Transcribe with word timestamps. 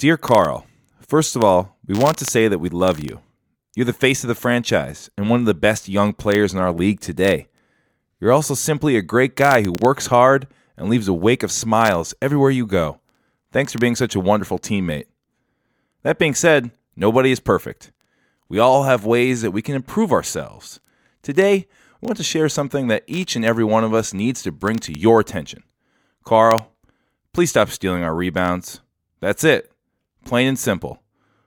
Dear 0.00 0.16
Karl, 0.16 0.66
first 1.06 1.36
of 1.36 1.44
all, 1.44 1.76
we 1.86 1.94
want 1.94 2.16
to 2.16 2.24
say 2.24 2.48
that 2.48 2.58
we 2.58 2.70
love 2.70 3.00
you. 3.00 3.20
You're 3.76 3.84
the 3.84 3.92
face 3.92 4.24
of 4.24 4.28
the 4.28 4.34
franchise 4.34 5.10
and 5.18 5.28
one 5.28 5.40
of 5.40 5.44
the 5.44 5.52
best 5.52 5.90
young 5.90 6.14
players 6.14 6.54
in 6.54 6.58
our 6.58 6.72
league 6.72 7.00
today. 7.00 7.48
You're 8.18 8.32
also 8.32 8.54
simply 8.54 8.96
a 8.96 9.02
great 9.02 9.36
guy 9.36 9.60
who 9.60 9.74
works 9.82 10.06
hard 10.06 10.46
and 10.74 10.88
leaves 10.88 11.06
a 11.06 11.12
wake 11.12 11.42
of 11.42 11.52
smiles 11.52 12.14
everywhere 12.22 12.50
you 12.50 12.64
go. 12.64 13.00
Thanks 13.52 13.74
for 13.74 13.78
being 13.78 13.94
such 13.94 14.14
a 14.14 14.20
wonderful 14.20 14.58
teammate. 14.58 15.04
That 16.02 16.18
being 16.18 16.34
said, 16.34 16.70
nobody 16.96 17.30
is 17.30 17.38
perfect. 17.38 17.92
We 18.48 18.58
all 18.58 18.84
have 18.84 19.04
ways 19.04 19.42
that 19.42 19.50
we 19.50 19.60
can 19.60 19.74
improve 19.74 20.12
ourselves. 20.12 20.80
Today, 21.20 21.68
we 22.00 22.06
want 22.06 22.16
to 22.16 22.24
share 22.24 22.48
something 22.48 22.88
that 22.88 23.04
each 23.06 23.36
and 23.36 23.44
every 23.44 23.64
one 23.64 23.84
of 23.84 23.92
us 23.92 24.14
needs 24.14 24.42
to 24.44 24.50
bring 24.50 24.78
to 24.78 24.98
your 24.98 25.20
attention. 25.20 25.62
Karl, 26.24 26.72
please 27.34 27.50
stop 27.50 27.68
stealing 27.68 28.02
our 28.02 28.14
rebounds. 28.14 28.80
That's 29.20 29.44
it. 29.44 29.69
Plain 30.30 30.46
and 30.46 30.58
simple. 30.60 31.02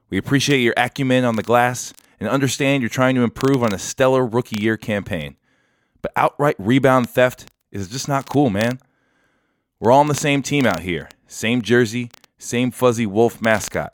We 0.10 0.18
appreciate 0.18 0.60
your 0.60 0.74
acumen 0.76 1.24
on 1.24 1.38
the 1.38 1.42
glass 1.42 1.94
and 2.20 2.28
understand 2.28 2.84
you're 2.84 2.90
trying 2.90 3.16
to 3.16 3.24
improve 3.24 3.64
on 3.64 3.74
a 3.74 3.80
stellar 3.80 4.26
rookie 4.26 4.62
year 4.62 4.76
campaign. 4.76 5.38
But 6.02 6.12
outright 6.18 6.58
rebound 6.60 7.10
theft 7.10 7.50
is 7.72 7.88
just 7.88 8.10
not 8.10 8.28
cool, 8.28 8.50
man. 8.50 8.82
We're 9.80 9.94
all 9.94 10.02
on 10.02 10.10
the 10.10 10.14
same 10.14 10.42
team 10.42 10.66
out 10.66 10.82
here. 10.82 11.08
Same 11.28 11.62
jersey, 11.62 12.12
same 12.38 12.72
fuzzy 12.72 13.06
wolf 13.06 13.42
mascot. 13.42 13.94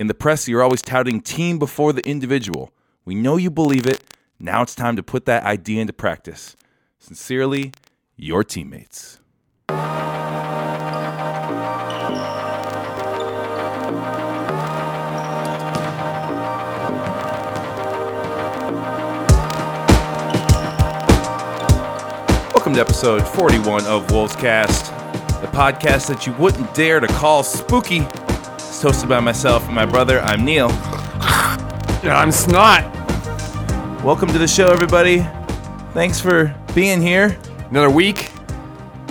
In 0.00 0.08
the 0.08 0.12
press, 0.12 0.48
you're 0.48 0.60
always 0.60 0.82
touting 0.82 1.20
team 1.20 1.60
before 1.60 1.92
the 1.92 2.04
individual. 2.04 2.72
We 3.04 3.14
know 3.14 3.36
you 3.36 3.52
believe 3.52 3.86
it. 3.86 4.02
Now 4.40 4.62
it's 4.62 4.74
time 4.74 4.96
to 4.96 5.04
put 5.04 5.26
that 5.26 5.44
idea 5.44 5.80
into 5.80 5.92
practice. 5.92 6.56
Sincerely, 6.98 7.70
your 8.16 8.42
teammates. 8.42 9.20
Welcome 22.66 22.84
to 22.84 22.90
episode 22.90 23.28
41 23.28 23.86
of 23.86 24.10
Wolves 24.10 24.34
Cast, 24.34 24.86
the 25.40 25.46
podcast 25.46 26.08
that 26.08 26.26
you 26.26 26.32
wouldn't 26.32 26.74
dare 26.74 26.98
to 26.98 27.06
call 27.06 27.44
spooky. 27.44 27.98
It's 27.98 28.82
hosted 28.82 29.08
by 29.08 29.20
myself 29.20 29.64
and 29.66 29.72
my 29.72 29.86
brother. 29.86 30.18
I'm 30.18 30.44
Neil. 30.44 30.70
I'm 32.02 32.32
snot. 32.32 32.82
Welcome 34.02 34.30
to 34.30 34.38
the 34.38 34.48
show, 34.48 34.66
everybody. 34.66 35.24
Thanks 35.92 36.18
for 36.18 36.52
being 36.74 37.00
here. 37.00 37.38
Another 37.70 37.88
week. 37.88 38.32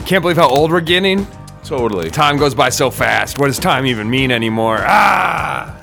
Can't 0.05 0.21
believe 0.21 0.35
how 0.35 0.49
old 0.49 0.69
we're 0.69 0.81
getting. 0.81 1.25
Totally. 1.63 2.11
Time 2.11 2.35
goes 2.35 2.53
by 2.53 2.67
so 2.67 2.91
fast. 2.91 3.39
What 3.39 3.47
does 3.47 3.57
time 3.57 3.85
even 3.85 4.09
mean 4.09 4.31
anymore? 4.31 4.79
Ah! 4.81 5.74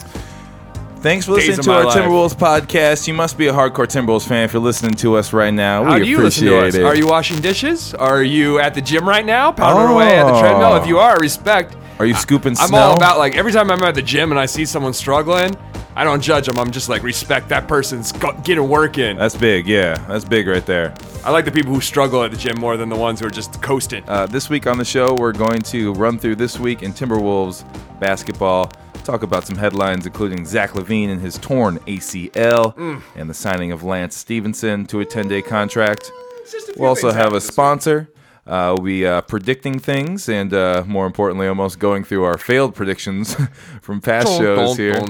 Thanks 1.03 1.27
for 1.27 1.33
listening 1.33 1.59
to 1.59 1.73
our 1.73 1.85
life. 1.85 1.97
Timberwolves 1.97 2.35
podcast. 2.35 3.09
You 3.09 3.15
must 3.15 3.37
be 3.37 3.49
a 3.49 3.53
hardcore 3.53 3.87
Timberwolves 3.89 4.27
fan 4.27 4.45
if 4.45 4.53
you're 4.53 4.63
listening 4.63 4.95
to 4.95 5.17
us 5.17 5.33
right 5.33 5.53
now. 5.53 5.83
How 5.83 5.95
we 5.95 6.05
do 6.05 6.07
you 6.11 6.19
listen 6.19 6.47
appreciate 6.47 6.61
to 6.61 6.67
us? 6.69 6.75
it. 6.77 6.85
Are 6.85 6.95
you 6.95 7.09
washing 7.09 7.41
dishes? 7.41 7.93
Are 7.95 8.23
you 8.23 8.61
at 8.61 8.75
the 8.75 8.81
gym 8.81 9.09
right 9.09 9.27
now, 9.27 9.51
pounding 9.51 9.89
Oh. 9.89 9.95
away 9.95 10.17
at 10.17 10.25
the 10.33 10.39
treadmill? 10.41 10.77
If 10.77 10.87
you 10.87 10.99
are, 11.01 11.19
respect. 11.19 11.75
Are 11.99 12.07
you 12.07 12.15
scooping 12.15 12.53
I'm 12.61 12.69
snow? 12.69 12.79
all 12.79 12.97
about 12.97 13.19
like 13.19 13.37
every 13.37 13.51
time 13.51 13.69
I'm 13.71 13.83
at 13.83 13.97
the 13.97 14.03
gym 14.03 14.31
and 14.31 14.39
I 14.39 14.47
see 14.47 14.65
someone 14.65 14.93
struggling, 14.93 15.57
I 15.97 16.05
don't 16.05 16.21
judge 16.23 16.47
them. 16.47 16.57
I'm 16.59 16.71
just 16.71 16.89
like 16.89 17.03
respect 17.03 17.49
that 17.49 17.67
person's 17.67 18.13
getting 18.45 18.69
working. 18.69 19.17
That's 19.17 19.37
big, 19.37 19.67
yeah. 19.67 19.95
That's 20.09 20.25
big 20.25 20.47
right 20.47 20.65
there. 20.65 20.95
I 21.25 21.31
like 21.33 21.45
the 21.45 21.53
people 21.53 21.75
who 21.75 21.81
struggle 21.81 22.23
at 22.23 22.31
the 22.31 22.37
gym 22.37 22.59
more 22.61 22.77
than 22.77 22.89
the 22.89 22.97
ones 22.97 23.19
who 23.21 23.27
are 23.27 23.31
just 23.31 23.61
coasting. 23.61 24.05
Uh, 24.09 24.27
this 24.27 24.49
week 24.49 24.67
on 24.69 24.79
the 24.79 24.85
show, 24.85 25.15
we're 25.15 25.33
going 25.33 25.63
to 25.63 25.93
run 25.95 26.17
through 26.19 26.37
this 26.37 26.59
week 26.61 26.83
in 26.85 26.93
Timberwolves 26.93 27.65
basketball, 28.01 28.71
talk 29.03 29.23
about 29.23 29.47
some 29.47 29.57
headlines, 29.57 30.07
including 30.07 30.45
Zach 30.47 30.71
LaVine 30.73 31.11
and 31.11 31.21
his 31.21 31.39
torn 31.39 31.79
ACL, 31.87 32.75
Mm. 32.77 33.03
and 33.17 33.29
the 33.31 33.35
signing 33.35 33.73
of 33.73 33.83
Lance 33.83 34.17
Stephenson 34.17 34.87
to 34.87 35.01
a 35.01 35.05
10 35.05 35.29
day 35.29 35.43
contract. 35.43 36.11
Just 36.51 36.69
a 36.71 36.73
few 36.73 36.81
We'll 36.81 36.89
also 36.89 37.13
have 37.13 37.33
a 37.35 37.41
sponsor. 37.41 38.09
Uh, 38.45 38.75
we'll 38.77 38.85
be 38.85 39.07
uh, 39.07 39.21
predicting 39.21 39.79
things 39.79 40.29
and, 40.29 40.53
uh, 40.53 40.83
more 40.87 41.07
importantly, 41.07 41.47
almost 41.47 41.79
going 41.79 42.03
through 42.03 42.25
our 42.25 42.37
failed 42.37 42.75
predictions 42.75 43.37
from 43.83 44.01
past 44.01 44.27
shows 44.37 44.77
here. 44.77 45.01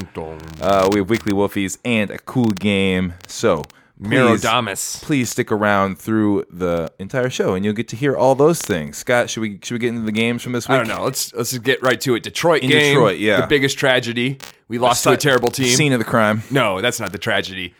Uh, 0.61 0.89
we 0.93 0.99
have 0.99 1.09
weekly 1.09 1.33
Wolfies 1.33 1.79
and 1.83 2.11
a 2.11 2.19
cool 2.19 2.51
game. 2.51 3.15
So, 3.27 3.63
Mirodamus. 4.03 5.03
please 5.03 5.31
stick 5.31 5.53
around 5.53 5.99
through 5.99 6.45
the 6.51 6.93
entire 6.99 7.31
show, 7.31 7.55
and 7.55 7.65
you'll 7.65 7.75
get 7.75 7.89
to 7.89 7.97
hear 7.97 8.17
all 8.17 8.35
those 8.35 8.61
things. 8.61 8.99
Scott, 8.99 9.31
should 9.31 9.41
we 9.41 9.59
should 9.63 9.75
we 9.75 9.79
get 9.79 9.89
into 9.91 10.03
the 10.03 10.13
games 10.13 10.43
from 10.43 10.53
this 10.53 10.69
week? 10.69 10.75
I 10.75 10.79
don't 10.79 10.89
know. 10.89 11.05
Let's 11.05 11.33
let's 11.35 11.51
just 11.51 11.63
get 11.63 11.83
right 11.83 12.01
to 12.03 12.15
it. 12.15 12.23
Detroit 12.23 12.63
In 12.63 12.71
game. 12.71 12.95
Detroit, 12.95 13.19
yeah. 13.19 13.41
The 13.41 13.47
biggest 13.47 13.79
tragedy. 13.79 14.39
We 14.69 14.79
lost 14.79 15.03
to 15.05 15.13
a 15.13 15.17
terrible 15.17 15.51
team. 15.51 15.77
Scene 15.77 15.93
of 15.93 15.99
the 15.99 16.05
crime. 16.05 16.43
No, 16.51 16.81
that's 16.81 16.99
not 16.99 17.13
the 17.13 17.19
tragedy. 17.19 17.75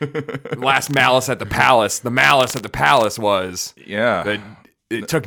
Last 0.57 0.91
malice 0.91 1.29
at 1.29 1.39
the 1.39 1.47
palace. 1.47 1.99
The 2.01 2.11
malice 2.11 2.55
at 2.55 2.63
the 2.63 2.69
palace 2.69 3.19
was 3.19 3.73
Yeah, 3.87 4.23
that 4.25 4.41
it 4.91 5.09
took 5.09 5.25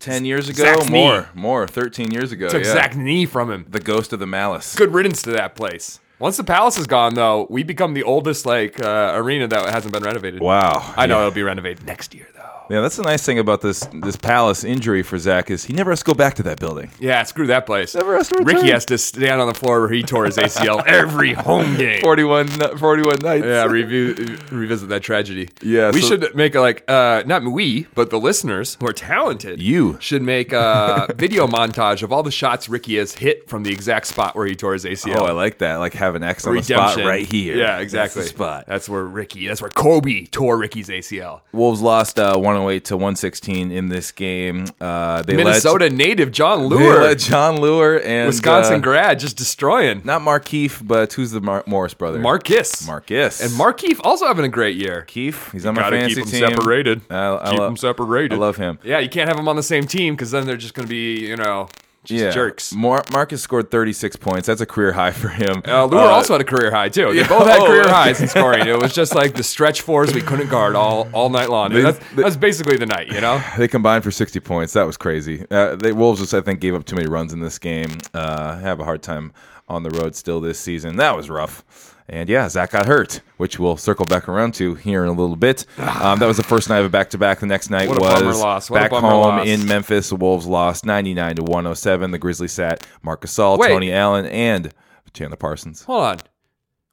ten 0.00 0.24
years 0.24 0.48
ago, 0.48 0.64
Zach's 0.64 0.90
knee. 0.90 1.04
more, 1.04 1.28
more, 1.34 1.66
thirteen 1.68 2.10
years 2.10 2.32
ago. 2.32 2.48
took 2.48 2.64
yeah. 2.64 2.72
Zach 2.72 2.96
knee 2.96 3.24
from 3.24 3.50
him. 3.50 3.66
the 3.68 3.78
ghost 3.80 4.12
of 4.12 4.18
the 4.18 4.26
malice. 4.26 4.74
Good 4.74 4.92
riddance 4.92 5.22
to 5.22 5.30
that 5.30 5.54
place. 5.54 6.00
Once 6.18 6.36
the 6.38 6.44
palace 6.44 6.78
is 6.78 6.86
gone, 6.86 7.14
though, 7.14 7.46
we 7.50 7.62
become 7.62 7.92
the 7.94 8.02
oldest 8.02 8.46
like 8.46 8.80
uh, 8.82 9.12
arena 9.14 9.46
that 9.46 9.68
hasn't 9.70 9.92
been 9.92 10.02
renovated. 10.02 10.40
Wow, 10.40 10.94
I 10.96 11.06
know 11.06 11.16
Yeah. 11.16 11.20
it'll 11.22 11.30
be 11.34 11.42
renovated 11.42 11.84
next 11.86 12.14
year, 12.14 12.26
though. 12.34 12.35
Yeah, 12.68 12.80
that's 12.80 12.96
the 12.96 13.02
nice 13.02 13.24
thing 13.24 13.38
about 13.38 13.60
this 13.60 13.80
this 13.92 14.16
palace 14.16 14.64
injury 14.64 15.02
for 15.02 15.18
Zach 15.18 15.50
is 15.50 15.64
he 15.64 15.72
never 15.72 15.90
has 15.90 16.00
to 16.00 16.04
go 16.04 16.14
back 16.14 16.34
to 16.34 16.42
that 16.44 16.58
building. 16.58 16.90
Yeah, 16.98 17.22
screw 17.24 17.46
that 17.48 17.66
place. 17.66 17.94
Never 17.94 18.16
has 18.16 18.28
to 18.28 18.36
return. 18.36 18.56
Ricky 18.56 18.70
has 18.70 18.84
to 18.86 18.98
stand 18.98 19.40
on 19.40 19.48
the 19.48 19.54
floor 19.54 19.80
where 19.80 19.90
he 19.90 20.02
tore 20.02 20.24
his 20.26 20.36
ACL 20.36 20.84
every 20.86 21.32
home 21.32 21.76
game. 21.76 22.00
41, 22.00 22.48
41 22.78 23.18
nights. 23.20 23.44
Yeah, 23.44 23.64
review, 23.66 24.38
revisit 24.50 24.88
that 24.88 25.02
tragedy. 25.02 25.48
Yeah, 25.62 25.90
we 25.92 26.00
so- 26.00 26.08
should 26.08 26.34
make 26.34 26.54
a 26.54 26.60
like 26.60 26.84
uh, 26.88 27.22
not 27.26 27.44
we, 27.44 27.86
but 27.94 28.10
the 28.10 28.18
listeners 28.18 28.76
who 28.80 28.86
are 28.86 28.92
talented. 28.92 29.60
You. 29.62 29.96
should 30.00 30.22
make 30.22 30.52
a 30.52 31.06
video 31.16 31.46
montage 31.46 32.02
of 32.02 32.12
all 32.12 32.22
the 32.22 32.30
shots 32.30 32.68
Ricky 32.68 32.96
has 32.96 33.14
hit 33.14 33.48
from 33.48 33.62
the 33.62 33.72
exact 33.72 34.06
spot 34.06 34.34
where 34.34 34.46
he 34.46 34.54
tore 34.56 34.72
his 34.72 34.84
ACL. 34.84 35.16
Oh, 35.16 35.24
I 35.24 35.32
like 35.32 35.58
that. 35.58 35.76
Like 35.76 35.92
have 35.94 36.14
an 36.14 36.22
X 36.22 36.46
on 36.46 36.56
the 36.56 36.62
spot 36.62 36.96
right 36.96 37.26
here. 37.26 37.56
Yeah, 37.56 37.66
That's 37.78 37.82
exactly. 37.82 38.22
the 38.22 38.28
spot. 38.28 38.64
That's 38.66 38.88
where 38.88 39.04
Ricky. 39.04 39.46
That's 39.46 39.60
where 39.60 39.70
Kobe 39.70 40.26
tore 40.26 40.56
Ricky's 40.56 40.88
ACL. 40.88 41.42
Wolves 41.52 41.80
lost 41.80 42.18
uh, 42.18 42.36
108 42.56 42.84
to 42.86 42.96
116 42.96 43.70
in 43.70 43.88
this 43.88 44.12
game. 44.12 44.66
Uh, 44.80 45.22
they 45.22 45.36
Minnesota 45.36 45.90
native 45.90 46.32
Jon 46.32 46.68
Leuer, 46.68 47.14
Jon 47.18 47.58
Leuer 47.58 48.02
and 48.04 48.26
Wisconsin 48.26 48.74
uh, 48.74 48.78
grad, 48.78 49.18
just 49.18 49.36
destroying 49.36 50.02
not 50.04 50.22
Markieff, 50.22 50.86
but 50.86 51.12
who's 51.12 51.30
the 51.30 51.40
Mar- 51.40 51.64
Morris 51.66 51.94
brother? 51.94 52.18
Marcus. 52.18 52.86
Marcus 52.86 53.40
and 53.40 53.50
Markieff 53.52 54.00
also 54.04 54.26
having 54.26 54.44
a 54.44 54.48
great 54.48 54.76
year. 54.76 55.02
Keefe. 55.02 55.52
He's 55.52 55.66
on 55.66 55.74
my 55.74 55.82
Gotta 55.82 55.96
fantasy 55.96 56.14
keep 56.22 56.24
them 56.30 56.40
team. 56.40 56.50
separated. 56.56 57.00
I, 57.10 57.36
I 57.36 57.50
keep 57.50 57.58
lo- 57.58 57.66
them 57.66 57.76
separated. 57.76 58.34
I 58.34 58.38
love 58.38 58.56
him. 58.56 58.78
Yeah, 58.82 58.98
you 58.98 59.08
can't 59.08 59.28
have 59.28 59.36
them 59.36 59.48
on 59.48 59.56
the 59.56 59.62
same 59.62 59.86
team 59.86 60.14
because 60.14 60.30
then 60.30 60.46
they're 60.46 60.56
just 60.56 60.74
going 60.74 60.86
to 60.86 60.90
be, 60.90 61.26
you 61.26 61.36
know, 61.36 61.68
just 62.06 62.20
Yeah, 62.20 62.30
jerks. 62.30 62.72
Mar- 62.74 63.04
Marcus 63.12 63.42
scored 63.42 63.70
36 63.70 64.16
points. 64.16 64.46
That's 64.46 64.60
a 64.60 64.66
career 64.66 64.92
high 64.92 65.10
for 65.10 65.28
him. 65.28 65.58
Uh, 65.64 65.86
Leuer 65.88 66.08
also 66.08 66.32
had 66.34 66.40
a 66.40 66.44
career 66.44 66.70
high 66.70 66.88
too. 66.88 67.12
They 67.12 67.20
yeah, 67.20 67.28
both 67.28 67.46
had 67.46 67.60
oh, 67.60 67.66
career 67.66 67.88
highs 67.88 68.20
in 68.20 68.28
scoring. 68.28 68.66
It 68.66 68.78
was 68.78 68.92
just 68.94 69.14
like 69.14 69.34
the 69.34 69.42
stretch 69.42 69.82
fours 69.82 70.14
we 70.14 70.20
couldn't 70.22 70.48
guard 70.48 70.74
all 70.74 71.08
all 71.12 71.28
night 71.28 71.50
long. 71.50 71.72
They- 71.72 71.82
that's, 71.82 71.98
they- 72.14 72.22
that's 72.22 72.36
basically 72.36 72.76
the 72.76 72.86
night, 72.86 73.08
you 73.12 73.20
know. 73.20 73.42
They 73.58 73.68
combined 73.68 74.04
for 74.04 74.10
60 74.10 74.38
points. 74.40 74.72
That 74.74 74.86
was 74.86 74.96
crazy. 74.96 75.44
Uh, 75.50 75.76
they 75.76 75.92
Wolves 75.92 76.20
just, 76.20 76.34
I 76.34 76.40
think, 76.40 76.60
gave 76.60 76.74
up 76.74 76.84
too 76.84 76.96
many 76.96 77.08
runs 77.08 77.32
in 77.32 77.40
this 77.40 77.58
game. 77.58 77.98
Uh, 78.14 78.58
have 78.58 78.80
a 78.80 78.84
hard 78.84 79.02
time 79.02 79.32
on 79.68 79.82
the 79.82 79.90
road 79.90 80.14
still 80.14 80.40
this 80.40 80.58
season. 80.60 80.96
That 80.96 81.16
was 81.16 81.28
rough. 81.28 81.95
And 82.08 82.28
yeah, 82.28 82.48
Zach 82.48 82.70
got 82.70 82.86
hurt, 82.86 83.20
which 83.36 83.58
we'll 83.58 83.76
circle 83.76 84.04
back 84.06 84.28
around 84.28 84.54
to 84.54 84.74
here 84.76 85.02
in 85.02 85.08
a 85.08 85.12
little 85.12 85.34
bit. 85.34 85.66
Um, 85.78 86.20
that 86.20 86.26
was 86.26 86.36
the 86.36 86.44
first 86.44 86.68
night 86.68 86.78
of 86.78 86.86
a 86.86 86.88
back 86.88 87.10
to 87.10 87.18
back. 87.18 87.40
The 87.40 87.46
next 87.46 87.68
night 87.68 87.88
was. 87.88 88.68
Back 88.70 88.92
home 88.92 89.02
loss. 89.02 89.46
in 89.46 89.66
Memphis. 89.66 90.10
The 90.10 90.16
Wolves 90.16 90.46
lost 90.46 90.86
99 90.86 91.36
to 91.36 91.42
107. 91.42 92.12
The 92.12 92.18
Grizzlies 92.18 92.52
sat 92.52 92.86
Marc 93.02 93.22
Gasol, 93.22 93.58
Wait. 93.58 93.68
Tony 93.68 93.92
Allen, 93.92 94.26
and 94.26 94.72
Chandler 95.14 95.36
Parsons. 95.36 95.82
Hold 95.82 96.04
on, 96.04 96.18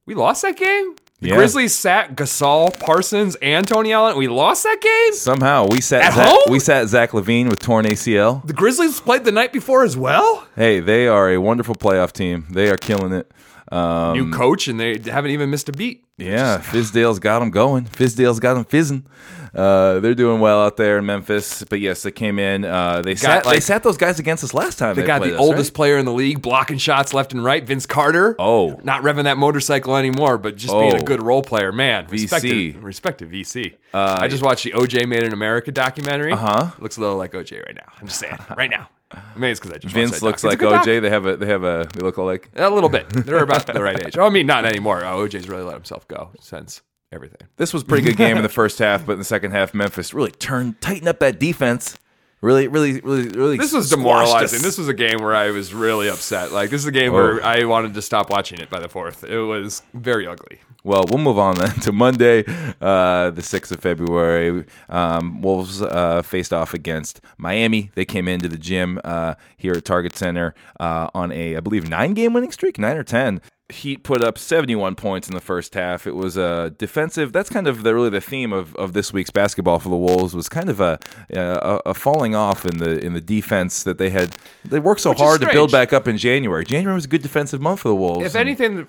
we 0.07 0.15
lost 0.15 0.41
that 0.41 0.57
game. 0.57 0.95
The 1.19 1.29
Yeah. 1.29 1.35
Grizzlies 1.35 1.73
sat 1.75 2.15
Gasol, 2.15 2.77
Parsons, 2.79 3.35
and 3.41 3.65
Tony 3.67 3.93
Allen. 3.93 4.17
We 4.17 4.27
lost 4.27 4.63
that 4.63 4.81
game. 4.81 5.13
Somehow 5.13 5.67
we 5.69 5.79
sat 5.79 6.01
At 6.01 6.13
Zach, 6.15 6.27
home? 6.27 6.39
we 6.49 6.59
sat 6.59 6.87
Zach 6.89 7.11
LaVine 7.11 7.49
with 7.49 7.59
torn 7.59 7.85
ACL. 7.85 8.45
The 8.45 8.51
Grizzlies 8.53 8.99
played 8.99 9.23
the 9.25 9.31
night 9.31 9.53
before 9.53 9.83
as 9.83 9.95
well. 9.95 10.47
Hey, 10.55 10.79
they 10.81 11.07
are 11.07 11.29
a 11.29 11.37
wonderful 11.37 11.75
playoff 11.75 12.11
team. 12.11 12.47
They 12.49 12.69
are 12.69 12.75
killing 12.77 13.13
it. 13.13 13.31
Um, 13.71 14.13
New 14.13 14.31
coach, 14.31 14.67
and 14.67 14.79
they 14.79 14.97
haven't 14.97 15.31
even 15.31 15.49
missed 15.49 15.69
a 15.69 15.71
beat. 15.71 16.05
Yeah, 16.17 16.59
Fizdale's 16.59 17.19
got 17.19 17.39
them 17.39 17.49
going. 17.49 17.85
Fizdale's 17.85 18.39
got 18.39 18.55
them 18.55 18.65
fizzing. 18.65 19.05
Uh, 19.53 19.99
they're 19.99 20.15
doing 20.15 20.39
well 20.39 20.63
out 20.63 20.77
there 20.77 20.97
in 20.97 21.05
Memphis. 21.05 21.63
But 21.63 21.79
yes, 21.79 22.03
they 22.03 22.11
came 22.11 22.39
in. 22.39 22.65
Uh, 22.65 23.01
they 23.01 23.15
sat. 23.15 23.43
they 23.43 23.59
sat 23.59 23.83
those 23.83 23.97
guys 23.97 24.19
against 24.19 24.43
us 24.43 24.53
last 24.53 24.79
time. 24.79 24.95
They 24.95 25.03
got 25.05 25.21
the 25.21 25.35
us, 25.35 25.39
oldest 25.39 25.69
right? 25.71 25.75
player 25.75 25.97
in 25.97 26.05
the 26.05 26.13
league 26.13 26.41
blocking 26.41 26.77
shots 26.77 27.13
left 27.13 27.33
and 27.33 27.43
right, 27.43 27.63
Vince 27.63 27.85
Carter. 27.85 28.35
Oh. 28.39 28.79
not 28.83 29.03
revving 29.03 29.25
that 29.25 29.37
motorcycle 29.37 29.95
anymore, 29.95 30.37
but 30.37 30.55
just 30.55 30.73
being 30.73 30.95
Oh. 30.95 30.99
a 30.99 31.03
good 31.03 31.21
role 31.21 31.43
player. 31.43 31.71
Man, 31.71 32.07
respect 32.09 32.43
VC. 32.45 32.73
to, 32.73 32.79
respect 32.79 33.19
to 33.19 33.25
VC. 33.25 33.75
I 33.93 34.27
just 34.27 34.43
watched 34.43 34.63
the 34.63 34.71
OJ 34.71 35.07
Made 35.07 35.23
in 35.23 35.33
America 35.33 35.71
documentary. 35.71 36.31
Uh-huh. 36.31 36.71
Looks 36.79 36.97
a 36.97 37.01
little 37.01 37.17
like 37.17 37.33
OJ 37.33 37.63
right 37.65 37.75
now. 37.75 37.91
I'm 37.99 38.07
just 38.07 38.19
saying, 38.19 38.37
right 38.57 38.69
now. 38.69 38.89
Maybe 39.35 39.51
it's 39.51 39.59
because 39.59 39.75
I 39.75 39.77
just 39.77 39.93
Vince 39.93 40.21
looks 40.23 40.43
like 40.43 40.57
good 40.57 40.71
doc. 40.71 40.85
OJ. 40.87 41.01
They 41.03 41.09
have 41.11 41.27
a 41.27 41.37
they 41.37 41.45
have 41.45 41.63
a 41.63 41.87
they 41.93 41.99
look 42.01 42.17
alike. 42.17 42.49
A 42.55 42.67
little 42.71 42.89
bit. 42.89 43.07
They're 43.09 43.43
about 43.43 43.67
the 43.67 43.83
right 43.83 44.03
age. 44.07 44.17
Oh, 44.17 44.25
I 44.25 44.29
mean, 44.29 44.47
not 44.47 44.65
anymore. 44.65 45.05
Oh, 45.05 45.27
OJ's 45.27 45.47
really 45.47 45.61
let 45.61 45.75
himself 45.75 46.07
go 46.07 46.31
since 46.39 46.81
everything. 47.13 47.47
This 47.57 47.73
was 47.73 47.83
a 47.83 47.85
pretty 47.85 48.03
good 48.05 48.17
game 48.17 48.35
in 48.37 48.43
the 48.43 48.49
first 48.61 48.79
half, 48.79 49.05
but 49.05 49.13
in 49.13 49.19
the 49.19 49.25
second 49.25 49.51
half, 49.51 49.73
Memphis 49.73 50.13
really 50.13 50.31
turned 50.31 50.81
tighten 50.81 51.07
up 51.07 51.19
that 51.19 51.39
defense. 51.39 51.97
Really, 52.41 52.67
really, 52.67 52.99
really, 52.99 53.29
really. 53.29 53.57
This 53.57 53.71
was 53.71 53.89
demoralizing. 53.89 54.57
us. 54.57 54.63
This 54.63 54.77
was 54.77 54.89
a 54.89 54.93
game 54.93 55.21
where 55.21 55.33
I 55.33 55.51
was 55.51 55.73
really 55.73 56.09
upset. 56.09 56.51
Like 56.51 56.71
this 56.71 56.81
is 56.81 56.87
a 56.87 56.91
game 56.91 57.11
Oh. 57.11 57.15
where 57.15 57.45
I 57.45 57.63
wanted 57.63 57.93
to 57.93 58.01
stop 58.01 58.29
watching 58.29 58.59
it 58.59 58.69
by 58.69 58.81
the 58.81 58.89
fourth. 58.89 59.23
It 59.23 59.37
was 59.39 59.81
very 59.93 60.27
ugly. 60.27 60.59
Well, 60.83 61.05
we'll 61.07 61.19
move 61.23 61.37
on 61.39 61.55
then 61.55 61.69
to 61.83 61.93
Monday, 61.93 62.39
uh, 62.81 63.29
the 63.29 63.41
6th 63.41 63.71
of 63.71 63.79
February. 63.79 64.65
Um, 64.89 65.41
Wolves 65.41 65.81
uh, 65.81 66.21
faced 66.21 66.51
off 66.51 66.73
against 66.73 67.21
Miami. 67.37 67.91
They 67.95 68.03
came 68.03 68.27
into 68.27 68.49
the 68.49 68.57
gym 68.57 68.99
uh, 69.05 69.35
here 69.55 69.71
at 69.71 69.85
Target 69.85 70.13
Center 70.17 70.53
uh, 70.81 71.07
on 71.15 71.31
a, 71.31 71.55
I 71.55 71.61
believe, 71.61 71.87
nine 71.87 72.13
game 72.13 72.33
winning 72.33 72.51
streak, 72.51 72.77
nine 72.77 72.97
or 72.97 73.03
10. 73.03 73.39
Heat 73.69 74.03
put 74.03 74.21
up 74.21 74.37
71 74.37 74.95
points 74.95 75.27
in 75.29 75.33
the 75.33 75.41
first 75.41 75.73
half. 75.73 76.05
It 76.05 76.15
was 76.15 76.37
uh, 76.37 76.71
defensive. 76.77 77.31
That's 77.31 77.49
kind 77.49 77.65
of 77.65 77.83
the, 77.83 77.95
really 77.95 78.09
the 78.09 78.19
theme 78.21 78.51
of, 78.51 78.75
of 78.75 78.91
this 78.91 79.13
week's 79.13 79.29
basketball 79.29 79.79
for 79.79 79.87
the 79.89 79.95
Wolves 79.95 80.35
was 80.35 80.49
kind 80.49 80.69
of 80.69 80.81
a, 80.81 80.99
a, 81.29 81.79
a 81.87 81.93
falling 81.93 82.35
off 82.35 82.65
in 82.65 82.77
the 82.79 82.99
in 83.03 83.13
the 83.13 83.21
defense 83.21 83.83
that 83.83 83.97
they 83.97 84.09
had. 84.09 84.35
They 84.65 84.79
worked 84.79 84.99
so 85.01 85.11
Which 85.11 85.19
hard 85.19 85.41
to 85.41 85.51
build 85.51 85.71
back 85.71 85.93
up 85.93 86.09
in 86.09 86.17
January. 86.17 86.65
January 86.65 86.93
was 86.93 87.05
a 87.05 87.07
good 87.07 87.21
defensive 87.21 87.61
month 87.61 87.79
for 87.79 87.87
the 87.87 87.95
Wolves. 87.95 88.25
If 88.25 88.35
anything, 88.35 88.85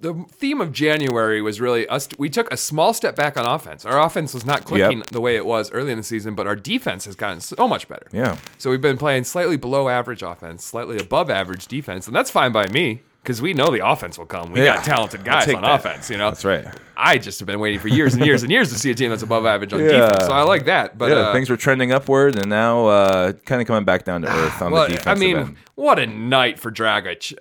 the 0.00 0.14
theme 0.32 0.62
of 0.62 0.72
January 0.72 1.42
was 1.42 1.60
really 1.60 1.86
us. 1.86 2.08
We 2.18 2.30
took 2.30 2.50
a 2.52 2.56
small 2.56 2.94
step 2.94 3.14
back 3.14 3.36
on 3.36 3.44
offense. 3.44 3.84
Our 3.84 4.00
offense 4.00 4.32
was 4.32 4.46
not 4.46 4.64
clicking 4.64 4.98
Yep. 4.98 5.08
the 5.08 5.20
way 5.20 5.36
it 5.36 5.44
was 5.44 5.70
early 5.70 5.92
in 5.92 5.98
the 5.98 6.02
season, 6.04 6.34
but 6.34 6.46
our 6.46 6.56
defense 6.56 7.04
has 7.04 7.14
gotten 7.14 7.40
so 7.40 7.68
much 7.68 7.86
better. 7.88 8.06
Yeah. 8.10 8.38
So 8.56 8.70
we've 8.70 8.80
been 8.80 8.98
playing 8.98 9.24
slightly 9.24 9.58
below 9.58 9.88
average 9.90 10.22
offense, 10.22 10.64
slightly 10.64 10.98
above 10.98 11.28
average 11.30 11.66
defense, 11.66 12.06
and 12.06 12.16
that's 12.16 12.30
fine 12.30 12.52
by 12.52 12.66
me 12.68 13.02
because 13.28 13.42
we 13.42 13.52
know 13.52 13.70
the 13.70 13.86
offense 13.86 14.16
will 14.16 14.24
come. 14.24 14.52
We 14.52 14.64
Yeah. 14.64 14.76
got 14.76 14.84
talented 14.84 15.22
guys 15.22 15.46
on 15.52 15.60
that. 15.60 15.80
offense. 15.80 16.08
You 16.08 16.16
know, 16.16 16.30
That's 16.30 16.46
right. 16.46 16.64
I 16.96 17.18
just 17.18 17.38
have 17.40 17.46
been 17.46 17.60
waiting 17.60 17.78
for 17.78 17.88
years 17.88 18.14
and 18.14 18.24
years 18.24 18.42
and 18.42 18.50
years 18.50 18.70
to 18.72 18.78
see 18.78 18.90
a 18.90 18.94
team 18.94 19.10
that's 19.10 19.22
above 19.22 19.44
average 19.44 19.74
on 19.74 19.80
Yeah. 19.80 19.88
defense. 19.88 20.24
So 20.24 20.32
I 20.32 20.44
like 20.44 20.64
that. 20.64 20.96
But 20.96 21.10
yeah, 21.10 21.16
uh, 21.16 21.32
things 21.34 21.50
were 21.50 21.58
trending 21.58 21.92
upward, 21.92 22.36
and 22.36 22.48
now 22.48 22.86
uh, 22.86 23.32
kind 23.44 23.60
of 23.60 23.66
coming 23.68 23.84
back 23.84 24.06
down 24.06 24.22
to 24.22 24.28
earth 24.28 24.62
on 24.62 24.72
well, 24.72 24.84
the 24.88 24.94
defense. 24.94 25.06
I 25.06 25.14
mean, 25.20 25.56
what 25.74 25.98
a 25.98 26.06
night 26.06 26.58
for 26.58 26.72
Dragic. 26.72 27.34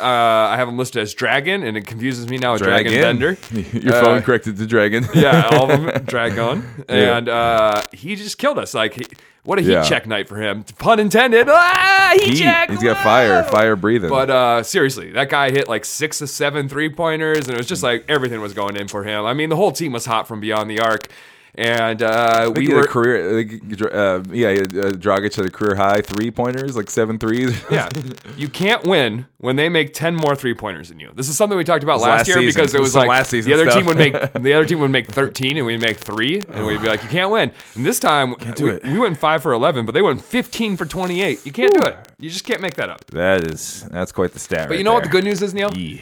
Uh, 0.00 0.48
I 0.52 0.56
have 0.56 0.68
him 0.68 0.78
listed 0.78 1.02
as 1.02 1.14
Dragon, 1.14 1.62
and 1.62 1.76
it 1.76 1.86
confuses 1.86 2.28
me 2.28 2.38
now 2.38 2.54
with 2.54 2.62
Dragan, 2.62 2.90
Bender. 3.00 3.36
Your 3.78 3.94
Uh, 3.94 4.00
phone 4.04 4.22
corrected 4.22 4.56
to 4.56 4.66
Dragon. 4.66 5.06
yeah, 5.14 5.48
all 5.52 5.70
of 5.70 5.80
them 5.82 6.04
Dragon, 6.06 6.64
and 6.88 7.28
uh, 7.28 7.82
he 7.92 8.16
just 8.16 8.38
killed 8.38 8.58
us. 8.58 8.74
Like, 8.74 8.94
he, 8.94 9.04
what 9.42 9.58
a 9.58 9.62
heat 9.62 9.72
Yeah. 9.72 9.82
check 9.84 10.06
night 10.06 10.28
for 10.28 10.36
him. 10.36 10.64
Pun 10.78 11.00
intended. 11.00 11.46
Ah, 11.48 12.12
heat 12.14 12.28
He, 12.34 12.38
check. 12.40 12.68
has 12.70 12.82
got 12.82 13.02
fire, 13.02 13.42
fire 13.44 13.76
breathing. 13.76 14.10
But 14.10 14.30
uh, 14.30 14.62
seriously, 14.62 15.12
that 15.12 15.28
guy 15.30 15.50
hit 15.50 15.68
like 15.68 15.84
six 15.84 16.18
to 16.18 16.26
seven 16.26 16.68
three 16.68 16.88
pointers, 16.90 17.46
and 17.46 17.54
it 17.54 17.56
was 17.58 17.66
just 17.66 17.82
like 17.82 18.04
everything 18.08 18.40
was 18.40 18.52
going 18.52 18.76
in 18.76 18.88
for 18.88 19.04
him. 19.04 19.24
I 19.24 19.34
mean, 19.34 19.48
the 19.48 19.56
whole 19.56 19.72
team 19.72 19.92
was 19.92 20.04
hot 20.06 20.26
from 20.28 20.40
beyond 20.40 20.70
the 20.70 20.80
arc, 20.80 21.08
and 21.56 22.02
uh, 22.02 22.44
we 22.48 22.54
think 22.54 22.58
he 22.68 22.74
had 22.74 22.76
were 22.76 22.86
career. 22.86 23.36
like, 23.38 23.52
Uh, 23.92 24.22
yeah, 24.32 24.48
uh, 24.48 24.92
Dragic 24.92 25.34
had 25.34 25.46
a 25.46 25.50
career 25.50 25.74
high 25.74 26.00
three 26.00 26.30
pointers, 26.30 26.76
like 26.76 26.88
seven 26.90 27.18
threes. 27.18 27.60
Yeah, 27.70 27.88
you 28.36 28.48
can't 28.48 28.84
win 28.84 29.26
when 29.38 29.56
they 29.56 29.68
make 29.68 29.92
ten 29.94 30.14
more 30.16 30.34
three 30.36 30.54
pointers 30.54 30.88
than 30.88 31.00
you. 31.00 31.10
This 31.14 31.28
is 31.28 31.36
something 31.36 31.56
we 31.56 31.64
talked 31.64 31.82
about 31.84 32.00
last, 32.00 32.18
last 32.18 32.28
year 32.28 32.36
season. 32.38 32.60
because 32.62 32.74
it 32.74 32.80
was 32.80 32.92
some 32.92 33.00
like 33.00 33.08
last 33.08 33.30
season 33.30 33.50
the 33.50 33.54
other 33.54 33.64
stuff. 33.70 33.78
team 33.78 33.86
would 33.86 33.96
make 33.96 34.12
the 34.34 34.52
other 34.54 34.64
team 34.64 34.80
would 34.80 34.90
make 34.90 35.06
thirteen 35.08 35.56
and 35.56 35.66
we'd 35.66 35.80
make 35.80 35.98
three, 35.98 36.42
and 36.52 36.66
we'd 36.66 36.80
be 36.82 36.88
like, 36.88 37.02
you 37.02 37.08
can't 37.08 37.30
win. 37.30 37.52
And 37.74 37.84
this 37.86 37.98
time 38.00 38.34
we, 38.58 38.78
we 38.84 38.98
went 38.98 39.18
five 39.18 39.42
for 39.42 39.52
eleven, 39.52 39.86
but 39.86 39.92
they 39.92 40.02
went 40.02 40.22
fifteen 40.22 40.76
for 40.76 40.84
twenty 40.86 41.22
eight. 41.22 41.44
You 41.44 41.52
can't 41.52 41.72
do 41.74 41.86
it. 41.86 41.96
You 42.18 42.30
just 42.30 42.44
can't 42.44 42.60
make 42.60 42.74
that 42.74 42.88
up. 42.90 43.04
that 43.12 43.46
is 43.46 43.86
that's 43.90 44.12
quite 44.12 44.32
the 44.32 44.38
stat. 44.40 44.68
But 44.68 44.78
you 44.78 44.84
know 44.84 44.94
what 44.94 45.02
the 45.04 45.08
good 45.10 45.24
news 45.24 45.42
is, 45.42 45.52
Neil? 45.54 45.72
Yeah. 45.76 46.00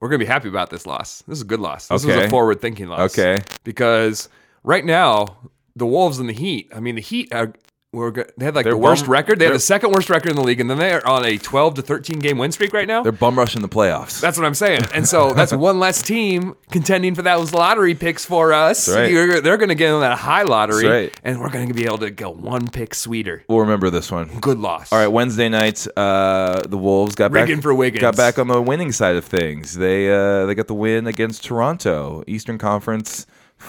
We're 0.00 0.08
gonna 0.08 0.18
be 0.18 0.24
happy 0.26 0.48
about 0.48 0.68
this 0.70 0.84
loss. 0.84 1.22
This 1.28 1.38
is 1.38 1.42
a 1.42 1.46
good 1.46 1.60
loss. 1.60 1.86
This 1.88 2.04
was 2.04 2.16
a 2.16 2.28
forward 2.28 2.60
thinking 2.60 2.88
loss. 2.88 3.16
Okay. 3.16 3.40
because 3.62 4.28
right 4.62 4.84
now 4.84 5.38
the 5.74 5.86
Wolves 5.86 6.18
and 6.18 6.28
the 6.28 6.34
Heat. 6.34 6.70
I 6.74 6.80
mean, 6.80 6.94
the 6.96 7.00
Heat 7.02 7.32
are. 7.32 7.54
Were, 7.94 8.10
they 8.38 8.46
had 8.46 8.54
like 8.54 8.64
They're 8.64 8.72
the 8.72 8.78
worst 8.78 9.02
bum- 9.04 9.12
record. 9.12 9.38
They 9.38 9.44
had 9.44 9.50
they're- 9.50 9.56
the 9.58 9.60
second 9.60 9.90
worst 9.92 10.08
record 10.08 10.30
in 10.30 10.36
the 10.36 10.42
league, 10.42 10.60
and 10.60 10.70
then 10.70 10.78
they 10.78 10.92
are 10.94 11.06
on 11.06 11.26
a 11.26 11.36
12 11.36 11.74
to 11.74 11.82
13 11.82 12.20
game 12.20 12.38
win 12.38 12.50
streak 12.50 12.72
right 12.72 12.88
now. 12.88 13.02
They're 13.02 13.12
bum 13.12 13.36
rushing 13.38 13.60
the 13.60 13.68
playoffs. 13.68 14.18
That's 14.18 14.38
what 14.38 14.46
I'm 14.46 14.54
saying. 14.54 14.80
And 14.94 15.06
so 15.06 15.34
that's 15.34 15.52
one 15.52 15.78
less 15.78 16.00
team 16.00 16.56
contending 16.70 17.14
for 17.14 17.20
those 17.20 17.52
lottery 17.52 17.94
picks 17.94 18.24
for 18.24 18.54
us. 18.54 18.86
That's 18.86 18.96
right. 18.96 19.10
You're- 19.10 19.40
they're 19.42 19.58
going 19.58 19.68
to 19.68 19.74
get 19.74 19.92
on 19.92 20.00
that 20.00 20.16
high 20.16 20.44
lottery, 20.44 20.84
That's 20.84 20.90
right. 21.12 21.20
and 21.22 21.38
we're 21.38 21.50
going 21.50 21.68
to 21.68 21.74
be 21.74 21.84
able 21.84 21.98
to 21.98 22.10
go 22.10 22.30
one 22.30 22.66
pick 22.70 22.94
sweeter. 22.94 23.44
we'll 23.46 23.60
remember 23.60 23.90
this 23.90 24.10
one. 24.10 24.40
Good 24.40 24.58
loss. 24.58 24.90
All 24.90 24.98
right, 24.98 25.08
Wednesday 25.08 25.50
night, 25.50 25.86
uh, 25.94 26.62
the 26.66 26.78
Wolves 26.78 27.14
got 27.14 27.30
Rigging 27.30 27.56
back 27.56 27.62
for 27.62 27.74
Wiggins. 27.74 28.00
got 28.00 28.16
back 28.16 28.38
on 28.38 28.48
the 28.48 28.62
winning 28.62 28.92
side 28.92 29.16
of 29.16 29.26
things. 29.26 29.74
They 29.74 30.10
uh, 30.10 30.46
they 30.46 30.54
got 30.54 30.66
the 30.66 30.72
win 30.74 31.06
against 31.06 31.44
Toronto, 31.44 32.24
Eastern 32.26 32.56
Conference 32.56 33.26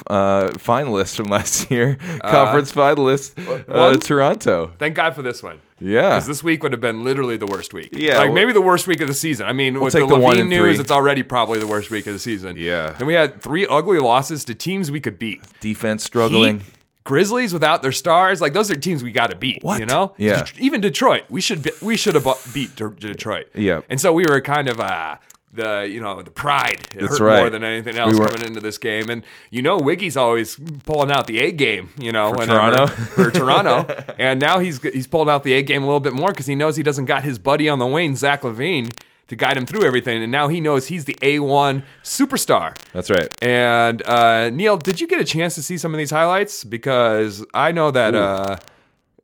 uh, 0.08 0.50
finalists 0.58 1.16
from 1.16 1.26
last 1.28 1.70
year, 1.72 1.98
conference 2.24 2.72
finalists, 2.72 3.34
uh. 3.70 3.96
Toronto. 3.98 4.72
Thank 4.78 4.96
God 4.96 5.16
for 5.16 5.22
this 5.22 5.42
one. 5.44 5.60
Yeah, 5.80 6.12
Because 6.12 6.28
this 6.28 6.44
week 6.44 6.64
would 6.64 6.72
have 6.72 6.80
been 6.80 7.04
literally 7.04 7.36
the 7.36 7.46
worst 7.46 7.74
week. 7.74 7.90
Yeah, 7.92 8.18
Like 8.20 8.28
well- 8.28 8.34
maybe 8.36 8.54
the 8.54 8.62
worst 8.62 8.88
week 8.88 9.02
of 9.02 9.08
the 9.08 9.14
season. 9.14 9.48
I 9.48 9.54
mean, 9.54 9.80
with 9.82 9.92
take 9.94 10.08
the 10.08 10.16
LaVine 10.16 10.48
news, 10.48 10.80
it's 10.80 10.92
already 10.92 11.24
probably 11.24 11.60
the 11.60 11.68
worst 11.68 11.90
week 11.92 12.08
of 12.08 12.14
the 12.14 12.20
season. 12.20 12.56
Yeah. 12.58 12.96
And 12.98 13.06
we 13.06 13.14
had 13.16 13.42
three 13.42 13.68
ugly 13.68 14.00
losses 14.00 14.46
to 14.46 14.56
teams 14.56 14.90
we 14.92 15.02
could 15.02 15.20
beat. 15.20 15.42
defense 15.60 16.04
struggling. 16.04 16.60
Heat, 16.60 16.68
Grizzlies 17.06 17.52
without 17.52 17.82
their 17.82 17.92
stars, 17.92 18.40
like 18.40 18.54
those 18.54 18.72
are 18.72 18.76
teams 18.76 19.04
we 19.04 19.12
got 19.12 19.30
to 19.32 19.36
beat. 19.36 19.62
What? 19.62 19.82
You 19.82 19.86
know, 19.86 20.14
Yeah. 20.18 20.44
Det- 20.44 20.58
Even 20.60 20.80
Detroit, 20.80 21.24
we 21.30 21.42
should 21.42 21.64
be, 21.64 21.72
we 21.82 21.98
should 21.98 22.16
have 22.16 22.26
beat 22.54 22.78
De- 22.78 22.90
Detroit. 22.92 23.48
Yeah. 23.54 23.82
And 23.90 24.00
so 24.00 24.14
we 24.14 24.24
were 24.26 24.40
kind 24.40 24.70
of 24.70 24.80
uh 24.80 25.18
the 25.54 25.88
you 25.90 26.02
know 26.02 26.22
the 26.22 26.32
pride 26.32 26.88
it 26.96 27.00
That's 27.02 27.20
hurt 27.20 27.26
right. 27.26 27.40
more 27.42 27.50
than 27.50 27.64
anything 27.64 27.96
else 27.98 28.14
We 28.14 28.20
were- 28.20 28.28
coming 28.28 28.46
into 28.48 28.60
this 28.60 28.78
game. 28.78 29.10
And 29.10 29.24
you 29.52 29.62
know 29.62 29.78
Wiggy's 29.78 30.18
always 30.18 30.58
pulling 30.86 31.12
out 31.12 31.28
the 31.28 31.40
A 31.40 31.52
game. 31.52 31.90
You 32.00 32.12
know 32.12 32.34
For 32.34 32.46
Toronto? 32.46 32.88
for 33.16 33.32
Toronto, 33.32 34.04
and 34.18 34.40
now 34.40 34.60
he's 34.60 34.82
he's 34.82 35.08
pulling 35.08 35.30
out 35.30 35.44
the 35.44 35.54
A 35.54 35.62
game 35.62 35.84
a 35.84 35.86
little 35.86 36.00
bit 36.00 36.14
more 36.14 36.30
because 36.32 36.48
he 36.48 36.56
knows 36.56 36.76
he 36.76 36.84
doesn't 36.84 37.06
got 37.06 37.24
his 37.24 37.38
buddy 37.40 37.70
on 37.70 37.80
the 37.80 37.88
wing, 37.88 38.16
Zach 38.16 38.42
LaVine. 38.42 38.92
To 39.28 39.38
guide 39.38 39.56
him 39.56 39.66
through 39.66 39.86
everything, 39.86 40.22
and 40.22 40.32
now 40.34 40.50
he 40.50 40.60
knows 40.60 40.88
he's 40.88 41.06
the 41.06 41.16
A1 41.22 41.84
superstar. 42.04 42.78
That's 42.92 43.10
right. 43.10 43.34
And 43.42 44.06
uh, 44.06 44.50
Neil, 44.50 44.76
did 44.76 45.00
you 45.00 45.08
get 45.08 45.22
a 45.22 45.24
chance 45.24 45.56
to 45.56 45.64
see 45.64 45.78
some 45.78 45.94
of 45.94 45.98
these 45.98 46.12
highlights? 46.12 46.66
Because 46.66 47.44
I 47.54 47.72
know 47.72 47.90
that 47.92 48.14
uh, 48.16 48.58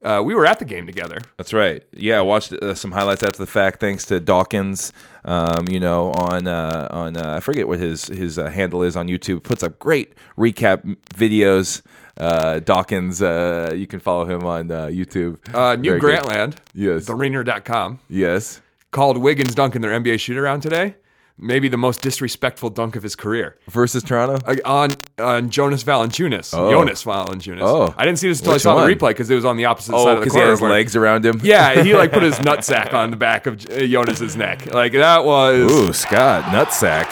uh, 0.02 0.22
we 0.24 0.34
were 0.34 0.46
at 0.46 0.58
the 0.60 0.66
game 0.66 0.86
together. 0.88 1.18
That's 1.38 1.52
right. 1.54 1.84
Yeah, 1.92 2.20
I 2.20 2.22
watched 2.22 2.54
uh, 2.54 2.74
some 2.76 2.92
highlights 2.94 3.24
after 3.24 3.38
the 3.40 3.46
fact, 3.46 3.82
thanks 3.82 4.06
to 4.06 4.22
Dawkins. 4.22 4.94
Um, 5.30 5.68
you 5.70 5.80
know, 5.80 6.12
on 6.12 6.48
uh, 6.48 6.88
on 6.90 7.16
uh, 7.16 7.36
I 7.36 7.40
forget 7.40 7.68
what 7.68 7.78
his 7.80 8.06
his 8.08 8.40
uh, 8.40 8.50
handle 8.50 8.82
is 8.82 8.96
on 8.96 9.08
YouTube. 9.08 9.44
Puts 9.44 9.62
up 9.62 9.78
great 9.78 10.14
recap 10.38 10.98
videos. 11.14 11.82
Uh, 12.18 12.60
Dawkins, 12.60 13.22
uh, 13.22 13.72
you 13.76 13.86
can 13.88 14.00
follow 14.00 14.26
him 14.26 14.44
on 14.44 14.72
uh, 14.72 14.88
YouTube. 14.88 15.38
Uh, 15.54 15.76
New 15.76 15.92
Very 15.92 16.00
good. 16.02 16.20
Grantland, 16.24 16.58
Yes. 16.74 17.06
TheRinger.com, 17.06 18.00
Yes. 18.10 18.60
called 18.92 19.18
Wiggins 19.18 19.56
dunking 19.56 19.82
their 19.82 19.92
NBA 19.92 20.20
shoot 20.20 20.36
around 20.38 20.60
today. 20.62 20.96
Maybe 21.42 21.70
the 21.70 21.78
most 21.78 22.02
disrespectful 22.02 22.70
dunk 22.70 22.98
of 22.98 23.04
his 23.04 23.16
career. 23.16 23.58
Versus 23.70 24.04
Toronto. 24.04 24.46
Uh, 24.46 24.58
on 24.66 24.90
on 25.18 25.50
Jonas 25.50 25.84
Valanciunas. 25.86 26.52
Jonas 26.52 27.04
Valanciunas. 27.06 27.62
Oh. 27.62 27.94
I 27.98 28.04
didn't 28.04 28.20
see 28.20 28.28
this 28.28 28.40
until 28.40 28.56
I 28.56 28.58
saw 28.58 28.76
one? 28.76 28.88
the 28.90 28.94
replay 28.96 29.10
because 29.12 29.30
it 29.30 29.36
was 29.36 29.46
on 29.46 29.56
the 29.56 29.64
opposite 29.66 29.92
side 29.94 29.98
Oh, 30.00 30.08
of 30.10 30.16
the 30.16 30.20
because 30.22 30.34
he 30.34 30.40
had 30.42 30.50
his 30.50 30.60
where- 30.60 30.70
legs 30.72 30.96
around 30.98 31.26
him. 31.26 31.40
Yeah, 31.42 31.82
he 31.82 31.96
like 31.96 32.12
put 32.12 32.24
his 32.24 32.36
nutsack 32.40 32.94
on 32.94 33.10
the 33.12 33.16
back 33.18 33.48
of 33.48 33.54
uh, 33.70 33.86
Jonas's 33.88 34.36
neck. 34.36 34.66
Like 34.74 34.92
that 34.92 35.24
was. 35.24 35.72
Ooh, 35.72 35.94
Scott, 35.94 36.44
nutsack. 36.46 37.08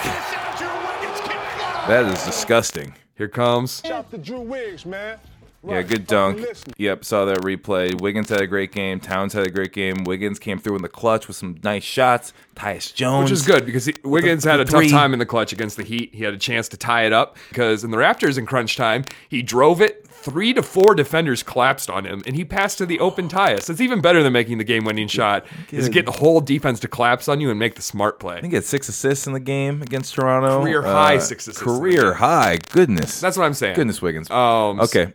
That 1.88 2.04
is 2.04 2.22
disgusting. 2.24 2.94
Here 3.16 3.28
comes. 3.28 3.80
Shout 3.84 4.10
to 4.10 4.18
Drew 4.18 4.40
Wiggs, 4.40 4.84
man. 4.84 5.18
Yeah, 5.66 5.82
good 5.82 6.06
dunk. 6.06 6.46
Yep, 6.76 7.04
saw 7.04 7.24
that 7.24 7.38
replay. 7.38 8.00
Wiggins 8.00 8.28
had 8.28 8.40
a 8.40 8.46
great 8.46 8.70
game. 8.72 9.00
Towns 9.00 9.32
had 9.32 9.46
a 9.46 9.50
great 9.50 9.72
game. 9.72 10.04
Wiggins 10.04 10.38
came 10.38 10.58
through 10.58 10.76
in 10.76 10.82
the 10.82 10.88
clutch 10.88 11.26
with 11.26 11.36
some 11.36 11.58
nice 11.64 11.82
shots. 11.82 12.32
Tyus 12.54 12.94
Jones. 12.94 13.30
Which 13.30 13.32
is 13.32 13.46
good 13.46 13.66
because 13.66 13.86
he, 13.86 13.94
Wiggins 14.04 14.44
had 14.44 14.60
a 14.60 14.64
the 14.64 14.70
tough 14.70 14.88
time 14.88 15.12
in 15.12 15.18
the 15.18 15.26
clutch 15.26 15.52
against 15.52 15.76
the 15.76 15.82
Heat. 15.82 16.14
He 16.14 16.24
had 16.24 16.32
a 16.32 16.38
chance 16.38 16.68
to 16.68 16.76
tie 16.76 17.04
it 17.04 17.12
up 17.12 17.36
because 17.48 17.82
in 17.84 17.90
the 17.90 17.96
Raptors 17.96 18.38
in 18.38 18.46
crunch 18.46 18.76
time, 18.76 19.04
he 19.28 19.42
drove 19.42 19.80
it. 19.80 20.04
Three 20.08 20.52
to 20.54 20.62
four 20.64 20.96
defenders 20.96 21.44
collapsed 21.44 21.88
on 21.88 22.04
him, 22.04 22.22
and 22.26 22.34
he 22.34 22.44
passed 22.44 22.78
to 22.78 22.86
the 22.86 22.98
open 22.98 23.28
Tyus. 23.28 23.70
It's 23.70 23.80
even 23.80 24.00
better 24.00 24.20
than 24.22 24.32
making 24.32 24.58
the 24.58 24.64
game-winning 24.64 25.06
shot. 25.06 25.46
Is 25.70 25.86
Good. 25.86 25.94
get 25.94 26.06
the 26.06 26.12
whole 26.12 26.40
defense 26.40 26.80
to 26.80 26.88
collapse 26.88 27.28
on 27.28 27.40
you 27.40 27.50
and 27.50 27.58
make 27.58 27.76
the 27.76 27.82
smart 27.82 28.18
play. 28.18 28.36
I 28.36 28.40
think 28.40 28.52
he 28.52 28.56
had 28.56 28.64
six 28.64 28.88
assists 28.88 29.28
in 29.28 29.32
the 29.32 29.40
game 29.40 29.80
against 29.80 30.14
Toronto. 30.14 30.58
Uh, 30.58 30.62
Career 30.64 30.82
high 30.82 31.18
six 31.18 31.46
assists 31.46 31.62
Career 31.62 32.14
high. 32.14 32.58
Goodness. 32.70 33.20
That's 33.20 33.36
what 33.36 33.44
I'm 33.44 33.54
saying. 33.54 33.76
Goodness, 33.76 34.02
Wiggins. 34.02 34.28
Um, 34.28 34.80
okay. 34.80 35.12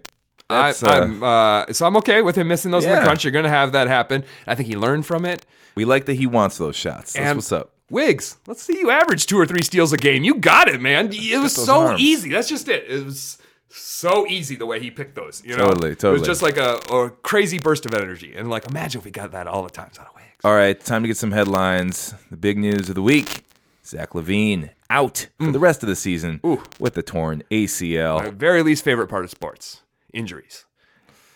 I, 0.49 0.69
uh, 0.71 0.73
I'm, 0.83 1.23
uh, 1.23 1.65
so 1.73 1.85
I'm 1.85 1.97
okay 1.97 2.21
with 2.21 2.35
him 2.37 2.47
missing 2.47 2.71
those 2.71 2.85
in 2.85 2.91
the 2.91 3.01
crunch. 3.01 3.23
You're 3.23 3.31
going 3.31 3.43
to 3.43 3.49
have 3.49 3.71
that 3.71 3.87
happen. 3.87 4.23
I 4.45 4.55
think 4.55 4.67
he 4.67 4.75
learned 4.75 5.05
from 5.05 5.25
it. 5.25 5.45
we 5.75 5.85
like 5.85 6.05
that 6.05 6.13
he 6.15 6.27
wants 6.27 6.57
those 6.57 6.75
shots. 6.75 7.13
That's 7.13 7.25
And 7.25 7.37
what's 7.37 7.51
up. 7.51 7.71
Wiggs, 7.89 8.37
let's 8.47 8.61
see 8.63 8.77
you 8.79 8.89
average 8.89 9.25
two 9.25 9.37
or 9.39 9.45
three 9.45 9.61
steals 9.61 9.93
a 9.93 9.97
game. 9.97 10.23
You 10.23 10.35
got 10.35 10.67
it, 10.67 10.81
man. 10.81 11.09
It 11.11 11.39
was 11.41 11.53
so 11.53 11.87
arms. 11.87 12.01
easy. 12.01 12.29
That's 12.29 12.49
just 12.49 12.67
it. 12.67 12.85
It 12.89 13.05
was 13.05 13.37
so 13.69 14.25
easy 14.27 14.55
the 14.55 14.65
way 14.65 14.79
he 14.79 14.89
picked 14.91 15.15
those. 15.15 15.43
You 15.45 15.57
know, 15.57 15.67
Totally, 15.67 15.95
totally. 15.95 16.15
It 16.15 16.19
was 16.19 16.27
just 16.27 16.41
like 16.41 16.57
a, 16.57 16.75
a 16.91 17.09
crazy 17.21 17.59
burst 17.59 17.85
of 17.85 17.93
energy, 17.93 18.33
and 18.35 18.49
like 18.49 18.67
imagine 18.67 18.99
if 18.99 19.05
we 19.05 19.11
got 19.11 19.31
that 19.31 19.47
all 19.47 19.63
the 19.63 19.69
times 19.69 19.99
out 19.99 20.07
of 20.07 20.15
Wags. 20.15 20.27
All 20.43 20.55
right, 20.55 20.79
time 20.79 21.03
to 21.03 21.07
get 21.07 21.17
some 21.17 21.31
headlines. 21.31 22.13
The 22.31 22.37
big 22.37 22.57
news 22.57 22.89
of 22.89 22.95
the 22.95 23.01
week 23.01 23.43
Zach 23.85 24.11
LaVine 24.11 24.71
out 24.89 25.27
for 25.39 25.51
the 25.51 25.59
rest 25.59 25.83
of 25.83 25.89
the 25.89 25.95
season 25.95 26.39
Mm. 26.43 26.57
Ooh. 26.59 26.63
with 26.79 26.95
the 26.95 27.03
torn 27.03 27.43
ACL. 27.51 28.23
My 28.23 28.29
very 28.29 28.63
least 28.63 28.83
favorite 28.83 29.07
part 29.07 29.23
of 29.23 29.29
sports 29.29 29.81
injuries. 30.13 30.65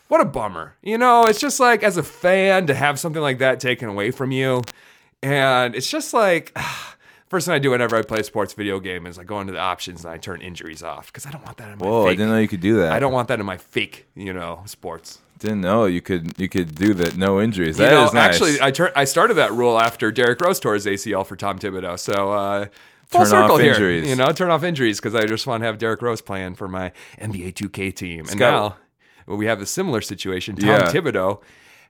What 0.07 0.21
a 0.21 0.25
bummer. 0.25 0.75
You 0.81 0.97
know, 0.97 1.25
it's 1.25 1.39
just 1.39 1.59
like 1.59 1.83
as 1.83 1.97
a 1.97 2.03
fan 2.03 2.67
to 2.67 2.73
have 2.73 2.97
something 2.99 3.21
like 3.21 3.39
that 3.39 3.59
taken 3.59 3.89
away 3.89 4.11
from 4.11 4.31
you. 4.31 4.61
And 5.21 5.75
it's 5.75 5.89
just 5.89 6.13
like, 6.13 6.57
first 7.27 7.45
thing 7.47 7.55
I 7.55 7.59
do 7.59 7.71
whenever 7.71 7.95
I 7.97 8.03
play 8.03 8.19
a 8.19 8.23
sports 8.23 8.53
video 8.53 8.79
game 8.79 9.05
is 9.05 9.19
I 9.19 9.23
go 9.25 9.41
into 9.41 9.51
the 9.51 9.59
options 9.59 10.05
and 10.05 10.13
I 10.13 10.17
turn 10.17 10.41
injuries 10.41 10.81
off 10.81 11.07
because 11.07 11.25
I 11.25 11.31
don't 11.31 11.43
want 11.43 11.57
that 11.57 11.71
in 11.73 11.79
my 11.79 11.85
Whoa, 11.85 12.07
I 12.07 12.11
didn't 12.11 12.29
know 12.29 12.37
you 12.37 12.47
could 12.47 12.61
do 12.61 12.77
that. 12.77 12.93
I 12.93 12.99
don't 12.99 13.11
want 13.11 13.27
that 13.27 13.39
in 13.41 13.45
my 13.45 13.57
fake, 13.57 14.07
you 14.15 14.31
know, 14.31 14.61
sports. 14.65 15.19
Didn't 15.39 15.61
know 15.61 15.85
you 15.85 16.01
could 16.01 16.39
you 16.39 16.49
could 16.49 16.73
do 16.73 16.93
that. 16.95 17.15
No 17.15 17.39
injuries. 17.39 17.77
You 17.77 17.85
That 17.85 18.05
is 18.05 18.13
know, 18.13 18.19
nice. 18.19 18.29
actually, 18.35 18.61
I 18.61 18.71
tur- 18.71 18.93
I 18.95 19.03
started 19.03 19.35
that 19.35 19.51
rule 19.51 19.79
after 19.79 20.11
Derrick 20.11 20.41
Rose 20.41 20.59
tore 20.59 20.73
his 20.73 20.87
ACL 20.87 21.23
for 21.25 21.35
Tom 21.35 21.59
Thibodeau. 21.59 21.99
So 21.99 22.31
uh, 22.33 22.65
full 23.07 23.25
Turn 23.25 23.33
off 23.33 23.43
circle 23.45 23.57
here. 23.57 23.73
injuries. 23.73 24.07
You 24.09 24.15
know, 24.15 24.31
turn 24.31 24.49
off 24.49 24.63
injuries 24.63 24.99
because 24.99 25.15
I 25.15 25.25
just 25.25 25.47
want 25.47 25.61
to 25.61 25.67
have 25.67 25.77
Derrick 25.77 26.01
Rose 26.01 26.21
playing 26.21 26.55
for 26.55 26.67
my 26.67 26.91
NBA 27.19 27.53
2K 27.53 27.93
team. 27.95 28.19
And 28.21 28.29
Scott- 28.29 28.77
now 29.27 29.35
we 29.35 29.45
have 29.45 29.61
a 29.61 29.65
similar 29.65 30.01
situation. 30.01 30.55
Tom 30.55 30.69
Yeah. 30.69 30.91
Thibodeau 30.91 31.41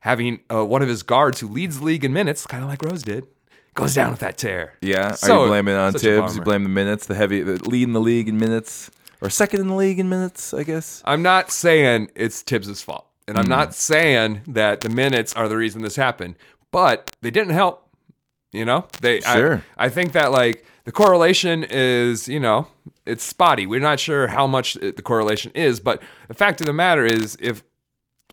having 0.01 0.39
uh, 0.51 0.63
one 0.65 0.81
of 0.81 0.87
his 0.89 1.03
guards 1.03 1.39
who 1.39 1.47
leads 1.47 1.79
the 1.79 1.85
league 1.85 2.03
in 2.05 2.13
minutes, 2.13 2.45
kind 2.47 2.63
of 2.63 2.69
like 2.69 2.81
Rose 2.83 3.03
did, 3.03 3.25
goes 3.73 3.93
down 3.95 4.11
with 4.11 4.19
that 4.21 4.37
tear. 4.37 4.73
yeah. 4.81 5.09
Are 5.11 5.15
So- 5.15 5.43
you 5.43 5.47
blaming 5.49 5.73
it 5.75 5.77
on 5.77 5.93
Thibs? 5.93 6.35
You 6.35 6.41
blame 6.41 6.63
the 6.63 6.69
minutes, 6.69 7.05
the 7.07 7.15
heavy, 7.15 7.41
the 7.41 7.57
lead 7.69 7.83
in 7.83 7.93
the 7.93 7.99
league 8.01 8.27
in 8.29 8.37
minutes, 8.37 8.89
or 9.21 9.29
second 9.29 9.61
in 9.61 9.67
the 9.67 9.75
league 9.75 9.99
in 9.99 10.09
minutes? 10.09 10.53
I 10.53 10.63
guess. 10.63 11.01
I'm 11.05 11.21
not 11.23 11.51
saying 11.51 12.09
it's 12.15 12.41
Thibs' 12.43 12.81
fault. 12.81 13.05
And. 13.27 13.37
I'm 13.37 13.49
not 13.49 13.73
saying 13.73 14.41
that 14.47 14.79
the 14.81 14.89
minutes 14.89 15.33
are 15.33 15.49
the 15.49 15.57
reason 15.57 15.81
this 15.81 15.97
happened, 15.97 16.35
but 16.71 17.11
they 17.21 17.29
didn't 17.31 17.53
help. 17.53 17.83
You 18.53 18.63
know, 18.63 18.85
they. 19.01 19.19
Sure. 19.19 19.63
I, 19.77 19.85
I 19.87 19.89
think 19.89 20.13
that 20.13 20.31
like 20.31 20.65
the 20.87 20.93
correlation 20.93 21.65
is, 21.65 22.29
you 22.29 22.39
know, 22.39 22.65
it's 23.05 23.21
spotty. 23.21 23.67
We're 23.67 23.81
not 23.81 23.99
sure 23.99 24.27
how 24.27 24.47
much 24.47 24.75
the 24.75 24.93
correlation 24.93 25.51
is, 25.53 25.81
but 25.81 26.01
the 26.29 26.33
fact 26.33 26.61
of 26.61 26.65
the 26.65 26.71
matter 26.71 27.05
is, 27.05 27.35
if 27.41 27.61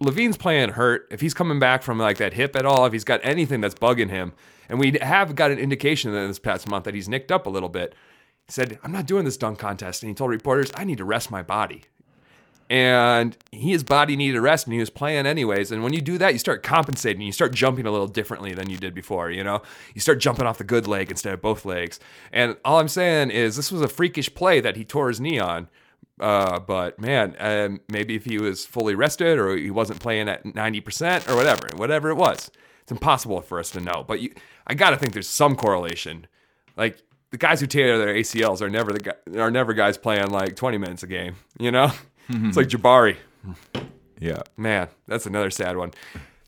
LaVine's 0.00 0.36
playing 0.36 0.68
hurt, 0.68 1.08
if 1.10 1.20
he's 1.20 1.34
coming 1.34 1.58
back 1.58 1.82
from 1.82 1.98
like 1.98 2.18
that 2.18 2.34
hip 2.34 2.54
at 2.54 2.64
all, 2.64 2.86
if 2.86 2.92
he's 2.92 3.02
got 3.02 3.18
anything 3.24 3.60
that's 3.60 3.74
bugging 3.74 4.08
him, 4.08 4.34
and 4.68 4.78
we 4.78 4.96
have 5.02 5.34
got 5.34 5.50
an 5.50 5.58
indication 5.58 6.14
in 6.14 6.28
this 6.28 6.38
past 6.38 6.68
month 6.68 6.84
that 6.84 6.94
he's 6.94 7.08
nicked 7.08 7.32
up 7.32 7.48
a 7.48 7.50
little 7.50 7.68
bit, 7.68 7.92
he 8.46 8.52
said, 8.52 8.78
I'm 8.84 8.92
not 8.92 9.06
doing 9.06 9.24
this 9.24 9.36
dunk 9.36 9.58
contest. 9.58 10.04
And 10.04 10.10
he 10.10 10.14
told 10.14 10.30
reporters, 10.30 10.70
I 10.76 10.84
need 10.84 10.98
to 10.98 11.04
rest 11.04 11.32
my 11.32 11.42
body. 11.42 11.82
And 12.70 13.36
he, 13.52 13.72
his 13.72 13.84
body 13.84 14.16
needed 14.16 14.40
rest 14.40 14.66
and 14.66 14.72
he 14.72 14.80
was 14.80 14.90
playing 14.90 15.26
anyways. 15.26 15.70
And 15.70 15.82
when 15.82 15.92
you 15.92 16.00
do 16.00 16.18
that, 16.18 16.32
you 16.32 16.38
start 16.38 16.62
compensating. 16.62 17.22
You 17.22 17.32
start 17.32 17.52
jumping 17.52 17.86
a 17.86 17.90
little 17.90 18.08
differently 18.08 18.54
than 18.54 18.70
you 18.70 18.78
did 18.78 18.94
before, 18.94 19.30
you 19.30 19.44
know? 19.44 19.62
You 19.94 20.00
start 20.00 20.18
jumping 20.18 20.46
off 20.46 20.58
the 20.58 20.64
good 20.64 20.86
leg 20.86 21.10
instead 21.10 21.34
of 21.34 21.42
both 21.42 21.64
legs. 21.64 22.00
And 22.32 22.56
all 22.64 22.78
I'm 22.78 22.88
saying 22.88 23.30
is 23.30 23.56
this 23.56 23.70
was 23.70 23.82
a 23.82 23.88
freakish 23.88 24.34
play 24.34 24.60
that 24.60 24.76
he 24.76 24.84
tore 24.84 25.08
his 25.08 25.20
knee 25.20 25.38
on. 25.38 25.68
Uh, 26.20 26.60
but 26.60 26.98
man, 26.98 27.36
um, 27.38 27.80
maybe 27.88 28.14
if 28.14 28.24
he 28.24 28.38
was 28.38 28.64
fully 28.64 28.94
rested 28.94 29.38
or 29.38 29.56
he 29.56 29.70
wasn't 29.70 30.00
playing 30.00 30.28
at 30.28 30.44
90% 30.44 31.28
or 31.28 31.36
whatever, 31.36 31.70
whatever 31.76 32.08
it 32.08 32.14
was, 32.14 32.50
it's 32.82 32.92
impossible 32.92 33.40
for 33.40 33.58
us 33.58 33.70
to 33.70 33.80
know. 33.80 34.04
But 34.06 34.20
you, 34.20 34.32
I 34.66 34.74
got 34.74 34.90
to 34.90 34.96
think 34.96 35.12
there's 35.12 35.28
some 35.28 35.56
correlation. 35.56 36.26
Like 36.76 37.02
the 37.30 37.38
guys 37.38 37.60
who 37.60 37.66
tear 37.66 37.98
their 37.98 38.14
ACLs 38.14 38.62
are 38.62 38.70
never 38.70 38.92
the 38.92 39.42
are 39.42 39.50
never 39.50 39.72
guys 39.74 39.98
playing 39.98 40.30
like 40.30 40.54
20 40.54 40.78
minutes 40.78 41.02
a 41.02 41.06
game, 41.06 41.36
you 41.58 41.70
know? 41.70 41.90
Mm-hmm. 42.28 42.48
it's 42.48 42.56
like 42.56 42.68
Jabari. 42.68 43.16
Mm-hmm. 43.46 43.86
Yeah. 44.20 44.42
Man, 44.56 44.88
that's 45.06 45.26
another 45.26 45.50
sad 45.50 45.76
one. 45.76 45.92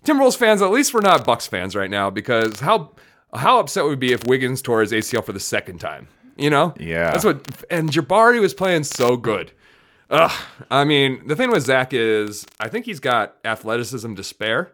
Timberwolves 0.05 0.37
fans, 0.37 0.63
at 0.63 0.71
least 0.71 0.95
we're 0.95 1.01
not 1.01 1.25
Bucks 1.25 1.47
fans 1.47 1.75
right 1.75 1.91
now 1.91 2.11
because 2.11 2.61
how 2.61 2.93
how 3.35 3.59
upset 3.59 3.85
would 3.85 3.99
be 3.99 4.13
if 4.13 4.25
Wiggins 4.27 4.63
tore 4.63 4.81
his 4.81 4.93
ACL 4.93 5.25
for 5.25 5.33
the 5.33 5.41
second 5.41 5.79
time? 5.79 6.09
You 6.37 6.51
know? 6.51 6.75
Yeah. 6.79 7.11
That's 7.11 7.25
what 7.25 7.65
and 7.71 7.91
Jabari 7.91 8.41
was 8.41 8.55
playing 8.55 8.85
so 8.85 9.17
good. 9.17 9.53
Ugh. 10.11 10.31
I 10.71 10.85
mean, 10.85 11.27
the 11.27 11.35
thing 11.35 11.51
with 11.51 11.65
Zach 11.65 11.93
is 11.93 12.47
I 12.61 12.69
think 12.69 12.87
he's 12.87 13.01
got 13.01 13.37
athleticism 13.45 14.15
to 14.15 14.23
spare. 14.23 14.73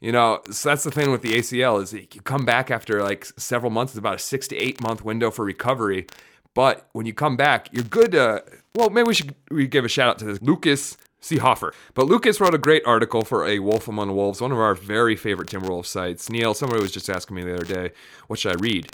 You 0.00 0.12
know, 0.12 0.40
so 0.50 0.70
that's 0.70 0.82
the 0.82 0.90
thing 0.90 1.10
with 1.10 1.20
the 1.20 1.34
ACL 1.34 1.82
is 1.82 1.92
you 1.92 2.06
come 2.24 2.46
back 2.46 2.70
after 2.70 3.02
like 3.02 3.26
several 3.36 3.70
months. 3.70 3.92
It's 3.92 3.98
about 3.98 4.14
a 4.14 4.18
six 4.18 4.48
to 4.48 4.56
eight 4.56 4.80
month 4.80 5.04
window 5.04 5.30
for 5.30 5.44
recovery. 5.44 6.06
But 6.54 6.88
when 6.92 7.06
you 7.06 7.14
come 7.14 7.36
back, 7.36 7.68
you're 7.72 7.84
good. 7.84 8.12
To, 8.12 8.42
well, 8.74 8.90
maybe 8.90 9.06
we 9.08 9.14
should 9.14 9.34
we 9.50 9.66
give 9.66 9.84
a 9.84 9.88
shout 9.88 10.08
out 10.08 10.18
to 10.18 10.24
this 10.24 10.42
Lucas 10.42 10.96
Seehafer. 11.22 11.72
But 11.94 12.06
Lucas 12.06 12.40
wrote 12.40 12.54
a 12.54 12.58
great 12.58 12.82
article 12.86 13.22
for 13.24 13.46
a 13.46 13.58
Wolf 13.60 13.86
Among 13.88 14.14
Wolves, 14.14 14.40
one 14.40 14.52
of 14.52 14.58
our 14.58 14.74
very 14.74 15.16
favorite 15.16 15.48
Timberwolves 15.48 15.86
sites. 15.86 16.28
Neil, 16.30 16.54
somebody 16.54 16.80
was 16.82 16.90
just 16.92 17.08
asking 17.08 17.36
me 17.36 17.42
the 17.44 17.54
other 17.54 17.64
day, 17.64 17.90
what 18.26 18.38
should 18.38 18.52
I 18.52 18.58
read? 18.60 18.88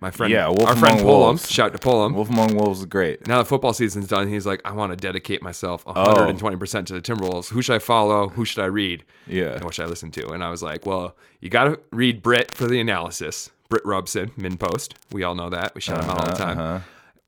My 0.00 0.10
friend, 0.12 0.32
Yeah, 0.32 0.46
Wolf 0.48 0.66
our 0.66 0.76
friend 0.76 1.00
Among 1.00 1.06
Pullum, 1.12 1.18
Wolves. 1.26 1.50
shout 1.50 1.72
to 1.72 1.78
Pullum. 1.78 2.14
Wolf 2.14 2.30
Among 2.30 2.54
Wolves 2.56 2.80
is 2.80 2.86
great. 2.86 3.26
Now 3.26 3.38
that 3.38 3.46
football 3.48 3.72
season's 3.72 4.06
done, 4.06 4.28
he's 4.28 4.46
like, 4.46 4.60
I 4.64 4.70
want 4.72 4.92
to 4.92 4.96
dedicate 4.96 5.42
myself 5.42 5.82
Oh. 5.86 5.92
120% 5.92 6.86
to 6.86 6.92
the 6.94 7.00
Timberwolves. 7.00 7.48
Who 7.50 7.62
should 7.62 7.74
I 7.74 7.80
follow? 7.80 8.28
Who 8.28 8.44
should 8.44 8.62
I 8.62 8.66
read? 8.66 9.04
Yeah. 9.26 9.54
And 9.54 9.64
what 9.64 9.74
should 9.74 9.86
I 9.86 9.88
listen 9.88 10.10
to? 10.12 10.30
And 10.30 10.42
I 10.44 10.50
was 10.50 10.62
like, 10.62 10.86
well, 10.86 11.16
you 11.40 11.50
got 11.50 11.64
to 11.64 11.80
read 11.90 12.22
Britt 12.22 12.54
for 12.54 12.66
the 12.68 12.78
analysis. 12.80 13.50
Britt 13.68 13.84
Robson, 13.84 14.30
MinnPost. 14.38 14.94
We 15.12 15.22
all 15.22 15.34
know 15.34 15.50
that. 15.50 15.74
We 15.74 15.80
shout 15.80 16.02
him 16.02 16.10
out 16.10 16.20
all 16.20 16.26
the 16.26 16.32
time. 16.32 16.58
Uh-huh. 16.58 16.80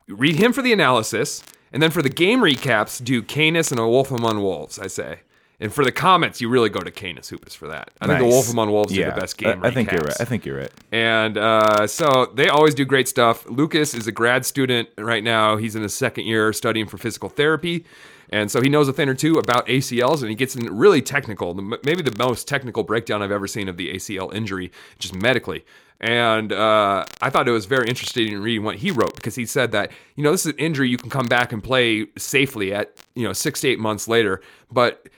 Read 0.08 0.36
him 0.36 0.52
for 0.52 0.62
the 0.62 0.72
analysis. 0.72 1.42
And 1.72 1.82
then 1.82 1.90
for 1.90 2.02
the 2.02 2.08
game 2.08 2.40
recaps, 2.40 3.02
do 3.02 3.22
Canis 3.22 3.70
and 3.70 3.78
a 3.78 3.86
Wolf 3.86 4.10
Among 4.10 4.42
Wolves, 4.42 4.78
I 4.78 4.88
say. 4.88 5.20
And 5.62 5.72
for 5.72 5.84
the 5.84 5.92
comments, 5.92 6.40
you 6.40 6.48
really 6.48 6.70
go 6.70 6.80
to 6.80 6.90
Canis 6.90 7.28
Hoopus 7.28 7.54
for 7.54 7.68
that. 7.68 7.90
I 8.00 8.06
think 8.06 8.18
the 8.20 8.24
Wolf 8.24 8.50
Among 8.50 8.70
Wolves 8.70 8.96
yeah. 8.96 9.08
are 9.08 9.14
the 9.14 9.20
best 9.20 9.36
game 9.36 9.62
I, 9.62 9.68
I 9.68 9.70
think 9.70 9.92
you're 9.92 10.00
right. 10.00 10.16
I 10.18 10.24
think 10.24 10.46
you're 10.46 10.56
right. 10.56 10.72
And 10.90 11.36
uh, 11.36 11.86
so 11.86 12.32
they 12.34 12.48
always 12.48 12.74
do 12.74 12.86
great 12.86 13.06
stuff. 13.06 13.46
Lucas 13.48 13.92
is 13.92 14.06
a 14.06 14.12
grad 14.12 14.46
student 14.46 14.88
right 14.96 15.22
now. 15.22 15.58
He's 15.58 15.76
in 15.76 15.82
his 15.82 15.92
second 15.92 16.24
year 16.24 16.54
studying 16.54 16.86
for 16.86 16.96
physical 16.96 17.28
therapy. 17.28 17.84
And 18.30 18.50
so 18.50 18.62
he 18.62 18.68
knows 18.68 18.88
a 18.88 18.92
thing 18.92 19.08
or 19.08 19.14
two 19.14 19.34
about 19.34 19.66
ACLs 19.66 20.20
and 20.20 20.30
he 20.30 20.34
gets 20.34 20.56
in 20.56 20.74
really 20.74 21.02
technical, 21.02 21.52
maybe 21.54 22.02
the 22.02 22.16
most 22.16 22.48
technical 22.48 22.82
breakdown 22.82 23.22
I've 23.22 23.32
ever 23.32 23.46
seen 23.46 23.68
of 23.68 23.76
the 23.76 23.92
ACL 23.92 24.32
injury, 24.32 24.72
just 24.98 25.14
medically. 25.14 25.64
And 26.00 26.52
uh, 26.52 27.04
I 27.20 27.28
thought 27.28 27.46
it 27.46 27.52
was 27.52 27.66
very 27.66 27.86
interesting 27.88 28.28
in 28.28 28.40
reading 28.42 28.64
what 28.64 28.76
he 28.76 28.90
wrote 28.90 29.14
because 29.14 29.34
he 29.34 29.44
said 29.44 29.72
that, 29.72 29.92
you 30.16 30.24
know, 30.24 30.30
this 30.30 30.46
is 30.46 30.52
an 30.52 30.58
injury 30.58 30.88
you 30.88 30.96
can 30.96 31.10
come 31.10 31.26
back 31.26 31.52
and 31.52 31.62
play 31.62 32.06
safely 32.16 32.72
at, 32.72 32.96
you 33.14 33.24
know, 33.24 33.34
six 33.34 33.60
to 33.60 33.68
eight 33.68 33.78
months 33.78 34.08
later. 34.08 34.40
But 34.72 35.08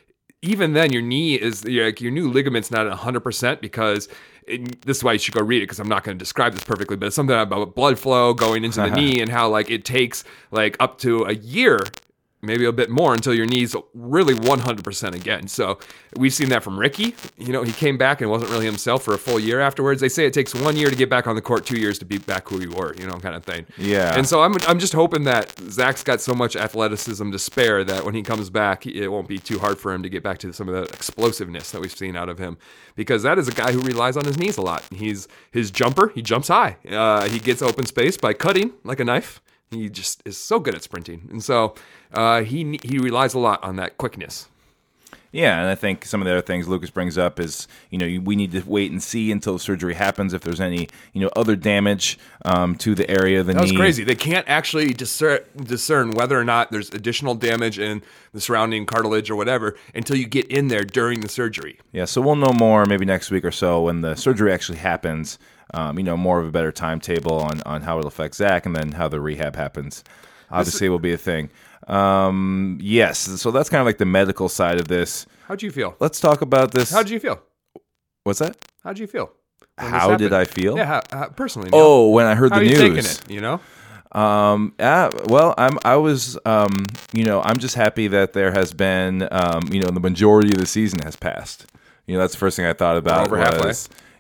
even 0.42 0.72
then, 0.72 0.92
your 0.92 1.02
knee 1.02 1.34
is 1.34 1.64
like, 1.64 2.00
your 2.00 2.10
new 2.10 2.28
ligament's 2.28 2.72
not 2.72 2.88
at 2.88 2.98
100% 2.98 3.60
because 3.60 4.08
it, 4.48 4.82
this 4.82 4.98
is 4.98 5.04
why 5.04 5.12
you 5.12 5.18
should 5.20 5.34
go 5.34 5.42
read 5.42 5.58
it 5.58 5.66
because 5.66 5.78
I'm 5.78 5.88
not 5.88 6.02
going 6.02 6.18
to 6.18 6.22
describe 6.22 6.52
this 6.52 6.64
perfectly, 6.64 6.96
but 6.96 7.06
it's 7.06 7.16
something 7.16 7.36
about 7.36 7.76
blood 7.76 7.96
flow 7.96 8.34
going 8.34 8.64
into 8.64 8.80
the 8.80 8.90
knee 8.90 9.20
and 9.20 9.30
how 9.30 9.48
like 9.48 9.70
it 9.70 9.84
takes 9.84 10.24
like 10.50 10.76
up 10.80 10.98
to 10.98 11.22
a 11.24 11.34
year 11.34 11.78
maybe 12.42 12.64
a 12.64 12.72
bit 12.72 12.90
more 12.90 13.14
until 13.14 13.32
your 13.32 13.46
knees 13.46 13.76
really 13.94 14.34
100% 14.34 15.14
again. 15.14 15.46
So 15.46 15.78
we've 16.16 16.34
seen 16.34 16.48
that 16.48 16.64
from 16.64 16.78
Ricky. 16.78 17.14
You 17.38 17.52
know, 17.52 17.62
he 17.62 17.72
came 17.72 17.96
back 17.96 18.20
and 18.20 18.28
wasn't 18.30 18.50
really 18.50 18.66
himself 18.66 19.04
for 19.04 19.14
a 19.14 19.18
full 19.18 19.38
year 19.38 19.60
afterwards. 19.60 20.00
They 20.00 20.08
say 20.08 20.26
it 20.26 20.32
takes 20.32 20.52
one 20.52 20.76
year 20.76 20.90
to 20.90 20.96
get 20.96 21.08
back 21.08 21.28
on 21.28 21.36
the 21.36 21.40
court, 21.40 21.64
two 21.64 21.78
years 21.78 22.00
to 22.00 22.04
be 22.04 22.18
back 22.18 22.48
who 22.48 22.60
you 22.60 22.70
were, 22.72 22.94
you 22.96 23.06
know, 23.06 23.14
kind 23.14 23.36
of 23.36 23.44
thing. 23.44 23.64
Yeah. 23.78 24.16
And 24.16 24.26
so 24.26 24.42
I'm, 24.42 24.54
I'm 24.66 24.80
just 24.80 24.92
hoping 24.92 25.22
that 25.24 25.56
Zach's 25.70 26.02
got 26.02 26.20
so 26.20 26.34
much 26.34 26.56
athleticism 26.56 27.30
to 27.30 27.38
spare 27.38 27.84
that 27.84 28.04
when 28.04 28.14
he 28.14 28.22
comes 28.22 28.50
back, 28.50 28.86
it 28.86 29.08
won't 29.08 29.28
be 29.28 29.38
too 29.38 29.60
hard 29.60 29.78
for 29.78 29.92
him 29.92 30.02
to 30.02 30.08
get 30.08 30.24
back 30.24 30.38
to 30.38 30.52
some 30.52 30.68
of 30.68 30.74
that 30.74 30.92
explosiveness 30.92 31.70
that 31.70 31.80
we've 31.80 31.96
seen 31.96 32.16
out 32.16 32.28
of 32.28 32.38
him. 32.38 32.58
Because 32.96 33.22
that 33.22 33.38
is 33.38 33.46
a 33.46 33.52
guy 33.52 33.70
who 33.70 33.80
relies 33.82 34.16
on 34.16 34.24
his 34.24 34.36
knees 34.36 34.56
a 34.56 34.62
lot. 34.62 34.82
He's 34.90 35.28
his 35.52 35.70
jumper, 35.70 36.08
he 36.08 36.22
jumps 36.22 36.48
high. 36.48 36.76
Uh, 36.90 37.28
he 37.28 37.38
gets 37.38 37.62
open 37.62 37.86
space 37.86 38.16
by 38.16 38.32
cutting 38.32 38.72
like 38.82 38.98
a 38.98 39.04
knife. 39.04 39.40
He 39.72 39.88
just 39.88 40.22
is 40.24 40.36
so 40.36 40.60
good 40.60 40.74
at 40.74 40.82
sprinting, 40.82 41.28
and 41.30 41.42
so 41.42 41.74
uh, 42.12 42.42
he 42.42 42.78
he 42.84 42.98
relies 42.98 43.34
a 43.34 43.38
lot 43.38 43.62
on 43.64 43.76
that 43.76 43.98
quickness. 43.98 44.48
Yeah, 45.34 45.58
and 45.60 45.68
I 45.70 45.74
think 45.74 46.04
some 46.04 46.20
of 46.20 46.26
the 46.26 46.32
other 46.32 46.42
things 46.42 46.68
Lucas 46.68 46.90
brings 46.90 47.16
up 47.16 47.40
is, 47.40 47.66
you 47.88 47.96
know, 47.96 48.20
we 48.22 48.36
need 48.36 48.52
to 48.52 48.60
wait 48.66 48.90
and 48.92 49.02
see 49.02 49.32
until 49.32 49.54
the 49.54 49.58
surgery 49.60 49.94
happens 49.94 50.34
if 50.34 50.42
there's 50.42 50.60
any, 50.60 50.88
you 51.14 51.22
know, 51.22 51.30
other 51.34 51.56
damage 51.56 52.18
um, 52.44 52.74
to 52.76 52.94
the 52.94 53.10
area 53.10 53.40
of 53.40 53.46
the 53.46 53.54
That 53.54 53.62
was 53.62 53.70
knee. 53.72 53.78
crazy. 53.78 54.04
They 54.04 54.14
can't 54.14 54.46
actually 54.46 54.92
discern, 54.92 55.38
discern 55.56 56.10
whether 56.10 56.38
or 56.38 56.44
not 56.44 56.70
there's 56.70 56.90
additional 56.90 57.34
damage 57.34 57.78
in 57.78 58.02
the 58.34 58.42
surrounding 58.42 58.84
cartilage 58.84 59.30
or 59.30 59.36
whatever 59.36 59.74
until 59.94 60.16
you 60.16 60.26
get 60.26 60.48
in 60.48 60.68
there 60.68 60.84
during 60.84 61.20
the 61.22 61.30
surgery. 61.30 61.78
Yeah, 61.92 62.04
so 62.04 62.20
we'll 62.20 62.36
know 62.36 62.52
more 62.52 62.84
maybe 62.84 63.06
next 63.06 63.30
week 63.30 63.46
or 63.46 63.52
so 63.52 63.84
when 63.84 64.02
the 64.02 64.16
surgery 64.16 64.52
actually 64.52 64.78
happens. 64.78 65.38
Um, 65.72 65.98
you 65.98 66.04
know, 66.04 66.16
more 66.16 66.38
of 66.40 66.46
a 66.46 66.50
better 66.50 66.70
timetable 66.72 67.40
on, 67.40 67.62
on 67.62 67.82
how 67.82 67.98
it'll 67.98 68.08
affect 68.08 68.34
Zach 68.34 68.66
and 68.66 68.76
then 68.76 68.92
how 68.92 69.08
the 69.08 69.20
rehab 69.20 69.56
happens. 69.56 70.04
Obviously, 70.50 70.88
will 70.88 70.98
be 70.98 71.12
a 71.12 71.18
thing. 71.18 71.48
Um, 71.86 72.78
yes, 72.80 73.18
so 73.18 73.50
that's 73.50 73.70
kind 73.70 73.80
of 73.80 73.86
like 73.86 73.98
the 73.98 74.04
medical 74.04 74.48
side 74.48 74.78
of 74.78 74.86
this. 74.88 75.26
How'd 75.48 75.62
you 75.62 75.70
feel? 75.70 75.96
Let's 75.98 76.20
talk 76.20 76.42
about 76.42 76.72
this. 76.72 76.90
How'd 76.90 77.08
you 77.08 77.18
feel? 77.18 77.40
What's 78.24 78.38
that? 78.40 78.56
How'd 78.84 78.98
you 78.98 79.06
feel? 79.06 79.32
How 79.78 80.14
did? 80.16 80.32
I 80.32 80.44
feel? 80.44 80.76
Yeah, 80.76 80.84
how, 80.84 81.02
how, 81.10 81.28
personally. 81.28 81.70
Neil. 81.70 81.80
Oh, 81.80 82.08
when 82.10 82.26
I 82.26 82.34
heard 82.34 82.52
the 82.52 82.62
you 82.64 82.70
news. 82.70 82.78
taking 82.78 82.98
it? 82.98 83.30
You 83.30 83.40
know, 83.40 83.60
Um, 84.12 84.74
yeah, 84.78 85.08
well, 85.26 85.54
I'm, 85.56 85.78
I 85.84 85.96
was, 85.96 86.38
um, 86.44 86.84
you 87.12 87.24
know, 87.24 87.40
I'm 87.40 87.56
just 87.56 87.74
happy 87.74 88.08
that 88.08 88.34
there 88.34 88.52
has 88.52 88.72
been, 88.74 89.26
um, 89.30 89.62
you 89.70 89.80
know, 89.80 89.88
the 89.88 90.00
majority 90.00 90.50
of 90.50 90.58
the 90.58 90.66
season 90.66 91.00
has 91.04 91.16
passed. 91.16 91.66
You 92.06 92.14
know, 92.14 92.20
that's 92.20 92.34
the 92.34 92.38
first 92.38 92.56
thing 92.56 92.66
I 92.66 92.74
thought 92.74 92.98
about 92.98 93.26
over 93.26 93.38
halfway. 93.38 93.72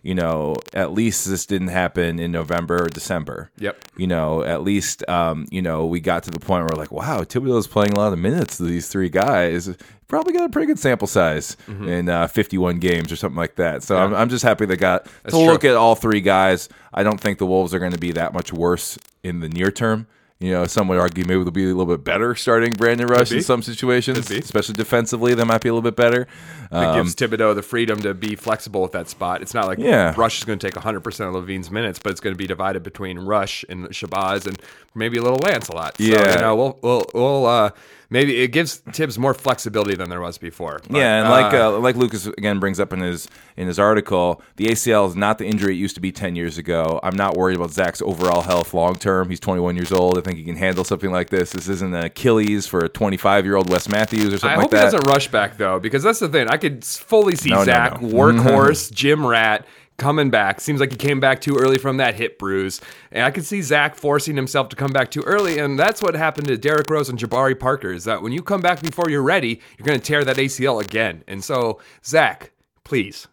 You 0.02 0.14
know, 0.14 0.56
at 0.74 0.92
least 0.92 1.28
this 1.28 1.46
didn't 1.46 1.68
happen 1.68 2.18
in 2.18 2.32
November 2.32 2.84
or 2.84 2.88
December. 2.88 3.50
Yep. 3.58 3.84
You 3.96 4.06
know, 4.06 4.42
at 4.42 4.62
least, 4.62 5.08
um, 5.08 5.46
you 5.50 5.62
know, 5.62 5.86
we 5.86 6.00
got 6.00 6.24
to 6.24 6.30
the 6.30 6.40
point 6.40 6.64
where 6.64 6.76
like, 6.76 6.90
wow, 6.92 7.20
Thibodeau's 7.20 7.66
playing 7.68 7.92
a 7.92 7.96
lot 7.96 8.12
of 8.12 8.18
minutes 8.18 8.56
to 8.56 8.64
these 8.64 8.88
three 8.88 9.08
guys. 9.08 9.74
Probably 10.08 10.32
got 10.34 10.44
a 10.44 10.48
pretty 10.50 10.66
good 10.66 10.78
sample 10.78 11.06
size 11.06 11.56
Mm-hmm. 11.68 11.88
in 11.88 12.08
uh, 12.08 12.26
51 12.26 12.78
games 12.80 13.10
or 13.12 13.16
something 13.16 13.36
like 13.36 13.56
that. 13.56 13.82
So 13.82 13.96
I'm, 13.96 14.12
I'm 14.14 14.28
just 14.28 14.42
happy 14.44 14.66
they 14.66 14.76
got 14.76 15.04
to 15.24 15.30
true. 15.30 15.40
look 15.46 15.64
at 15.64 15.74
all 15.74 15.94
three 15.94 16.20
guys. 16.20 16.68
I 16.92 17.02
don't 17.02 17.20
think 17.20 17.38
the 17.38 17.46
Wolves 17.46 17.72
are 17.72 17.78
going 17.78 17.92
to 17.92 17.98
be 17.98 18.12
that 18.12 18.32
much 18.34 18.52
worse 18.52 18.98
in 19.22 19.40
the 19.40 19.48
near 19.48 19.70
term. 19.70 20.06
You 20.42 20.50
know, 20.50 20.66
some 20.66 20.88
would 20.88 20.98
argue 20.98 21.24
maybe 21.24 21.42
they'll 21.44 21.50
be 21.52 21.64
a 21.64 21.74
little 21.74 21.86
bit 21.86 22.02
better 22.04 22.34
starting 22.34 22.72
Brandon 22.72 23.06
Rush 23.06 23.30
in 23.30 23.42
some 23.42 23.62
situations, 23.62 24.28
especially 24.30 24.74
defensively. 24.74 25.34
They 25.34 25.44
might 25.44 25.60
be 25.62 25.68
a 25.68 25.72
little 25.72 25.88
bit 25.88 25.94
better. 25.96 26.22
It 26.22 26.74
Um, 26.74 26.96
gives 26.96 27.14
Thibodeau 27.14 27.54
the 27.54 27.62
freedom 27.62 28.02
to 28.02 28.12
be 28.12 28.34
flexible 28.34 28.82
with 28.82 28.90
that 28.92 29.08
spot. 29.08 29.40
It's 29.40 29.54
not 29.54 29.66
like 29.68 29.78
Yeah. 29.78 30.14
Rush 30.16 30.38
is 30.38 30.44
going 30.44 30.58
to 30.58 30.66
take 30.66 30.74
100% 30.74 30.96
of 31.28 31.34
LaVine's 31.34 31.70
minutes, 31.70 32.00
but 32.02 32.10
it's 32.10 32.20
going 32.20 32.34
to 32.34 32.38
be 32.38 32.46
divided 32.48 32.82
between 32.82 33.20
Rush 33.20 33.64
and 33.68 33.88
Shabazz 33.90 34.46
and 34.46 34.60
maybe 34.96 35.16
a 35.18 35.22
little 35.22 35.38
Lance 35.38 35.68
a 35.68 35.74
lot. 35.74 35.96
So, 35.98 36.02
Yeah. 36.04 36.34
you 36.34 36.40
know, 36.40 36.56
we'll, 36.56 36.78
we'll, 36.82 37.04
we'll 37.14 37.46
uh, 37.46 37.70
maybe 38.12 38.42
it 38.42 38.48
gives 38.48 38.76
Thibs 38.76 39.18
more 39.18 39.34
flexibility 39.34 39.96
than 39.96 40.10
there 40.10 40.20
was 40.20 40.38
before. 40.38 40.80
But, 40.88 40.98
yeah, 40.98 41.20
and 41.20 41.30
like 41.30 41.52
uh, 41.54 41.76
uh, 41.76 41.80
like 41.80 41.96
Lucas 41.96 42.26
again 42.26 42.60
brings 42.60 42.78
up 42.78 42.92
in 42.92 43.00
his 43.00 43.26
in 43.56 43.66
his 43.66 43.78
article, 43.78 44.42
the 44.56 44.66
ACL 44.66 45.08
is 45.08 45.16
not 45.16 45.38
the 45.38 45.46
injury 45.46 45.74
it 45.74 45.78
used 45.78 45.94
to 45.96 46.00
be 46.00 46.12
ten 46.12 46.36
years 46.36 46.58
ago. 46.58 47.00
I'm 47.02 47.16
not 47.16 47.36
worried 47.36 47.56
about 47.56 47.70
Zach's 47.72 48.02
overall 48.02 48.42
health 48.42 48.74
long 48.74 48.94
term. 48.94 49.30
He's 49.30 49.40
21 49.40 49.74
years 49.76 49.90
old. 49.90 50.18
I 50.18 50.20
think 50.20 50.38
he 50.38 50.44
can 50.44 50.56
handle 50.56 50.84
something 50.84 51.10
like 51.10 51.30
this. 51.30 51.52
This 51.52 51.68
isn't 51.68 51.94
an 51.94 52.04
Achilles 52.04 52.66
for 52.66 52.80
a 52.80 52.88
25 52.88 53.44
year 53.44 53.56
old 53.56 53.70
Wes 53.70 53.88
Matthews 53.88 54.26
or 54.34 54.38
something 54.38 54.50
I 54.50 54.56
like 54.62 54.70
that. 54.70 54.76
I 54.76 54.80
hope 54.80 54.92
he 54.92 54.96
doesn't 54.98 55.10
rush 55.12 55.28
back 55.28 55.56
though, 55.56 55.80
because 55.80 56.02
that's 56.02 56.20
the 56.20 56.28
thing. 56.28 56.48
I 56.48 56.58
could 56.58 56.84
fully 56.84 57.34
see 57.36 57.50
No, 57.50 57.56
no, 57.58 57.64
Zach, 57.64 58.00
no. 58.02 58.08
workhorse, 58.08 58.92
gym 58.92 59.26
rat, 59.26 59.66
coming 59.96 60.30
back. 60.30 60.60
Seems 60.60 60.80
like 60.80 60.90
he 60.90 60.96
came 60.96 61.20
back 61.20 61.40
too 61.40 61.56
early 61.56 61.78
from 61.78 61.96
that 61.98 62.14
hip 62.14 62.38
bruise, 62.38 62.80
and 63.10 63.24
I 63.24 63.30
could 63.30 63.44
see 63.44 63.62
Zach 63.62 63.94
forcing 63.94 64.36
himself 64.36 64.68
to 64.70 64.76
come 64.76 64.90
back 64.92 65.10
too 65.10 65.22
early. 65.22 65.58
And 65.58 65.78
that's 65.78 66.02
what 66.02 66.14
happened 66.14 66.48
to 66.48 66.56
Derrick 66.56 66.88
Rose 66.90 67.08
and 67.08 67.18
Jabari 67.18 67.58
Parker. 67.58 67.92
Is 67.92 68.04
that 68.04 68.22
when 68.22 68.32
you 68.32 68.42
come 68.42 68.60
back 68.60 68.80
before 68.82 69.08
you're 69.10 69.22
ready, 69.22 69.60
you're 69.78 69.86
going 69.86 69.98
to 70.00 70.04
tear 70.04 70.24
that 70.24 70.36
ACL 70.36 70.82
again. 70.82 71.22
And 71.28 71.42
so, 71.44 71.80
Zach, 72.04 72.52
please. 72.84 73.28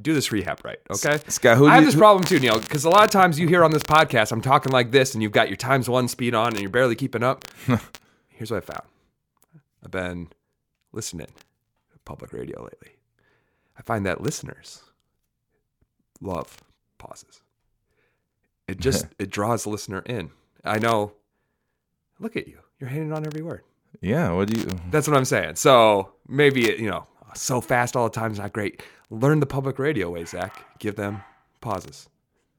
Do 0.00 0.14
this 0.14 0.32
rehab 0.32 0.64
right, 0.64 0.80
okay? 0.90 1.20
Scott, 1.28 1.58
who 1.58 1.68
I 1.68 1.74
have 1.74 1.82
you- 1.82 1.86
this 1.90 1.94
problem 1.94 2.24
too, 2.24 2.40
Neil, 2.40 2.58
because 2.58 2.84
a 2.84 2.90
lot 2.90 3.04
of 3.04 3.10
times 3.10 3.38
you 3.38 3.46
hear 3.46 3.62
on 3.62 3.70
this 3.70 3.84
podcast, 3.84 4.32
I'm 4.32 4.40
talking 4.40 4.72
like 4.72 4.90
this, 4.90 5.14
and 5.14 5.22
you've 5.22 5.30
got 5.30 5.46
your 5.48 5.56
times 5.56 5.88
one 5.88 6.08
speed 6.08 6.34
on, 6.34 6.48
and 6.48 6.60
you're 6.60 6.70
barely 6.70 6.96
keeping 6.96 7.22
up. 7.22 7.44
Here's 8.28 8.50
what 8.50 8.56
I 8.56 8.60
found. 8.66 8.82
I've 9.84 9.92
been 9.92 10.28
listening 10.90 11.28
to 11.28 11.98
public 12.04 12.32
radio 12.32 12.62
lately. 12.64 12.96
I 13.78 13.82
find 13.82 14.04
that 14.04 14.20
listeners 14.20 14.82
love 16.22 16.56
pauses. 16.98 17.42
It 18.68 18.80
just 18.80 19.06
it 19.18 19.30
draws 19.30 19.64
the 19.64 19.70
listener 19.70 20.00
in. 20.06 20.30
I 20.64 20.78
know. 20.78 21.12
Look 22.18 22.36
at 22.36 22.46
you. 22.48 22.58
You're 22.78 22.88
hanging 22.90 23.12
on 23.12 23.26
every 23.26 23.42
word. 23.42 23.62
yeah, 24.00 24.30
what 24.32 24.48
do 24.48 24.60
you? 24.60 24.66
That's 24.90 25.06
what 25.08 25.16
I'm 25.16 25.24
saying. 25.24 25.56
So 25.56 26.12
maybe 26.28 26.68
it, 26.70 26.78
you 26.78 26.88
know, 26.90 27.06
so 27.34 27.60
fast 27.60 27.96
all 27.96 28.04
the 28.08 28.14
time 28.14 28.32
is 28.32 28.38
not 28.38 28.52
great. 28.52 28.82
Learn 29.10 29.40
the 29.40 29.46
public 29.46 29.78
radio 29.78 30.10
way, 30.10 30.24
Zach. 30.24 30.64
Give 30.78 30.96
them 30.96 31.22
pauses. 31.60 32.08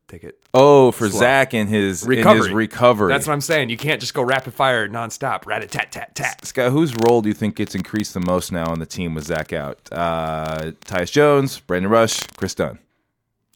Take 0.07 0.23
it. 0.25 0.37
Oh, 0.53 0.91
for 0.91 1.09
Slow. 1.09 1.19
Zach 1.21 1.53
and 1.53 1.67
his 1.69 2.03
in 2.03 2.11
his 2.11 2.17
Recovery. 2.19 2.53
recovery. 2.53 3.11
That's 3.13 3.25
what 3.25 3.33
I'm 3.33 3.41
saying. 3.41 3.69
You 3.69 3.77
can't 3.77 3.99
just 4.01 4.13
go 4.13 4.21
rapid 4.21 4.53
fire 4.53 4.87
nonstop. 4.87 5.45
Rat 5.47 5.63
a 5.63 5.67
tat 5.67 5.91
tat 5.91 6.13
tat. 6.13 6.45
Scott, 6.45 6.71
whose 6.71 6.93
role 6.95 7.21
do 7.21 7.29
you 7.29 7.33
think 7.33 7.55
gets 7.55 7.73
increased 7.73 8.13
the 8.13 8.19
most 8.19 8.51
now 8.51 8.69
on 8.69 8.79
the 8.79 8.85
team 8.85 9.15
with 9.15 9.23
Zach 9.25 9.53
out? 9.53 9.79
Uh, 9.91 10.71
Tyus 10.85 11.11
Jones, 11.11 11.59
Brandon 11.61 11.89
Rush, 11.89 12.21
Kris 12.37 12.53
Dunn. 12.53 12.77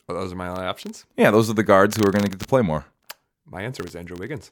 Well, 0.08 0.18
those 0.20 0.32
are 0.32 0.36
my 0.36 0.48
only 0.48 0.64
options. 0.64 1.06
Yeah, 1.18 1.32
those 1.32 1.50
are 1.50 1.54
the 1.54 1.64
guards 1.64 1.98
who 1.98 2.04
are 2.08 2.12
going 2.12 2.24
to 2.24 2.30
get 2.30 2.40
to 2.40 2.46
play 2.48 2.62
more. 2.62 2.86
My 3.46 3.62
answer 3.64 3.84
was 3.84 3.96
Andrew 3.96 4.16
Wiggins. 4.18 4.52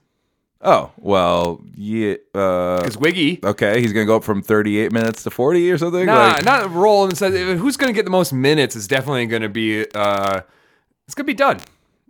Oh 0.62 0.92
well, 0.98 1.62
yeah. 1.76 2.16
Uh, 2.34 2.78
Because 2.80 2.98
Wiggy, 2.98 3.40
okay, 3.44 3.82
he's 3.82 3.94
going 3.94 4.06
to 4.06 4.08
go 4.08 4.16
up 4.18 4.24
from 4.24 4.42
38 4.42 4.92
minutes 4.92 5.24
to 5.24 5.30
40 5.30 5.72
or 5.72 5.78
something. 5.78 6.06
nah, 6.06 6.28
Like- 6.34 6.46
not 6.46 6.72
role 6.72 7.04
in 7.06 7.12
who's 7.58 7.78
going 7.78 7.94
to 7.94 7.96
get 7.96 8.06
the 8.06 8.12
most 8.12 8.34
minutes 8.34 8.76
is 8.76 8.88
definitely 8.88 9.26
going 9.28 9.42
to 9.42 9.50
be. 9.50 9.86
Uh, 9.94 10.42
it's 11.06 11.14
going 11.14 11.26
to 11.26 11.32
be 11.32 11.34
Dunn. 11.34 11.60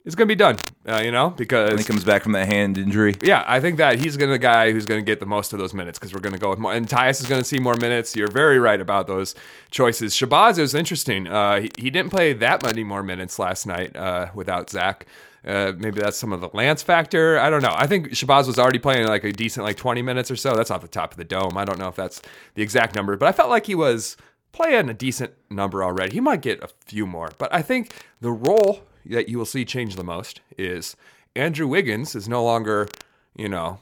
It's 0.06 0.14
going 0.14 0.28
to 0.28 0.32
be 0.32 0.38
Dunn. 0.38 0.58
Uh, 0.88 1.02
you 1.04 1.12
know, 1.12 1.32
because 1.32 1.70
when 1.70 1.80
he 1.80 1.84
comes 1.84 2.04
back 2.04 2.22
from 2.22 2.34
that 2.34 2.48
hand 2.48 2.78
injury. 2.78 3.16
Yeah, 3.24 3.44
I 3.48 3.60
think 3.60 3.78
that 3.78 3.98
he's 3.98 4.18
going 4.18 4.30
to 4.30 4.34
be 4.34 4.38
the 4.38 4.40
guy 4.40 4.72
who's 4.72 4.86
going 4.86 5.00
to 5.02 5.06
get 5.06 5.20
the 5.20 5.26
most 5.26 5.52
of 5.52 5.58
those 5.58 5.74
minutes 5.74 5.98
because 5.98 6.14
we're 6.14 6.20
going 6.20 6.34
to 6.34 6.40
go 6.40 6.52
with 6.52 6.60
more. 6.60 6.74
And 6.74 6.88
Tyus 6.88 7.22
is 7.22 7.28
going 7.28 7.42
to 7.42 7.48
see 7.48 7.58
more 7.58 7.76
minutes. 7.76 8.16
You're 8.16 8.30
very 8.30 8.60
right 8.60 8.80
about 8.80 9.08
those 9.08 9.34
choices. 9.72 10.14
Shabazz 10.14 10.60
is 10.60 10.76
interesting. 10.76 11.28
Uh, 11.28 11.62
he, 11.62 11.72
he 11.78 11.90
didn't 11.90 12.12
play 12.12 12.34
that 12.34 12.62
many 12.62 12.84
more 12.84 13.02
minutes 13.02 13.40
last 13.40 13.66
night 13.66 13.96
uh, 13.96 14.28
without 14.36 14.70
Zach. 14.70 15.08
Uh, 15.44 15.74
maybe 15.78 16.00
that's 16.00 16.18
some 16.18 16.32
of 16.32 16.42
the 16.42 16.50
Lance 16.54 16.84
factor. 16.84 17.40
I 17.40 17.50
don't 17.50 17.64
know. 17.64 17.74
I 17.76 17.88
think 17.88 18.10
Shabazz 18.10 18.46
was 18.46 18.60
already 18.60 18.80
playing 18.80 19.08
like 19.08 19.24
a 19.24 19.32
decent 19.32 19.64
like 19.64 19.78
20 19.78 20.04
minutes 20.04 20.30
or 20.30 20.36
so. 20.36 20.56
That's 20.56 20.70
off 20.70 20.82
the 20.82 20.88
top 20.88 21.12
of 21.12 21.18
the 21.18 21.24
dome. 21.24 21.58
I 21.58 21.66
don't 21.66 21.80
know 21.80 21.88
if 21.88 21.96
that's 21.96 22.22
the 22.54 22.62
exact 22.62 22.96
number, 22.96 23.18
but 23.18 23.28
I 23.28 23.32
felt 23.32 23.50
like 23.50 23.66
he 23.66 23.76
was 23.76 24.18
playing 24.52 24.88
a 24.90 24.94
decent 24.94 25.34
number 25.50 25.84
already. 25.84 26.14
He 26.14 26.20
might 26.20 26.42
get 26.42 26.64
a 26.64 26.70
few 26.86 27.08
more, 27.08 27.32
but 27.40 27.54
I 27.54 27.64
think 27.64 27.94
the 28.22 28.32
role 28.32 28.82
that 29.06 29.30
you 29.30 29.38
will 29.38 29.46
see 29.46 29.66
change 29.66 29.96
the 29.96 30.04
most 30.04 30.42
is 30.58 30.96
Andrew 31.36 31.68
Wiggins 31.68 32.16
is 32.16 32.28
no 32.30 32.44
longer, 32.44 32.88
you 33.36 33.50
know, 33.50 33.80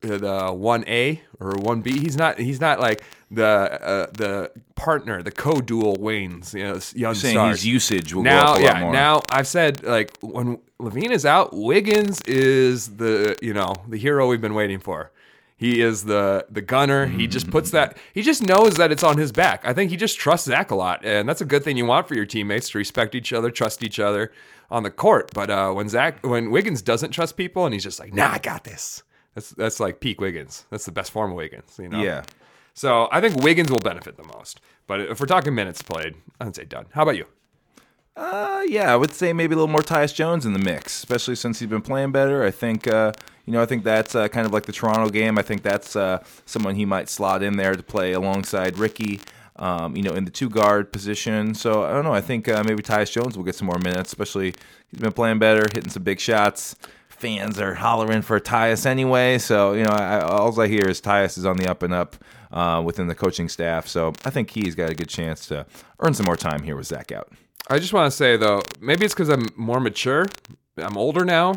the 0.00 0.52
one 0.52 0.84
A 0.86 1.20
or 1.38 1.52
one 1.56 1.82
B. 1.82 1.98
He's 1.98 2.16
not. 2.16 2.38
He's 2.38 2.60
not 2.60 2.80
like 2.80 3.02
the 3.30 3.44
uh, 3.44 4.06
the 4.12 4.50
partner, 4.74 5.22
the 5.22 5.30
co-dual 5.30 5.96
Waynes. 5.96 6.54
You 6.54 6.64
know, 6.64 6.80
young 6.94 7.14
Saying 7.14 7.34
stars. 7.34 7.58
his 7.58 7.66
usage 7.66 8.14
will 8.14 8.22
go 8.22 8.30
now, 8.30 8.52
up 8.54 8.58
a 8.58 8.62
yeah. 8.62 8.72
lot 8.72 8.80
more. 8.80 8.92
Now 8.92 9.22
I've 9.30 9.46
said 9.46 9.82
like 9.82 10.16
when 10.20 10.58
LaVine 10.80 11.10
is 11.10 11.26
out, 11.26 11.54
Wiggins 11.54 12.20
is 12.22 12.96
the 12.96 13.36
you 13.42 13.52
know 13.52 13.74
the 13.88 13.98
hero 13.98 14.26
we've 14.28 14.40
been 14.40 14.54
waiting 14.54 14.78
for. 14.78 15.10
He 15.56 15.80
is 15.80 16.04
the 16.04 16.46
the 16.50 16.60
gunner. 16.60 17.06
He 17.06 17.26
just 17.26 17.50
puts 17.50 17.70
that. 17.70 17.96
He 18.12 18.20
just 18.20 18.42
knows 18.42 18.74
that 18.74 18.92
it's 18.92 19.02
on 19.02 19.16
his 19.16 19.32
back. 19.32 19.64
I 19.64 19.72
think 19.72 19.90
he 19.90 19.96
just 19.96 20.18
trusts 20.18 20.46
Zach 20.46 20.70
a 20.70 20.74
lot, 20.74 21.02
and 21.04 21.26
that's 21.26 21.40
a 21.40 21.46
good 21.46 21.64
thing 21.64 21.78
you 21.78 21.86
want 21.86 22.06
for 22.06 22.14
your 22.14 22.26
teammates 22.26 22.68
to 22.70 22.78
respect 22.78 23.14
each 23.14 23.32
other, 23.32 23.50
trust 23.50 23.82
each 23.82 23.98
other 23.98 24.32
on 24.70 24.82
the 24.82 24.90
court. 24.90 25.30
But 25.32 25.48
uh, 25.48 25.72
when 25.72 25.88
Zach, 25.88 26.24
when 26.26 26.50
Wiggins 26.50 26.82
doesn't 26.82 27.12
trust 27.12 27.38
people, 27.38 27.64
and 27.64 27.72
he's 27.72 27.84
just 27.84 27.98
like, 27.98 28.12
"Nah, 28.12 28.32
I 28.32 28.38
got 28.38 28.64
this." 28.64 29.02
That's 29.34 29.50
that's 29.50 29.80
like 29.80 30.00
peak 30.00 30.20
Wiggins. 30.20 30.66
That's 30.70 30.84
the 30.84 30.92
best 30.92 31.10
form 31.10 31.30
of 31.30 31.36
Wiggins. 31.36 31.78
You 31.78 31.88
know. 31.88 32.02
yeah. 32.02 32.24
So 32.74 33.08
I 33.10 33.22
think 33.22 33.36
Wiggins 33.42 33.70
will 33.70 33.78
benefit 33.78 34.18
the 34.18 34.24
most. 34.24 34.60
But 34.86 35.00
if 35.00 35.20
we're 35.20 35.26
talking 35.26 35.54
minutes 35.54 35.80
played, 35.80 36.16
I'd 36.38 36.54
say 36.54 36.64
Dunn. 36.64 36.84
How 36.92 37.02
about 37.02 37.16
you? 37.16 37.24
Uh, 38.14 38.62
yeah, 38.66 38.92
I 38.92 38.96
would 38.96 39.12
say 39.12 39.32
maybe 39.32 39.54
a 39.54 39.56
little 39.56 39.70
more 39.70 39.82
Tyus 39.82 40.14
Jones 40.14 40.46
in 40.46 40.52
the 40.54 40.58
mix, 40.58 40.96
especially 40.98 41.36
since 41.36 41.58
he's 41.58 41.68
been 41.68 41.82
playing 41.82 42.12
better. 42.12 42.44
I 42.44 42.50
think, 42.50 42.86
uh, 42.86 43.12
you 43.46 43.52
know, 43.52 43.62
I 43.62 43.66
think 43.66 43.84
that's 43.84 44.14
uh, 44.14 44.28
kind 44.28 44.44
of 44.44 44.52
like 44.52 44.66
the 44.66 44.72
Toronto 44.72 45.08
game. 45.08 45.38
I 45.38 45.42
think 45.42 45.62
that's 45.62 45.94
uh, 45.94 46.22
someone 46.44 46.74
he 46.74 46.84
might 46.84 47.08
slot 47.08 47.42
in 47.42 47.56
there 47.56 47.74
to 47.74 47.82
play 47.82 48.12
alongside 48.12 48.76
Ricky, 48.76 49.20
um, 49.56 49.96
you 49.96 50.02
know, 50.02 50.14
in 50.14 50.24
the 50.24 50.30
two 50.32 50.50
guard 50.50 50.92
position. 50.92 51.54
So 51.54 51.84
I 51.84 51.92
don't 51.92 52.04
know. 52.04 52.12
I 52.12 52.20
think 52.20 52.48
uh, 52.48 52.64
maybe 52.64 52.82
Tyus 52.82 53.10
Jones 53.10 53.36
will 53.36 53.44
get 53.44 53.54
some 53.54 53.66
more 53.66 53.78
minutes, 53.78 54.10
especially 54.10 54.52
he's 54.90 55.00
been 55.00 55.12
playing 55.12 55.38
better, 55.38 55.64
hitting 55.72 55.90
some 55.90 56.02
big 56.02 56.18
shots. 56.18 56.74
Fans 57.08 57.58
are 57.58 57.74
hollering 57.74 58.20
for 58.20 58.38
Tyus 58.38 58.84
anyway, 58.84 59.38
so 59.38 59.72
you 59.72 59.84
know, 59.84 59.90
I, 59.90 60.20
all 60.20 60.60
I 60.60 60.66
hear 60.66 60.86
is 60.86 61.00
Tyus 61.00 61.38
is 61.38 61.46
on 61.46 61.56
the 61.56 61.66
up 61.66 61.82
and 61.82 61.94
up 61.94 62.16
uh, 62.50 62.82
within 62.84 63.06
the 63.06 63.14
coaching 63.14 63.48
staff. 63.48 63.86
So 63.86 64.12
I 64.24 64.30
think 64.30 64.50
he's 64.50 64.74
got 64.74 64.90
a 64.90 64.94
good 64.94 65.08
chance 65.08 65.46
to 65.46 65.64
earn 66.00 66.12
some 66.12 66.26
more 66.26 66.36
time 66.36 66.62
here 66.62 66.76
with 66.76 66.88
Zach 66.88 67.12
out. 67.12 67.32
I 67.70 67.78
just 67.78 67.92
want 67.92 68.10
to 68.10 68.16
say 68.16 68.36
though, 68.36 68.60
maybe 68.80 69.04
it's 69.04 69.14
because 69.14 69.30
I'm 69.30 69.48
more 69.56 69.80
mature. 69.80 70.26
I'm 70.76 70.98
older 70.98 71.24
now. 71.24 71.54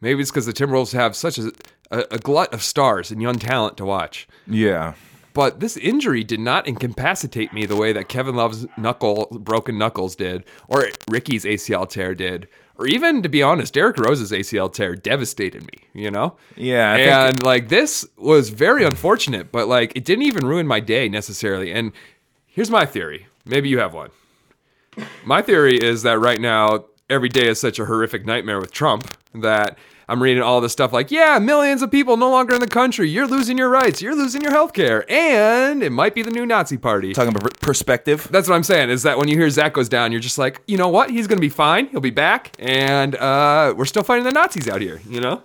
Maybe 0.00 0.20
it's 0.20 0.30
because 0.30 0.46
the 0.46 0.52
Timberwolves 0.52 0.92
have 0.92 1.16
such 1.16 1.38
a, 1.38 1.50
a, 1.90 2.04
a 2.12 2.18
glut 2.18 2.52
of 2.52 2.62
stars 2.62 3.10
and 3.10 3.22
young 3.22 3.38
talent 3.38 3.76
to 3.78 3.84
watch. 3.84 4.28
Yeah. 4.46 4.94
But 5.32 5.60
this 5.60 5.76
injury 5.76 6.24
did 6.24 6.40
not 6.40 6.66
incapacitate 6.66 7.52
me 7.52 7.66
the 7.66 7.76
way 7.76 7.92
that 7.92 8.08
Kevin 8.08 8.36
Love's 8.36 8.66
knuckle 8.78 9.28
broken 9.30 9.76
knuckles 9.76 10.16
did, 10.16 10.44
or 10.68 10.88
Ricky's 11.10 11.44
ACL 11.44 11.86
tear 11.88 12.14
did, 12.14 12.48
or 12.78 12.86
even 12.86 13.22
to 13.22 13.28
be 13.28 13.42
honest, 13.42 13.74
Derrick 13.74 13.98
Rose's 13.98 14.32
ACL 14.32 14.72
tear 14.72 14.94
devastated 14.94 15.62
me. 15.62 15.84
You 15.92 16.10
know? 16.10 16.36
Yeah, 16.56 16.92
I 16.92 16.96
think- 16.96 17.10
and 17.10 17.42
like 17.42 17.68
this 17.68 18.06
was 18.16 18.48
very 18.48 18.84
unfortunate, 18.84 19.52
but 19.52 19.68
like 19.68 19.92
it 19.94 20.04
didn't 20.06 20.24
even 20.24 20.46
ruin 20.46 20.66
my 20.66 20.80
day 20.80 21.08
necessarily. 21.08 21.70
And 21.70 21.92
here's 22.46 22.70
my 22.70 22.86
theory. 22.86 23.26
Maybe 23.44 23.68
you 23.68 23.78
have 23.78 23.92
one. 23.92 24.10
My 25.24 25.42
theory 25.42 25.76
is 25.76 26.02
that 26.04 26.18
right 26.18 26.40
now 26.40 26.86
every 27.10 27.28
day 27.28 27.46
is 27.48 27.60
such 27.60 27.78
a 27.78 27.84
horrific 27.84 28.24
nightmare 28.24 28.58
with 28.58 28.72
Trump 28.72 29.14
that 29.40 29.78
I'm 30.08 30.22
reading 30.22 30.42
all 30.42 30.60
this 30.60 30.72
stuff 30.72 30.92
like, 30.92 31.10
yeah, 31.10 31.38
millions 31.40 31.82
of 31.82 31.90
people 31.90 32.16
no 32.16 32.30
longer 32.30 32.54
in 32.54 32.60
the 32.60 32.68
country. 32.68 33.08
You're 33.08 33.26
losing 33.26 33.58
your 33.58 33.68
rights. 33.68 34.00
You're 34.00 34.14
losing 34.14 34.40
your 34.40 34.52
health 34.52 34.72
care. 34.72 35.04
And 35.10 35.82
it 35.82 35.90
might 35.90 36.14
be 36.14 36.22
the 36.22 36.30
new 36.30 36.46
Nazi 36.46 36.76
party. 36.76 37.12
Talking 37.12 37.34
about 37.34 37.58
perspective. 37.60 38.28
That's 38.30 38.48
what 38.48 38.54
I'm 38.54 38.62
saying 38.62 38.90
is 38.90 39.02
that 39.02 39.18
when 39.18 39.26
you 39.26 39.36
hear 39.36 39.50
Zach 39.50 39.72
goes 39.72 39.88
down, 39.88 40.12
you're 40.12 40.20
just 40.20 40.38
like, 40.38 40.62
you 40.68 40.76
know 40.76 40.88
what? 40.88 41.10
He's 41.10 41.26
going 41.26 41.38
to 41.38 41.42
be 41.42 41.48
fine. 41.48 41.88
He'll 41.88 42.00
be 42.00 42.10
back. 42.10 42.54
And 42.60 43.16
uh, 43.16 43.74
we're 43.76 43.84
still 43.84 44.04
fighting 44.04 44.24
the 44.24 44.32
Nazis 44.32 44.68
out 44.68 44.80
here, 44.80 45.00
you 45.08 45.20
know? 45.20 45.42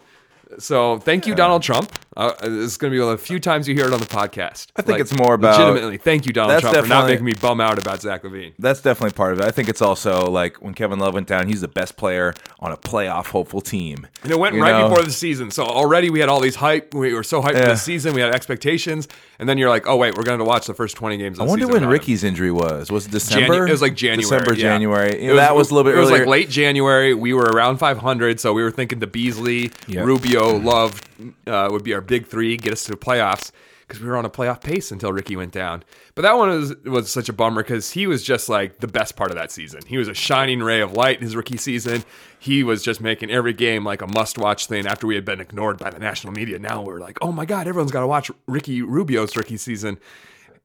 So 0.59 0.99
thank 0.99 1.25
you, 1.27 1.35
Donald 1.35 1.63
Trump. 1.63 1.91
Uh, 2.17 2.33
this 2.41 2.51
is 2.51 2.77
going 2.77 2.91
to 2.91 2.95
be 2.95 2.99
one 2.99 3.13
of 3.13 3.19
the 3.19 3.25
few 3.25 3.39
times 3.39 3.69
you 3.69 3.73
hear 3.73 3.85
it 3.87 3.93
on 3.93 3.99
the 4.01 4.05
podcast. 4.05 4.67
I 4.75 4.81
think 4.81 4.99
it's 4.99 5.13
more 5.13 5.33
about- 5.35 5.57
legitimately. 5.59 5.97
Thank 5.97 6.25
you, 6.25 6.33
Donald 6.33 6.59
Trump, 6.59 6.75
for 6.77 6.85
not 6.87 7.07
making 7.07 7.23
me 7.23 7.33
bum 7.39 7.61
out 7.61 7.79
about 7.81 8.01
Zach 8.01 8.23
LaVine. 8.23 8.51
That's 8.59 8.81
definitely 8.81 9.13
part 9.15 9.31
of 9.31 9.39
it. 9.39 9.45
I 9.45 9.51
think 9.51 9.69
it's 9.69 9.81
also 9.81 10.29
like 10.29 10.61
when 10.61 10.73
Kevin 10.73 10.99
Love 10.99 11.13
went 11.13 11.27
down, 11.27 11.47
he's 11.47 11.61
the 11.61 11.69
best 11.69 11.95
player 11.95 12.33
on 12.59 12.73
a 12.73 12.77
playoff 12.77 13.27
hopeful 13.27 13.61
team. 13.61 14.07
And 14.23 14.31
it 14.31 14.37
went 14.37 14.55
You 14.55 14.61
right 14.61 14.77
know? 14.77 14.89
before 14.89 15.05
the 15.05 15.11
season. 15.11 15.51
So 15.51 15.63
already 15.63 16.09
we 16.09 16.19
had 16.19 16.27
all 16.27 16.41
these 16.41 16.55
hype. 16.55 16.93
We 16.93 17.13
were 17.13 17.23
so 17.23 17.41
hyped 17.41 17.51
for 17.53 17.57
Yeah. 17.59 17.67
the 17.69 17.75
season. 17.77 18.13
We 18.13 18.19
had 18.19 18.35
expectations. 18.35 19.07
And 19.39 19.47
then 19.47 19.57
you're 19.57 19.69
like, 19.69 19.87
oh, 19.87 19.95
wait, 19.95 20.15
we're 20.17 20.23
going 20.23 20.37
to 20.39 20.45
watch 20.45 20.67
the 20.67 20.73
first 20.75 20.95
20 20.97 21.17
games 21.17 21.37
of 21.39 21.43
I 21.43 21.45
the 21.45 21.49
wonder 21.49 21.63
season 21.63 21.71
when 21.73 21.81
without 21.81 21.87
him. 21.87 21.91
Ricky's 21.93 22.23
injury 22.25 22.51
was. 22.51 22.91
Was 22.91 23.05
it 23.05 23.09
Janu- 23.09 23.13
December? 23.13 23.67
it 23.67 23.71
was 23.71 23.81
like 23.81 23.95
January. 23.95 24.21
December, 24.21 24.53
yeah. 24.53 24.61
January. 24.61 25.27
Was- 25.29 25.37
that 25.37 25.55
was 25.55 25.71
a 25.71 25.75
little 25.75 25.89
bit 25.89 25.97
It 25.97 26.01
was 26.01 26.11
like 26.11 26.27
late 26.27 26.49
January. 26.49 27.13
We 27.13 27.33
were 27.33 27.45
around 27.45 27.77
500, 27.77 28.39
so 28.41 28.53
we 28.53 28.61
were 28.63 28.69
thinking 28.69 28.99
the 28.99 29.07
Beasley, 29.07 29.71
Yep. 29.87 30.05
Rubio, 30.05 30.40
Love 30.49 31.01
uh, 31.47 31.69
would 31.71 31.83
be 31.83 31.93
our 31.93 32.01
big 32.01 32.27
three, 32.27 32.57
get 32.57 32.73
us 32.73 32.83
to 32.85 32.91
the 32.91 32.97
playoffs 32.97 33.51
because 33.91 34.01
we 34.01 34.07
were 34.07 34.15
on 34.15 34.23
a 34.23 34.29
playoff 34.29 34.61
pace 34.61 34.89
until 34.89 35.11
Ricky 35.11 35.35
went 35.35 35.51
down. 35.51 35.83
But 36.15 36.21
that 36.21 36.37
one 36.37 36.47
was 36.47 36.75
was 36.85 37.11
such 37.11 37.27
a 37.27 37.33
bummer 37.33 37.61
because 37.61 37.91
he 37.91 38.07
was 38.07 38.23
just 38.23 38.47
like 38.47 38.79
the 38.79 38.87
best 38.87 39.17
part 39.17 39.31
of 39.31 39.37
that 39.37 39.51
season. 39.51 39.81
He 39.85 39.97
was 39.97 40.07
a 40.07 40.13
shining 40.13 40.61
ray 40.63 40.79
of 40.79 40.93
light 40.93 41.17
in 41.17 41.23
his 41.23 41.35
rookie 41.35 41.57
season. 41.57 42.05
He 42.39 42.63
was 42.63 42.83
just 42.83 43.01
making 43.01 43.31
every 43.31 43.51
game 43.51 43.83
like 43.83 44.01
a 44.01 44.07
must 44.07 44.37
watch 44.37 44.67
thing 44.67 44.87
after 44.87 45.07
we 45.07 45.15
had 45.15 45.25
been 45.25 45.41
ignored 45.41 45.77
by 45.77 45.89
the 45.89 45.99
national 45.99 46.31
media. 46.31 46.57
Now 46.57 46.81
we're 46.81 47.01
like, 47.01 47.17
oh 47.21 47.33
my 47.33 47.45
God, 47.45 47.67
everyone's 47.67 47.91
got 47.91 47.99
to 47.99 48.07
watch 48.07 48.31
Ricky 48.47 48.81
Rubio's 48.81 49.35
rookie 49.35 49.57
season. 49.57 49.99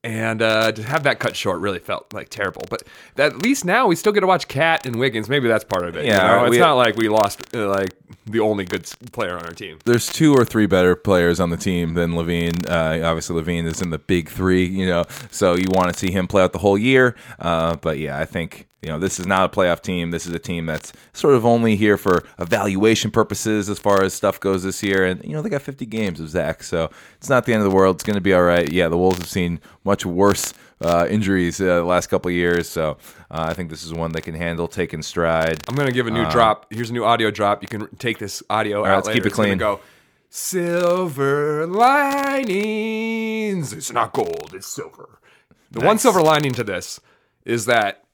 And 0.07 0.41
uh, 0.41 0.71
to 0.73 0.83
have 0.85 1.03
that 1.03 1.19
cut 1.19 1.35
short 1.35 1.61
really 1.61 1.81
felt 1.81 2.15
like 2.15 2.29
terrible. 2.29 2.63
But 2.71 2.85
at 3.17 3.43
least 3.43 3.65
now 3.65 3.89
we 3.89 3.97
still 3.97 4.13
get 4.13 4.21
to 4.21 4.27
watch 4.29 4.47
KAT 4.47 4.87
and 4.87 4.97
Wiggins. 4.97 5.29
Maybe 5.29 5.49
that's 5.49 5.65
part 5.65 5.85
of 5.85 5.97
it. 5.97 6.05
you 6.05 6.13
Yeah, 6.13 6.27
know? 6.29 6.45
it's 6.45 6.51
we- 6.53 6.59
not 6.59 6.75
like 6.75 6.97
we 6.97 7.09
lost 7.09 7.43
uh, 7.55 7.69
like 7.69 7.91
the 8.25 8.39
only 8.41 8.65
good 8.65 8.85
player 9.13 9.37
on 9.37 9.45
our 9.45 9.51
team. 9.53 9.79
There's 9.85 10.07
two 10.07 10.33
or 10.33 10.45
three 10.45 10.67
better 10.67 10.95
players 10.95 11.41
on 11.41 11.51
the 11.51 11.57
team 11.57 11.95
than 11.95 12.13
LaVine. 12.13 12.69
Uh, 12.69 13.05
obviously, 13.07 13.41
LaVine 13.43 13.67
is 13.67 13.83
in 13.83 13.91
the 13.91 13.99
big 13.99 14.29
three, 14.29 14.65
you 14.65 14.87
know, 14.87 15.05
so 15.31 15.55
you 15.57 15.67
want 15.71 15.93
to 15.93 15.99
see 15.99 16.11
him 16.13 16.29
play 16.29 16.43
out 16.43 16.53
the 16.53 16.59
whole 16.59 16.79
year. 16.79 17.17
Uh, 17.41 17.75
but 17.77 17.99
yeah, 17.99 18.19
I 18.19 18.25
think 18.27 18.69
you 18.87 18.93
know 18.93 19.01
this 19.01 19.19
is 19.19 19.27
not 19.27 19.53
a 19.53 19.57
playoff 19.57 19.81
team. 19.83 20.13
This 20.13 20.27
is 20.27 20.33
a 20.33 20.39
team 20.39 20.67
that's 20.67 20.93
sort 21.13 21.35
of 21.35 21.45
only 21.45 21.75
here 21.75 21.97
for 21.97 22.23
evaluation 22.39 23.11
purposes 23.11 23.69
as 23.69 23.81
far 23.81 24.05
as 24.05 24.15
stuff 24.15 24.39
goes 24.39 24.63
this 24.63 24.81
year. 24.81 25.05
And 25.05 25.25
you 25.25 25.33
know 25.33 25.43
they 25.43 25.49
got 25.49 25.63
50 25.63 25.85
games 25.87 26.21
of 26.21 26.29
Zach, 26.29 26.63
so 26.63 26.89
it's 27.17 27.29
not 27.29 27.47
the 27.47 27.53
end 27.53 27.65
of 27.65 27.69
the 27.69 27.75
world. 27.75 27.97
It's 27.97 28.05
going 28.05 28.15
to 28.15 28.21
be 28.21 28.33
all 28.33 28.45
right. 28.45 28.71
Yeah, 28.71 28.87
the 28.89 28.97
Wolves 28.97 29.19
have 29.19 29.29
seen 29.29 29.59
much 29.83 30.07
worse 30.07 30.55
uh, 30.81 31.05
injuries 31.11 31.61
uh, 31.61 31.65
the 31.65 31.85
last 31.85 32.07
couple 32.07 32.29
of 32.29 32.35
years, 32.37 32.69
so 32.69 32.91
uh, 33.29 33.47
I 33.49 33.55
think 33.55 33.71
this 33.71 33.83
is 33.83 33.93
one 33.93 34.13
they 34.13 34.21
can 34.21 34.37
handle, 34.37 34.69
take 34.69 34.95
in 34.95 35.03
stride. 35.03 35.65
I'm 35.69 35.75
gonna 35.75 35.91
give 35.91 36.07
a 36.07 36.11
new 36.13 36.31
drop. 36.31 36.67
Here's 36.71 36.91
a 36.91 36.93
new 36.93 37.05
audio 37.05 37.33
drop. 37.33 37.63
You 37.63 37.69
can 37.69 37.89
take 37.97 38.19
this 38.19 38.41
audio 38.49 38.85
out 38.85 38.93
Uh, 38.93 38.95
let's 38.97 39.09
later. 39.09 39.19
keep 39.21 39.27
it 39.27 39.33
clean. 39.35 39.59
Go. 39.59 39.81
Silver 40.31 41.67
linings. 41.67 43.73
It's 43.73 43.93
not 43.93 44.13
gold. 44.13 44.53
It's 44.55 44.67
silver. 44.69 45.19
The 45.73 45.81
one 45.81 45.99
silver 45.99 46.23
lining 46.23 46.53
to 46.53 46.63
this 46.65 47.01
is 47.45 47.67
that 47.67 48.05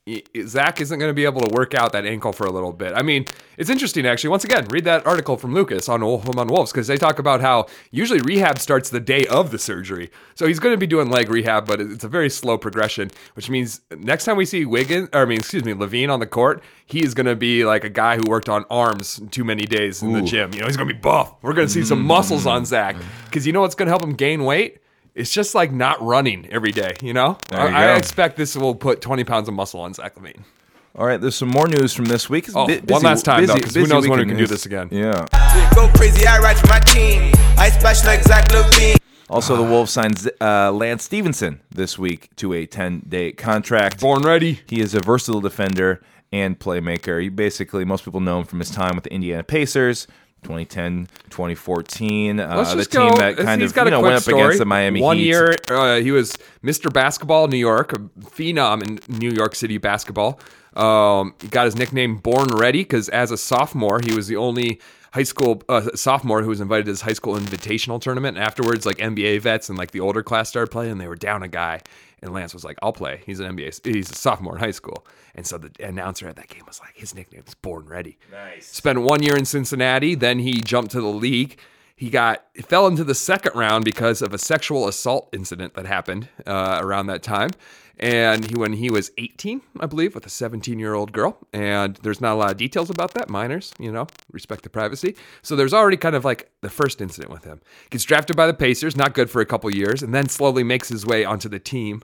Zach 0.46 0.80
isn't 0.80 0.98
going 0.98 1.10
to 1.10 1.14
be 1.14 1.24
able 1.24 1.42
to 1.42 1.54
work 1.54 1.74
out 1.74 1.92
that 1.92 2.04
ankle 2.04 2.32
for 2.32 2.44
a 2.44 2.50
little 2.50 2.72
bit. 2.72 2.92
I 2.92 3.02
mean, 3.02 3.24
it's 3.56 3.70
interesting 3.70 4.04
actually. 4.04 4.30
Once 4.30 4.42
again, 4.42 4.64
read 4.64 4.82
that 4.84 5.06
article 5.06 5.36
from 5.36 5.54
Lucas 5.54 5.88
on 5.88 6.02
on 6.02 6.48
Wolves 6.48 6.72
because 6.72 6.88
they 6.88 6.96
talk 6.96 7.20
about 7.20 7.40
how 7.40 7.66
usually 7.92 8.20
rehab 8.20 8.58
starts 8.58 8.90
the 8.90 8.98
day 8.98 9.26
of 9.26 9.52
the 9.52 9.60
surgery. 9.60 10.10
So 10.34 10.48
he's 10.48 10.58
going 10.58 10.74
to 10.74 10.78
be 10.78 10.88
doing 10.88 11.08
leg 11.08 11.30
rehab, 11.30 11.68
but 11.68 11.80
it's 11.80 12.02
a 12.02 12.08
very 12.08 12.30
slow 12.30 12.58
progression. 12.58 13.12
Which 13.34 13.48
means 13.48 13.80
next 13.96 14.24
time 14.24 14.36
we 14.36 14.44
see 14.44 14.64
Wiggins, 14.64 15.08
or 15.12 15.22
I 15.22 15.24
mean, 15.24 15.38
excuse 15.38 15.64
me, 15.64 15.72
LaVine 15.72 16.12
on 16.12 16.18
the 16.18 16.26
court, 16.26 16.64
he 16.84 17.04
is 17.04 17.14
going 17.14 17.26
to 17.26 17.36
be 17.36 17.64
like 17.64 17.84
a 17.84 17.90
guy 17.90 18.16
who 18.16 18.24
worked 18.26 18.48
on 18.48 18.64
arms 18.70 19.22
too 19.30 19.44
many 19.44 19.66
days 19.66 20.02
in 20.02 20.14
the 20.14 20.22
gym. 20.22 20.52
You 20.52 20.62
know, 20.62 20.66
he's 20.66 20.76
going 20.76 20.88
to 20.88 20.94
be 20.94 21.00
buff. 21.00 21.32
We're 21.42 21.52
going 21.52 21.68
to 21.68 21.72
see 21.72 21.84
some 21.84 22.02
mm. 22.02 22.06
muscles 22.06 22.44
on 22.44 22.64
Zach 22.64 22.96
because 23.26 23.46
you 23.46 23.52
know 23.52 23.60
what's 23.60 23.76
going 23.76 23.86
to 23.86 23.92
help 23.92 24.02
him 24.02 24.14
gain 24.14 24.42
weight. 24.42 24.82
It's 25.14 25.31
just 25.33 25.55
like 25.55 25.70
not 25.72 26.01
running 26.01 26.48
every 26.51 26.72
day, 26.72 26.94
you 27.03 27.12
know? 27.12 27.37
There 27.51 27.68
you 27.68 27.75
I, 27.77 27.92
I 27.92 27.96
expect 27.96 28.37
this 28.37 28.57
will 28.57 28.75
put 28.75 29.01
20 29.03 29.25
pounds 29.25 29.48
of 29.48 29.55
muscle 29.55 29.81
on 29.81 29.92
Zach 29.92 30.14
LaVine. 30.14 30.40
All 30.94 31.07
right, 31.07 31.20
there's 31.20 31.35
some 31.35 31.48
more 31.48 31.68
news 31.68 31.92
from 31.94 32.05
this 32.07 32.29
week. 32.31 32.48
Oh, 32.55 32.66
bu- 32.66 32.81
one 32.92 33.03
last 33.03 33.25
time, 33.25 33.46
though, 33.46 33.55
'cause 33.55 33.75
who 33.75 33.81
busy 33.83 33.92
knows 33.92 34.09
when 34.09 34.18
we 34.18 34.25
week 34.25 34.25
in 34.25 34.29
can 34.31 34.38
do 34.38 34.46
this 34.46 34.66
again. 34.66 34.88
Yeah. 34.90 35.25
Go 35.75 35.88
crazy, 35.96 36.27
I 36.27 36.38
ride 36.38 36.59
for 36.59 36.66
my 36.66 36.81
team. 36.81 37.33
I 37.59 37.70
splash 37.70 38.05
like 38.05 38.22
Zach 38.22 38.51
Levine. 38.53 38.96
Also, 39.31 39.57
the 39.57 39.62
Wolves 39.62 39.90
signed 39.90 40.31
uh, 40.40 40.70
Lance 40.72 41.05
Stephenson 41.05 41.61
this 41.70 41.98
week 41.98 42.29
to 42.37 42.53
a 42.53 42.66
10-day 42.66 43.33
contract. 43.33 44.01
Born 44.01 44.22
ready. 44.22 44.61
He 44.66 44.81
is 44.81 44.94
a 44.94 45.01
versatile 45.01 45.40
defender 45.40 46.03
and 46.31 46.59
playmaker. 46.59 47.22
He 47.22 47.31
basically, 47.31 47.85
most 47.87 48.05
people 48.05 48.20
know 48.20 48.40
him 48.40 48.44
from 48.44 48.59
his 48.59 48.70
time 48.70 48.94
with 48.94 49.05
the 49.05 49.12
Indiana 49.12 49.42
Pacers, 49.42 50.07
2010, 50.42 51.07
2014. 51.31 52.40
Uh, 52.40 52.57
Let's 52.57 52.70
the 52.70 52.76
just 52.76 52.92
team 52.92 53.09
go. 53.11 53.16
that 53.16 53.37
kind 53.37 53.61
he's 53.61 53.70
of 53.70 53.74
got 53.74 53.85
you 53.85 53.90
know, 53.90 54.00
went 54.00 54.14
up 54.16 54.22
story. 54.22 54.42
against 54.42 54.59
the 54.59 54.64
Miami 54.64 55.00
One 55.00 55.16
Heat. 55.16 55.26
year, 55.26 55.57
uh, 55.68 55.96
he 56.00 56.11
was 56.11 56.37
Mr. 56.64 56.92
Basketball 56.92 57.48
New 57.48 57.57
York, 57.57 57.92
a 57.92 57.96
phenom 57.98 58.83
in 58.83 59.18
New 59.18 59.31
York 59.31 59.55
City 59.55 59.78
basketball. 59.78 60.40
Um, 60.74 61.35
he 61.40 61.48
got 61.48 61.66
his 61.66 61.76
nickname 61.76 62.16
Born 62.16 62.48
Ready 62.48 62.81
because 62.81 63.09
as 63.11 63.31
a 63.31 63.37
sophomore, 63.37 64.00
he 64.02 64.14
was 64.14 64.26
the 64.26 64.37
only 64.37 64.81
high 65.12 65.22
school 65.22 65.62
uh, 65.68 65.90
sophomore 65.94 66.42
who 66.42 66.48
was 66.48 66.61
invited 66.61 66.87
to 66.87 66.90
his 66.92 67.02
high 67.02 67.12
school 67.12 67.35
invitational 67.38 68.00
tournament. 68.00 68.37
And 68.37 68.44
afterwards, 68.46 68.87
like 68.87 68.96
NBA 68.96 69.40
vets 69.42 69.68
and 69.68 69.76
like 69.78 69.90
the 69.90 70.00
older 70.00 70.22
class 70.22 70.48
started 70.48 70.70
playing, 70.72 70.92
and 70.92 71.00
they 71.00 71.09
were 71.09 71.16
down 71.16 71.42
a 71.42 71.48
guy. 71.48 71.81
And 72.22 72.32
Lance 72.32 72.54
was 72.54 72.64
like, 72.64 72.78
"I'll 72.82 72.92
play." 72.92 73.22
He's 73.26 73.40
an 73.40 73.56
NBA. 73.56 73.85
He's 73.85 74.11
a 74.11 74.14
sophomore 74.14 74.54
in 74.54 74.61
high 74.61 74.70
school, 74.70 75.04
and 75.35 75.46
so 75.46 75.58
the 75.58 75.70
announcer 75.85 76.28
at 76.28 76.37
that 76.37 76.48
game 76.48 76.62
was 76.66 76.80
like, 76.80 76.96
"His 76.96 77.14
nickname 77.14 77.42
is 77.46 77.54
Born 77.54 77.87
Ready." 77.87 78.16
Nice. 78.30 78.66
Spent 78.66 79.00
one 79.02 79.22
year 79.22 79.37
in 79.37 79.44
Cincinnati, 79.44 80.14
then 80.14 80.38
he 80.38 80.61
jumped 80.61 80.92
to 80.92 81.00
the 81.00 81.08
league. 81.08 81.58
He 81.96 82.11
got 82.11 82.44
fell 82.66 82.87
into 82.87 83.04
the 83.04 83.14
second 83.14 83.54
round 83.54 83.85
because 83.85 84.22
of 84.22 84.32
a 84.32 84.38
sexual 84.38 84.88
assault 84.88 85.28
incident 85.32 85.74
that 85.74 85.87
happened 85.87 86.28
uh, 86.46 86.78
around 86.80 87.06
that 87.06 87.22
time. 87.22 87.50
And 87.98 88.50
he, 88.50 88.57
when 88.57 88.74
he 88.74 88.90
was 88.90 89.11
18, 89.18 89.62
I 89.81 89.87
believe, 89.87 90.14
with 90.14 90.26
a 90.26 90.31
17 90.31 90.78
year 90.78 90.94
old 90.94 91.12
girl. 91.12 91.38
And 91.52 91.96
there's 92.02 92.20
not 92.20 92.33
a 92.33 92.37
lot 92.37 92.50
of 92.50 92.57
details 92.57 92.90
about 92.90 93.14
that. 93.14 93.28
Minors, 93.28 93.72
you 93.78 93.92
know, 93.92 94.07
respect 94.31 94.62
the 94.62 94.70
privacy. 94.70 95.16
So 95.42 95.57
there's 95.57 95.74
already 95.74 95.96
kind 95.96 96.16
of 96.16 96.24
like 96.24 96.50
the 96.62 96.70
first 96.70 97.00
incident 97.00 97.33
with 97.33 97.44
him. 97.44 97.61
Gets 97.90 98.05
drafted 98.05 98.37
by 98.37 98.46
the 98.46 98.55
Pacers, 98.55 98.96
not 98.96 99.14
good 99.14 99.31
for 99.31 99.40
a 99.40 99.46
couple 99.46 99.70
years, 99.70 100.02
and 100.02 100.14
then 100.14 100.28
slowly 100.28 100.64
makes 100.64 100.88
his 100.88 101.07
way 101.07 101.24
onto 101.24 101.48
the 101.48 101.59
team. 101.59 102.02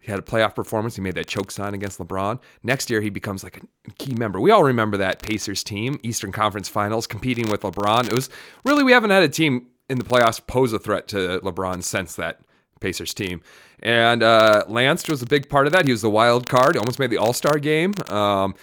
He 0.00 0.10
had 0.10 0.18
a 0.18 0.22
playoff 0.22 0.54
performance. 0.54 0.96
He 0.96 1.02
made 1.02 1.14
that 1.16 1.26
choke 1.26 1.50
sign 1.50 1.74
against 1.74 1.98
LeBron. 1.98 2.40
Next 2.62 2.88
year, 2.88 3.02
he 3.02 3.10
becomes 3.10 3.44
like 3.44 3.58
a 3.58 3.90
key 3.98 4.14
member. 4.14 4.40
We 4.40 4.50
all 4.50 4.64
remember 4.64 4.96
that 4.96 5.22
Pacers 5.22 5.62
team, 5.62 6.00
Eastern 6.02 6.32
Conference 6.32 6.68
Finals, 6.70 7.06
competing 7.06 7.50
with 7.50 7.60
LeBron. 7.60 8.06
It 8.06 8.14
was 8.14 8.30
really, 8.64 8.82
we 8.82 8.92
haven't 8.92 9.10
had 9.10 9.22
a 9.22 9.28
team 9.28 9.66
in 9.90 9.98
the 9.98 10.04
playoffs 10.04 10.44
pose 10.46 10.72
a 10.72 10.78
threat 10.78 11.06
to 11.08 11.40
LeBron 11.40 11.82
since 11.82 12.14
that 12.14 12.40
Pacers 12.80 13.14
team. 13.14 13.42
And 13.82 14.22
uh, 14.22 14.64
Lance 14.68 15.08
was 15.08 15.22
a 15.22 15.26
big 15.26 15.48
part 15.48 15.66
of 15.66 15.72
that. 15.72 15.86
He 15.86 15.92
was 15.92 16.02
the 16.02 16.10
wild 16.10 16.48
card, 16.48 16.76
almost 16.76 16.98
made 16.98 17.10
the 17.10 17.18
All 17.18 17.32
Star 17.32 17.58
game. 17.58 17.94
Um, 18.08 18.54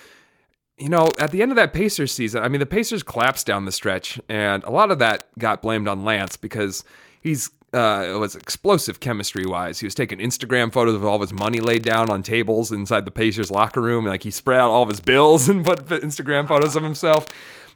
you 0.78 0.90
know, 0.90 1.12
at 1.20 1.32
the 1.32 1.42
end 1.42 1.52
of 1.52 1.56
that 1.56 1.74
Pacers 1.74 2.12
season, 2.12 2.44
I 2.44 2.50
mean, 2.50 2.60
the 2.60 2.68
Pacers 2.68 3.02
collapsed 3.02 3.48
down 3.48 3.66
the 3.66 3.72
stretch, 3.72 4.20
and 4.30 4.64
a 4.64 4.70
lot 4.70 4.92
of 4.92 5.00
that 5.00 5.28
got 5.40 5.62
blamed 5.62 5.88
on 5.88 6.04
Lance 6.04 6.38
because 6.38 6.84
he's 7.20 7.50
uh, 7.74 8.06
it 8.08 8.18
was 8.18 8.36
explosive 8.36 9.00
chemistry 9.00 9.46
wise. 9.46 9.80
He 9.80 9.86
was 9.86 9.96
taking 9.96 10.20
Instagram 10.20 10.72
photos 10.72 10.96
of 10.96 11.04
all 11.04 11.16
of 11.16 11.22
his 11.22 11.34
money 11.34 11.60
laid 11.60 11.84
down 11.84 12.10
on 12.10 12.24
tables 12.24 12.72
inside 12.72 13.06
the 13.06 13.12
Pacers 13.12 13.52
locker 13.52 13.82
room. 13.82 14.06
Like 14.06 14.24
he 14.24 14.32
spread 14.32 14.60
out 14.60 14.70
all 14.70 14.84
of 14.84 14.90
his 14.90 15.02
bills 15.02 15.50
and 15.50 15.66
put 15.66 15.86
Instagram 15.88 16.48
photos 16.48 16.76
of 16.76 16.84
himself. 16.84 17.28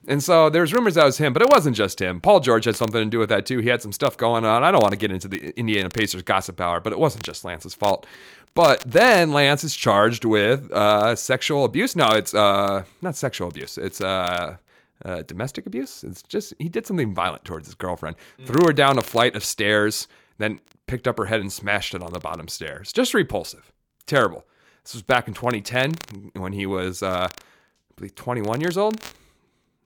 And 0.08 0.24
so 0.24 0.50
there's 0.50 0.74
rumors 0.74 0.96
that 0.96 1.06
was 1.06 1.20
him, 1.20 1.32
but 1.32 1.44
it 1.44 1.50
wasn't 1.50 1.76
just 1.76 2.02
him. 2.02 2.22
Paul 2.22 2.40
George 2.40 2.66
had 2.66 2.76
something 2.76 3.04
to 3.04 3.10
do 3.10 3.20
with 3.20 3.30
that 3.30 3.46
too. 3.46 3.60
He 3.60 3.70
had 3.70 3.82
some 3.82 3.92
stuff 3.92 4.18
going 4.18 4.46
on. 4.46 4.64
I 4.64 4.72
don't 4.72 4.82
want 4.82 4.94
to 4.94 4.98
get 4.98 5.12
into 5.12 5.28
the 5.28 5.58
Indiana 5.58 5.90
Pacers 5.90 6.24
gossip 6.24 6.60
hour, 6.60 6.80
but 6.80 6.92
it 6.92 7.00
wasn't 7.00 7.24
just 7.24 7.46
Lance's 7.46 7.76
fault. 7.76 8.08
But 8.54 8.82
then 8.82 9.32
Lance 9.32 9.64
is 9.64 9.76
charged 9.76 10.26
with 10.26 10.72
uh, 10.72 11.16
sexual 11.16 11.66
abuse. 11.66 11.96
No, 11.96 12.10
it's 12.10 12.34
uh, 12.34 12.84
not 13.02 13.16
sexual 13.16 13.48
abuse. 13.48 13.78
It's 13.78 14.02
uh, 14.02 14.58
uh, 15.06 15.22
domestic 15.24 15.66
abuse. 15.66 16.04
It's 16.04 16.24
just 16.24 16.54
he 16.58 16.68
did 16.68 16.86
something 16.86 17.14
violent 17.14 17.46
towards 17.46 17.68
his 17.68 17.76
girlfriend. 17.76 18.18
Threw 18.46 18.68
her 18.68 18.74
down 18.74 18.98
a 18.98 19.02
flight 19.04 19.36
of 19.36 19.44
stairs, 19.44 20.08
then 20.38 20.60
picked 20.88 21.08
up 21.08 21.18
her 21.18 21.26
head 21.26 21.42
and 21.42 21.54
smashed 21.54 21.94
it 21.94 22.04
on 22.04 22.12
the 22.12 22.20
bottom 22.20 22.48
stairs. 22.48 22.92
Just 22.92 23.14
repulsive, 23.14 23.72
terrible. 24.06 24.46
This 24.84 24.96
was 24.96 25.04
back 25.04 25.28
in 25.28 25.34
2010 25.36 25.94
when 26.34 26.54
he 26.54 26.66
was, 26.66 27.04
uh, 27.04 27.28
I 27.30 27.94
believe, 27.96 28.16
21 28.16 28.62
years 28.62 28.78
old. 28.78 29.00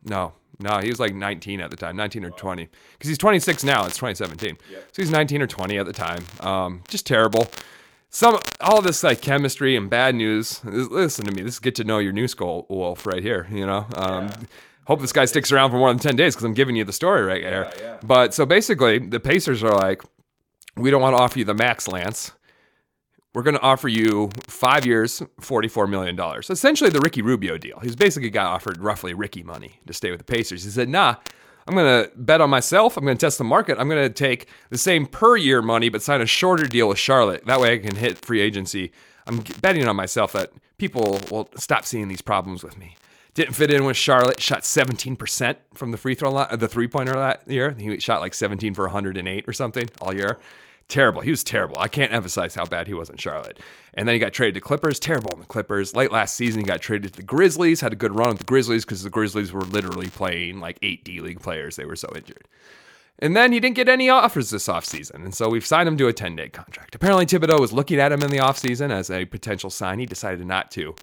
No, 0.05 0.33
no, 0.59 0.79
he 0.79 0.89
was 0.89 0.99
like 0.99 1.13
19 1.13 1.59
at 1.59 1.71
the 1.71 1.77
time, 1.77 1.95
19 1.95 2.25
or 2.25 2.29
20. 2.29 2.69
Because 2.93 3.09
he's 3.09 3.17
26 3.17 3.63
now. 3.63 3.85
It's 3.85 3.95
2017. 3.95 4.57
So 4.91 5.01
he's 5.01 5.11
19 5.11 5.41
or 5.41 5.47
20 5.47 5.77
at 5.77 5.85
the 5.85 5.93
time. 5.93 6.23
Um, 6.39 6.83
just 6.87 7.05
terrible. 7.05 7.47
Some 8.09 8.39
all 8.61 8.81
this 8.81 9.03
like 9.03 9.21
chemistry 9.21 9.75
and 9.75 9.89
bad 9.89 10.15
news. 10.15 10.63
Listen 10.63 11.25
to 11.25 11.31
me. 11.31 11.41
This 11.41 11.55
is 11.55 11.59
get 11.59 11.75
to 11.75 11.83
know 11.83 11.99
your 11.99 12.13
new 12.13 12.27
skull 12.29 12.65
wolf 12.69 13.05
right 13.05 13.21
here. 13.21 13.47
You 13.51 13.65
know. 13.65 13.87
Um, 13.95 14.29
Hope 14.85 15.01
this 15.01 15.11
guy 15.11 15.25
sticks 15.25 15.51
around 15.51 15.71
for 15.71 15.77
more 15.77 15.89
than 15.89 15.97
10 15.97 16.15
days 16.15 16.35
because 16.35 16.45
I'm 16.45 16.53
giving 16.53 16.75
you 16.75 16.83
the 16.83 16.93
story 16.93 17.23
right 17.23 17.41
here. 17.41 17.71
But 18.03 18.35
so 18.35 18.45
basically, 18.45 18.99
the 18.99 19.19
Pacers 19.19 19.63
are 19.63 19.73
like, 19.73 20.03
we 20.77 20.91
don't 20.91 21.01
want 21.01 21.17
to 21.17 21.21
offer 21.23 21.39
you 21.39 21.43
the 21.45 21.55
max, 21.55 21.87
Lance 21.87 22.33
we're 23.36 23.43
going 23.43 23.56
to 23.56 23.62
offer 23.62 23.89
you 23.89 24.32
five 24.48 24.86
years, 24.86 25.21
$44 25.41 25.89
million. 25.89 26.17
Essentially 26.50 26.89
the 26.89 27.02
Ricky 27.02 27.21
Rubio 27.21 27.58
deal. 27.58 27.80
He's 27.82 27.95
basically 27.95 28.30
got 28.30 28.48
offered 28.48 28.78
roughly 28.80 29.13
Ricky 29.13 29.43
money 29.43 29.82
to 29.86 29.93
stay 29.93 30.10
with 30.10 30.19
the 30.19 30.24
Pacers. 30.24 30.63
He 30.63 30.69
said, 30.69 30.88
nah, 30.88 31.15
I'm 31.67 31.76
going 31.76 32.06
to 32.06 32.12
bet 32.15 32.39
on 32.39 32.50
myself. 32.50 32.95
I'm 32.95 33.04
going 33.04 33.17
to 33.17 33.26
test 33.26 33.38
the 33.38 33.43
market. 33.43 33.78
I'm 33.78 33.89
going 33.89 34.02
to 34.02 34.13
take 34.13 34.48
the 34.69 34.78
same 34.78 35.06
per 35.06 35.36
year 35.36 35.62
money, 35.62 35.89
but 35.89 36.02
sign 36.02 36.21
a 36.21 36.26
shorter 36.26 36.65
deal 36.65 36.88
with 36.88 36.98
Charlotte. 36.98 37.45
That 37.45 37.60
way 37.60 37.74
I 37.74 37.78
can 37.80 37.98
hit 37.98 38.17
free 38.17 38.39
agency. 38.39 38.93
I'm 39.28 39.43
betting 39.60 39.86
on 39.86 39.98
myself 39.98 40.32
that 40.32 40.54
people 40.78 41.19
will 41.30 41.50
stop 41.58 41.84
seeing 41.84 42.08
these 42.08 42.21
problems 42.21 42.63
with 42.63 42.78
me. 42.78 42.95
Didn't 43.34 43.56
fit 43.56 43.69
in 43.69 43.84
with 43.84 43.98
Charlotte. 43.98 44.39
Shot 44.39 44.62
17% 44.62 45.58
from 45.74 45.91
the 45.91 45.98
free 45.98 46.15
throw 46.15 46.32
line, 46.32 46.58
the 46.58 46.69
three 46.69 46.88
pointer 46.88 47.13
that 47.13 47.45
year. 47.48 47.76
He 47.78 48.00
shot 48.00 48.21
like 48.21 48.34
17 48.34 48.74
for 48.74 48.86
108 48.86 49.43
or 49.45 49.52
something 49.52 49.89
all 50.00 50.15
year. 50.15 50.39
Terrible. 50.88 51.21
He 51.21 51.32
was 51.32 51.43
terrible. 51.43 51.78
I 51.80 51.88
can't 51.88 52.13
emphasize 52.13 52.54
how 52.54 52.65
bad 52.65 52.88
he 52.88 52.93
was 52.93 53.10
in 53.10 53.17
Charlotte. 53.17 53.60
And 53.95 54.08
then 54.08 54.13
he 54.13 54.19
got 54.19 54.34
traded 54.34 54.56
to 54.56 54.62
Clippers. 54.62 55.00
Terrible 55.00 55.32
in 55.34 55.39
the 55.39 55.45
Clippers. 55.45 55.95
Late 55.95 56.12
last 56.12 56.36
season, 56.36 56.62
he 56.62 56.65
got 56.65 56.82
traded 56.82 57.13
to 57.13 57.17
the 57.17 57.26
Grizzlies. 57.26 57.82
Had 57.82 57.93
a 57.93 57.95
good 57.95 58.15
run 58.15 58.30
with 58.30 58.38
the 58.38 58.43
Grizzlies 58.43 58.86
because 58.86 59.02
the 59.02 59.10
Grizzlies 59.10 59.52
were 59.52 59.62
literally 59.62 60.10
playing 60.10 60.60
like 60.60 60.78
eight 60.84 61.04
D 61.04 61.21
League 61.21 61.39
players. 61.39 61.76
They 61.76 61.86
were 61.86 61.95
so 61.95 62.12
injured. 62.15 62.48
And 63.19 63.36
then 63.36 63.52
he 63.52 63.60
didn't 63.60 63.78
get 63.78 63.88
any 63.88 64.10
offers 64.10 64.50
this 64.50 64.67
offseason. 64.67 65.24
And 65.24 65.34
so 65.34 65.50
we've 65.50 65.65
signed 65.65 65.88
him 65.88 65.98
to 65.98 66.08
a 66.08 66.13
10 66.13 66.36
day 66.36 66.50
contract. 66.50 66.93
Apparently, 66.95 67.26
Thibodeau 67.26 67.60
was 67.60 67.71
looking 67.74 68.00
at 68.00 68.12
him 68.12 68.21
in 68.21 68.30
the 68.30 68.38
offseason 68.38 68.91
as 68.91 69.10
a 69.10 69.26
potential 69.26 69.69
sign. 69.69 70.00
He 70.00 70.06
decided 70.06 70.45
not 70.45 70.69
to. 70.71 70.95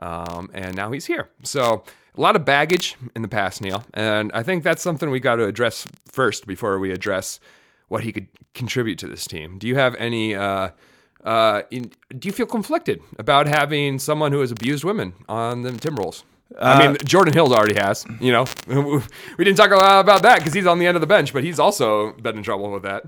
Um, 0.00 0.50
and 0.52 0.74
now 0.74 0.90
he's 0.90 1.06
here. 1.06 1.30
So 1.44 1.84
a 2.16 2.20
lot 2.20 2.36
of 2.36 2.44
baggage 2.44 2.96
in 3.14 3.22
the 3.22 3.28
past, 3.28 3.62
Neil. 3.62 3.84
And 3.94 4.32
I 4.32 4.42
think 4.42 4.64
that's 4.64 4.82
something 4.82 5.10
we 5.10 5.20
got 5.20 5.36
to 5.36 5.44
address 5.44 5.86
first 6.06 6.46
before 6.46 6.78
we 6.78 6.90
address 6.90 7.38
what 7.88 8.02
he 8.02 8.12
could 8.12 8.28
contribute 8.54 8.98
to 9.00 9.06
this 9.08 9.26
team. 9.26 9.58
Do 9.58 9.66
you 9.66 9.76
have 9.76 9.94
any? 9.96 10.34
Uh, 10.34 10.70
uh, 11.24 11.62
in, 11.70 11.90
do 12.18 12.28
you 12.28 12.32
feel 12.32 12.46
conflicted 12.46 13.00
about 13.18 13.46
having 13.46 13.98
someone 13.98 14.30
who 14.32 14.40
has 14.40 14.50
abused 14.50 14.84
women 14.84 15.14
on 15.28 15.62
the 15.62 15.70
Timberwolves? 15.70 16.22
I 16.60 16.86
mean, 16.86 16.96
Jordan 17.04 17.32
Hill 17.34 17.52
already 17.52 17.74
has. 17.74 18.06
You 18.20 18.30
know, 18.30 18.44
we 19.38 19.44
didn't 19.44 19.56
talk 19.56 19.70
a 19.70 19.76
lot 19.76 20.00
about 20.00 20.22
that 20.22 20.38
because 20.38 20.52
he's 20.52 20.66
on 20.66 20.78
the 20.78 20.86
end 20.86 20.96
of 20.96 21.00
the 21.00 21.06
bench, 21.06 21.32
but 21.32 21.42
he's 21.42 21.58
also 21.58 22.12
been 22.12 22.36
in 22.36 22.42
trouble 22.42 22.70
with 22.70 22.82
that. 22.84 23.04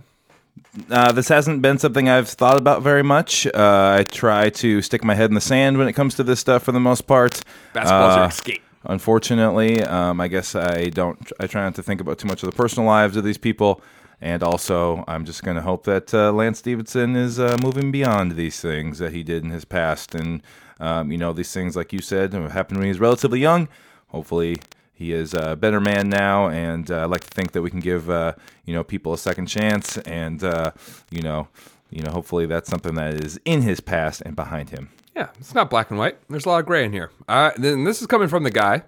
Uh, 0.90 1.12
this 1.12 1.28
hasn't 1.28 1.62
been 1.62 1.78
something 1.78 2.08
I've 2.08 2.28
thought 2.28 2.56
about 2.56 2.82
very 2.82 3.02
much. 3.02 3.46
Uh, 3.46 3.98
I 4.00 4.04
try 4.04 4.50
to 4.50 4.82
stick 4.82 5.04
my 5.04 5.14
head 5.14 5.30
in 5.30 5.34
the 5.34 5.40
sand 5.40 5.78
when 5.78 5.86
it 5.86 5.92
comes 5.92 6.14
to 6.16 6.24
this 6.24 6.40
stuff 6.40 6.62
for 6.64 6.72
the 6.72 6.80
most 6.80 7.06
part. 7.06 7.42
Basketball's 7.72 8.16
Uh, 8.16 8.28
escape. 8.30 8.62
Unfortunately, 8.84 9.82
um, 9.82 10.20
I 10.20 10.28
guess 10.28 10.54
I 10.54 10.86
don't. 10.90 11.18
I 11.40 11.46
try 11.46 11.62
not 11.62 11.74
to 11.76 11.82
think 11.82 12.00
about 12.00 12.18
too 12.18 12.28
much 12.28 12.42
of 12.42 12.50
the 12.50 12.56
personal 12.56 12.86
lives 12.86 13.16
of 13.16 13.24
these 13.24 13.38
people, 13.38 13.80
and 14.20 14.42
also 14.42 15.04
I'm 15.06 15.24
just 15.24 15.42
going 15.42 15.56
to 15.56 15.62
hope 15.62 15.84
that 15.84 16.12
uh, 16.14 16.32
Lance 16.32 16.58
Stephenson 16.58 17.16
is 17.16 17.38
uh, 17.38 17.56
moving 17.62 17.90
beyond 17.92 18.32
these 18.32 18.60
things 18.60 18.98
that 18.98 19.12
he 19.12 19.22
did 19.22 19.44
in 19.44 19.50
his 19.50 19.64
past, 19.64 20.14
and 20.14 20.42
um, 20.80 21.10
you 21.12 21.18
know 21.18 21.32
these 21.32 21.52
things, 21.52 21.76
like 21.76 21.92
you 21.92 22.00
said, 22.00 22.32
happened 22.32 22.78
when 22.78 22.86
he 22.86 22.90
was 22.90 23.00
relatively 23.00 23.40
young. 23.40 23.68
Hopefully, 24.08 24.56
he 24.92 25.12
is 25.12 25.34
a 25.34 25.56
better 25.56 25.80
man 25.80 26.08
now, 26.08 26.48
and 26.48 26.90
uh, 26.90 27.00
I 27.00 27.04
like 27.04 27.22
to 27.22 27.30
think 27.30 27.52
that 27.52 27.62
we 27.62 27.70
can 27.70 27.80
give 27.80 28.08
uh, 28.08 28.32
you 28.64 28.74
know 28.74 28.82
people 28.82 29.12
a 29.12 29.18
second 29.18 29.46
chance, 29.46 29.98
and 29.98 30.42
uh, 30.42 30.72
you 31.10 31.22
know, 31.22 31.48
you 31.90 32.02
know, 32.02 32.10
hopefully 32.10 32.46
that's 32.46 32.70
something 32.70 32.94
that 32.94 33.14
is 33.14 33.38
in 33.44 33.62
his 33.62 33.80
past 33.80 34.22
and 34.24 34.34
behind 34.34 34.70
him. 34.70 34.90
Yeah, 35.14 35.28
it's 35.38 35.54
not 35.54 35.70
black 35.70 35.90
and 35.90 35.98
white. 35.98 36.18
There's 36.28 36.44
a 36.44 36.48
lot 36.48 36.60
of 36.60 36.66
gray 36.66 36.84
in 36.84 36.92
here. 36.92 37.10
Uh, 37.28 37.50
then 37.56 37.84
this 37.84 38.00
is 38.00 38.06
coming 38.06 38.28
from 38.28 38.42
the 38.42 38.50
guy 38.50 38.82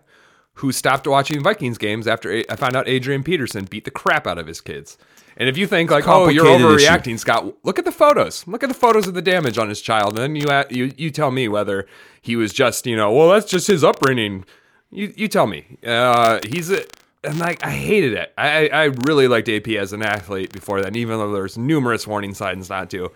who 0.55 0.73
stopped 0.73 1.07
watching 1.07 1.43
Vikings 1.43 1.79
games 1.79 2.07
after 2.07 2.43
I 2.51 2.57
found 2.57 2.75
out 2.75 2.88
Adrian 2.88 3.23
Peterson 3.23 3.64
beat 3.64 3.85
the 3.85 3.91
crap 3.91 4.27
out 4.27 4.38
of 4.38 4.47
his 4.47 4.61
kids. 4.61 4.99
And 5.38 5.48
if 5.48 5.57
you 5.57 5.66
think 5.68 5.90
like, 5.90 6.07
oh, 6.07 6.29
you're 6.29 6.44
complicated 6.44 6.83
issue. 6.83 6.88
overreacting, 6.88 7.18
Scott, 7.18 7.55
look 7.64 7.79
at 7.79 7.85
the 7.85 7.92
photos. 7.92 8.46
Look 8.46 8.64
at 8.64 8.68
the 8.68 8.74
photos 8.74 9.07
of 9.07 9.14
the 9.14 9.22
damage 9.22 9.57
on 9.57 9.68
his 9.68 9.81
child, 9.81 10.18
and 10.18 10.37
then 10.37 10.37
you 10.37 10.64
you 10.68 10.92
you 10.96 11.11
tell 11.11 11.31
me 11.31 11.48
whether 11.48 11.87
he 12.20 12.37
was 12.37 12.53
just 12.53 12.87
you 12.87 12.96
know, 12.96 13.12
well, 13.12 13.31
that's 13.31 13.46
just 13.46 13.68
his 13.68 13.85
upbringing. 13.85 14.44
You 14.90 15.14
you 15.16 15.29
tell 15.29 15.46
me. 15.46 15.79
Uh, 15.87 16.40
he's 16.46 16.70
a. 16.70 16.85
And 17.24 17.38
like 17.40 17.64
I 17.64 17.70
hated 17.70 18.12
it. 18.12 18.33
I 18.38 18.68
I 18.68 18.85
really 19.07 19.27
liked 19.27 19.48
AP 19.48 19.68
as 19.68 19.92
an 19.92 20.03
athlete 20.03 20.53
before 20.53 20.81
then, 20.81 20.94
even 20.94 21.18
though 21.18 21.33
there's 21.33 21.59
numerous 21.59 22.07
warning 22.07 22.35
signs 22.35 22.68
not 22.68 22.90
to. 22.90 23.11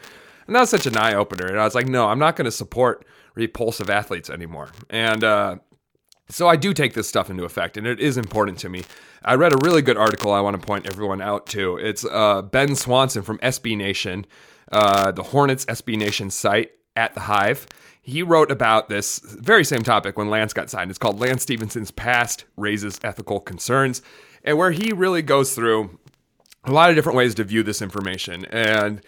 And 0.46 0.56
that 0.56 0.60
was 0.60 0.70
such 0.70 0.86
an 0.86 0.96
eye 0.96 1.14
opener. 1.14 1.46
And 1.46 1.60
I 1.60 1.64
was 1.64 1.74
like, 1.74 1.86
no, 1.86 2.08
I'm 2.08 2.18
not 2.18 2.34
going 2.34 2.46
to 2.46 2.50
support 2.50 3.06
repulsive 3.34 3.88
athletes 3.88 4.28
anymore. 4.28 4.70
And 4.90 5.22
uh, 5.22 5.56
so 6.32 6.48
I 6.48 6.56
do 6.56 6.72
take 6.72 6.94
this 6.94 7.08
stuff 7.08 7.30
into 7.30 7.44
effect, 7.44 7.76
and 7.76 7.86
it 7.86 8.00
is 8.00 8.16
important 8.16 8.58
to 8.60 8.68
me. 8.68 8.84
I 9.24 9.34
read 9.34 9.52
a 9.52 9.58
really 9.62 9.82
good 9.82 9.96
article 9.96 10.32
I 10.32 10.40
want 10.40 10.60
to 10.60 10.66
point 10.66 10.86
everyone 10.86 11.20
out 11.20 11.46
to. 11.48 11.76
It's 11.76 12.04
uh, 12.04 12.42
Ben 12.42 12.74
Swanson 12.74 13.22
from 13.22 13.38
SB 13.38 13.76
Nation, 13.76 14.26
uh, 14.70 15.12
the 15.12 15.22
Hornets 15.22 15.64
SB 15.66 15.96
Nation 15.98 16.30
site 16.30 16.72
at 16.96 17.14
the 17.14 17.20
Hive. 17.20 17.66
He 18.00 18.22
wrote 18.22 18.50
about 18.50 18.88
this 18.88 19.20
very 19.20 19.64
same 19.64 19.82
topic 19.82 20.18
when 20.18 20.28
Lance 20.28 20.52
got 20.52 20.70
signed. 20.70 20.90
It's 20.90 20.98
called 20.98 21.20
Lance 21.20 21.42
Stephenson's 21.42 21.90
Past 21.90 22.44
Raises 22.56 22.98
Ethical 23.04 23.38
Concerns, 23.38 24.02
and 24.42 24.58
where 24.58 24.72
he 24.72 24.92
really 24.92 25.22
goes 25.22 25.54
through 25.54 25.98
a 26.64 26.72
lot 26.72 26.90
of 26.90 26.96
different 26.96 27.16
ways 27.16 27.34
to 27.36 27.44
view 27.44 27.62
this 27.62 27.82
information. 27.82 28.44
And 28.46 29.02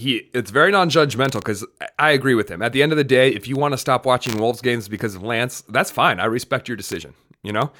he 0.00 0.28
it's 0.34 0.50
very 0.50 0.72
non-judgmental 0.72 1.34
because 1.34 1.64
I 1.98 2.10
agree 2.10 2.34
with 2.34 2.48
him. 2.48 2.62
At 2.62 2.72
the 2.72 2.82
end 2.82 2.92
of 2.92 2.98
the 2.98 3.04
day, 3.04 3.30
if 3.30 3.46
you 3.46 3.56
want 3.56 3.72
to 3.72 3.78
stop 3.78 4.04
watching 4.04 4.38
Wolves 4.38 4.60
games 4.60 4.88
because 4.88 5.14
of 5.14 5.22
Lance, 5.22 5.62
that's 5.68 5.90
fine. 5.90 6.18
I 6.18 6.24
respect 6.24 6.68
your 6.68 6.76
decision. 6.76 7.14
You 7.42 7.52
know, 7.52 7.70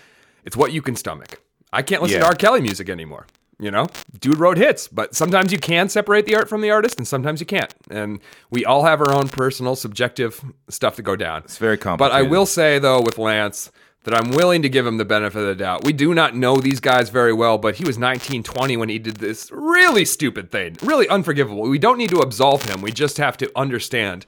it's 0.45 0.57
what 0.57 0.73
you 0.73 0.83
can 0.83 0.97
stomach. 0.97 1.41
I 1.73 1.83
can't 1.83 2.03
listen 2.03 2.21
to 2.21 2.27
R. 2.27 2.35
Kelly 2.35 2.61
music 2.61 2.89
anymore. 2.89 3.27
You 3.59 3.71
know, 3.71 3.89
dude 4.19 4.39
wrote 4.39 4.57
hits, 4.57 4.89
but 4.89 5.15
sometimes 5.15 5.53
you 5.53 5.59
can 5.59 5.91
separate 5.91 6.25
the 6.25 6.35
art 6.35 6.49
from 6.49 6.63
the 6.63 6.71
artist, 6.71 6.97
and 6.97 7.07
sometimes 7.07 7.41
you 7.41 7.47
can't. 7.47 7.75
And 7.91 8.21
we 8.51 8.65
all 8.65 8.85
have 8.85 9.03
our 9.03 9.13
own 9.13 9.29
personal, 9.29 9.77
subjective 9.77 10.43
stuff 10.71 10.97
to 10.97 11.03
go 11.03 11.15
down. 11.15 11.43
It's 11.45 11.59
very 11.59 11.77
complicated. 11.77 12.13
But 12.13 12.17
I 12.17 12.23
will 12.23 12.47
say 12.47 12.79
though, 12.79 13.03
with 13.03 13.19
Lance, 13.19 13.71
that 14.05 14.15
I'm 14.15 14.31
willing 14.31 14.63
to 14.63 14.69
give 14.69 14.87
him 14.87 14.97
the 14.97 15.05
benefit 15.05 15.41
of 15.41 15.47
the 15.47 15.55
doubt. 15.55 15.85
We 15.85 15.93
do 15.93 16.15
not 16.15 16.35
know 16.35 16.57
these 16.57 16.81
guys 16.81 17.11
very 17.11 17.33
well, 17.35 17.59
but 17.59 17.75
he 17.77 17.85
was 17.85 17.99
19, 17.99 18.43
20 18.43 18.77
when 18.79 18.89
he 18.89 18.99
did 18.99 19.17
this 19.17 19.51
really 19.53 20.05
stupid 20.07 20.51
thing, 20.51 20.77
really 20.83 21.07
unforgivable. 21.09 21.63
We 21.63 21.79
don't 21.79 21.99
need 21.99 22.11
to 22.11 22.21
absolve 22.21 22.65
him. 22.65 22.81
We 22.81 22.93
just 22.93 23.19
have 23.19 23.37
to 23.39 23.51
understand, 23.55 24.25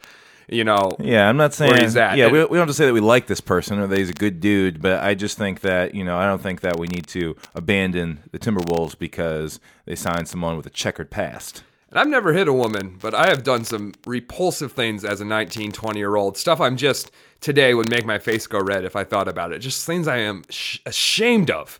you 0.47 0.63
know. 0.65 0.95
Yeah, 0.99 1.27
I'm 1.27 1.39
not 1.39 1.55
saying. 1.55 1.77
he's 1.81 1.97
at. 1.97 2.19
Yeah, 2.19 2.25
And- 2.27 2.33
we, 2.35 2.41
we 2.41 2.49
don't 2.49 2.59
have 2.59 2.69
to 2.69 2.75
say 2.75 2.85
that 2.85 2.93
we 2.93 3.01
like 3.01 3.29
this 3.29 3.41
person 3.41 3.79
or 3.79 3.87
that 3.87 3.99
he's 3.99 4.11
a 4.11 4.15
good 4.15 4.41
dude, 4.41 4.83
but 4.83 5.03
I 5.03 5.15
just 5.15 5.39
think 5.39 5.61
that 5.61 5.95
you 5.95 6.05
know 6.05 6.19
I 6.19 6.27
don't 6.27 6.43
think 6.43 6.61
that 6.61 6.79
we 6.79 6.87
need 6.89 7.07
to 7.09 7.35
abandon 7.55 8.21
the 8.31 8.39
Timberwolves 8.39 8.99
because 8.99 9.59
they 9.87 9.95
signed 9.95 10.29
someone 10.29 10.59
with 10.59 10.67
a 10.67 10.71
checkered 10.71 11.11
past. 11.11 11.63
And 11.93 12.01
I've 12.01 12.09
never 12.09 12.33
hit 12.33 12.49
a 12.49 12.55
woman, 12.55 12.97
but 12.99 13.15
I 13.15 13.29
have 13.29 13.45
done 13.45 13.65
some 13.65 13.93
repulsive 14.07 14.73
things 14.73 15.05
as 15.05 15.21
a 15.21 15.27
19, 15.27 15.73
20 15.73 15.99
year 15.99 16.17
old. 16.17 16.39
Stuff 16.39 16.59
I'm 16.59 16.79
just 16.79 17.11
today 17.43 17.75
would 17.75 17.91
make 17.91 18.07
my 18.07 18.19
face 18.19 18.47
go 18.47 18.61
red 18.61 18.87
if 18.87 18.97
I 18.97 19.05
thought 19.05 19.29
about 19.29 19.53
it. 19.53 19.59
Just 19.59 19.87
things 19.87 20.09
I 20.09 20.17
am 20.17 20.43
sh- 20.49 20.79
ashamed 20.87 21.51
of. 21.51 21.79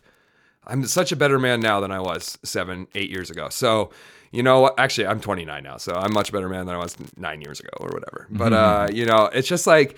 I'm 0.67 0.85
such 0.85 1.11
a 1.11 1.15
better 1.15 1.39
man 1.39 1.61
now 1.61 1.79
than 1.79 1.89
I 1.89 1.99
was 1.99 2.37
seven, 2.43 2.85
eight 2.93 3.09
years 3.09 3.31
ago. 3.31 3.49
So, 3.49 3.89
you 4.31 4.43
know? 4.43 4.71
Actually, 4.77 5.07
I'm 5.07 5.19
29 5.19 5.63
now, 5.63 5.77
so 5.77 5.93
I'm 5.93 6.11
a 6.11 6.13
much 6.13 6.31
better 6.31 6.47
man 6.47 6.67
than 6.67 6.75
I 6.75 6.77
was 6.77 6.95
nine 7.17 7.41
years 7.41 7.59
ago 7.59 7.71
or 7.79 7.89
whatever. 7.89 8.27
But, 8.29 8.53
uh, 8.53 8.87
you 8.93 9.07
know, 9.07 9.31
it's 9.33 9.47
just 9.47 9.65
like, 9.65 9.97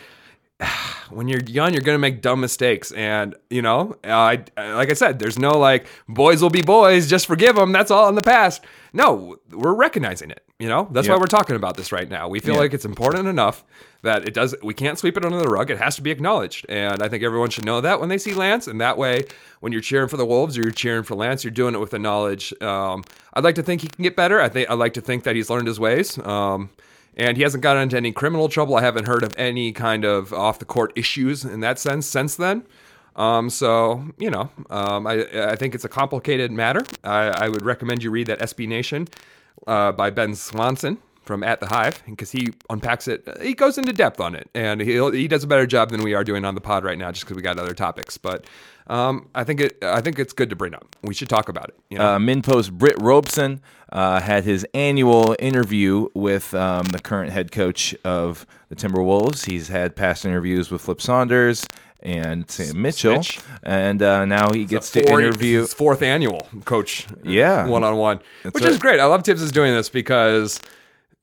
when 1.10 1.28
you're 1.28 1.42
young, 1.42 1.74
you're 1.74 1.82
gonna 1.82 1.98
make 1.98 2.22
dumb 2.22 2.40
mistakes, 2.40 2.92
and 2.92 3.36
you 3.50 3.62
know, 3.62 3.96
I 4.04 4.44
like 4.58 4.90
I 4.90 4.94
said, 4.94 5.20
there's 5.20 5.38
no 5.38 5.58
like 5.58 5.88
boys 6.08 6.42
will 6.42 6.50
be 6.50 6.62
boys, 6.62 7.10
just 7.10 7.28
forgive 7.28 7.56
them. 7.56 7.72
That's 7.72 7.92
all 7.92 8.08
in 8.10 8.16
the 8.16 8.22
past. 8.22 8.64
No, 8.94 9.38
we're 9.52 9.74
recognizing 9.74 10.32
it. 10.32 10.44
You 10.58 10.70
know, 10.70 10.88
that's 10.92 11.10
why 11.10 11.18
we're 11.18 11.26
talking 11.26 11.58
about 11.58 11.76
this 11.76 11.92
right 11.92 12.10
now. 12.10 12.30
We 12.30 12.40
feel 12.40 12.54
Yeah. 12.54 12.62
like 12.62 12.74
it's 12.74 12.86
important 12.86 13.28
enough 13.28 13.66
that 14.04 14.26
it 14.26 14.34
does. 14.34 14.56
We 14.64 14.74
can't 14.74 14.98
sweep 14.98 15.18
it 15.18 15.26
under 15.26 15.38
the 15.40 15.50
rug. 15.50 15.70
It 15.70 15.78
has 15.80 15.98
to 15.98 16.02
be 16.02 16.12
acknowledged, 16.12 16.66
and 16.70 17.04
I 17.04 17.10
think 17.10 17.22
everyone 17.22 17.50
should 17.50 17.66
know 17.66 17.82
that 17.82 18.00
when 18.00 18.08
they 18.08 18.18
see 18.18 18.34
Lance. 18.34 18.68
And 18.68 18.80
that 18.80 18.98
way, 18.98 19.26
when 19.60 19.74
you're 19.74 19.82
cheering 19.82 20.08
for 20.08 20.16
the 20.16 20.26
Wolves 20.26 20.58
or 20.58 20.62
you're 20.62 20.72
cheering 20.72 21.04
for 21.04 21.16
Lance, 21.16 21.44
you're 21.44 21.52
doing 21.52 21.76
it 21.76 21.80
with 21.80 21.92
the 21.92 22.00
knowledge. 22.00 22.54
Um, 22.62 23.04
I'd 23.34 23.44
like 23.44 23.56
to 23.56 23.64
think 23.64 23.82
he 23.82 23.90
can 23.90 24.04
get 24.04 24.16
better. 24.16 24.40
I 24.40 24.48
think 24.48 24.70
I 24.70 24.76
like 24.76 24.94
to 24.94 25.02
think 25.02 25.26
that 25.26 25.36
he's 25.36 25.50
learned 25.50 25.68
his 25.68 25.80
ways. 25.80 26.18
Um, 26.20 26.70
and 27.16 27.38
he 27.38 27.44
hasn't 27.44 27.64
gotten 27.64 27.84
into 27.84 27.98
any 27.98 28.12
criminal 28.12 28.50
trouble. 28.50 28.76
I 28.76 28.82
haven't 28.82 29.06
heard 29.06 29.24
of 29.24 29.34
any 29.38 29.72
kind 29.72 30.06
of 30.06 30.34
off 30.34 30.60
the 30.60 30.66
court 30.66 30.92
issues 30.96 31.46
in 31.46 31.60
that 31.62 31.80
sense 31.80 32.06
since 32.06 32.36
then. 32.36 32.66
Um, 33.16 33.50
so 33.50 34.06
you 34.18 34.30
know, 34.30 34.50
um, 34.70 35.08
I 35.08 35.26
I 35.52 35.56
think 35.56 35.76
it's 35.76 35.86
a 35.86 35.90
complicated 35.90 36.52
matter. 36.52 36.84
I, 37.04 37.46
I 37.46 37.50
would 37.50 37.64
recommend 37.64 38.04
you 38.04 38.12
read 38.12 38.28
that 38.28 38.40
SB 38.40 38.68
Nation 38.68 39.08
uh, 39.68 39.92
by 39.94 40.10
Ben 40.10 40.36
Swanson 40.36 40.98
from 41.26 41.44
At 41.44 41.60
the 41.60 41.68
Hive 41.68 42.02
because 42.08 42.32
he 42.32 42.54
unpacks 42.70 43.08
it. 43.08 43.28
He 43.42 43.54
goes 43.54 43.78
into 43.78 43.92
depth 43.94 44.20
on 44.20 44.36
it, 44.36 44.50
and 44.54 44.80
he 44.82 44.94
he 45.12 45.28
does 45.28 45.44
a 45.44 45.48
better 45.48 45.66
job 45.66 45.90
than 45.90 46.04
we 46.04 46.14
are 46.14 46.24
doing 46.24 46.46
on 46.46 46.56
the 46.56 46.62
pod 46.62 46.84
right 46.84 46.98
now, 46.98 47.12
just 47.12 47.26
because 47.26 47.36
we 47.36 47.42
got 47.42 47.58
other 47.60 47.74
topics. 47.74 48.18
But 48.18 48.46
um, 48.88 49.28
I 49.36 49.44
think 49.44 49.60
it 49.62 49.84
I 49.84 50.02
think 50.02 50.20
it's 50.20 50.34
good 50.34 50.50
to 50.52 50.56
bring 50.56 50.74
up. 50.74 50.96
We 51.02 51.14
should 51.14 51.30
talk 51.30 51.50
about 51.50 51.70
it. 51.70 51.76
You 51.90 51.98
know? 51.98 52.06
Uh, 52.06 52.20
MinnPost 52.20 52.72
Britt 52.72 52.96
Robson 53.02 53.62
uh, 53.92 54.20
had 54.22 54.44
his 54.44 54.66
annual 54.74 55.36
interview 55.40 56.08
with 56.14 56.54
um, 56.54 56.86
the 56.88 57.00
current 57.00 57.32
head 57.32 57.52
coach 57.52 57.96
of 58.04 58.46
the 58.70 58.76
Timberwolves. 58.76 59.46
He's 59.46 59.68
had 59.70 59.96
past 59.96 60.26
interviews 60.26 60.70
with 60.72 60.82
Flip 60.82 61.02
Saunders 61.02 61.66
and 62.02 62.48
Sam 62.52 62.80
Mitchell, 62.84 63.16
Mitch. 63.16 63.40
and 63.64 64.00
uh, 64.04 64.26
now 64.26 64.52
he 64.54 64.66
gets 64.66 64.92
to 64.92 65.02
Four- 65.08 65.22
interview. 65.22 65.62
his 65.62 65.74
fourth 65.74 66.04
annual 66.04 66.48
coach 66.64 67.08
Yeah. 67.24 67.66
one 67.66 67.84
on 67.84 67.98
one 67.98 68.20
which 68.44 68.64
right. 68.64 68.72
is 68.72 68.78
great 68.78 69.00
i 69.00 69.06
love 69.06 69.24
thibs 69.24 69.42
is 69.42 69.52
doing 69.52 69.74
this 69.74 69.90
because 69.90 70.60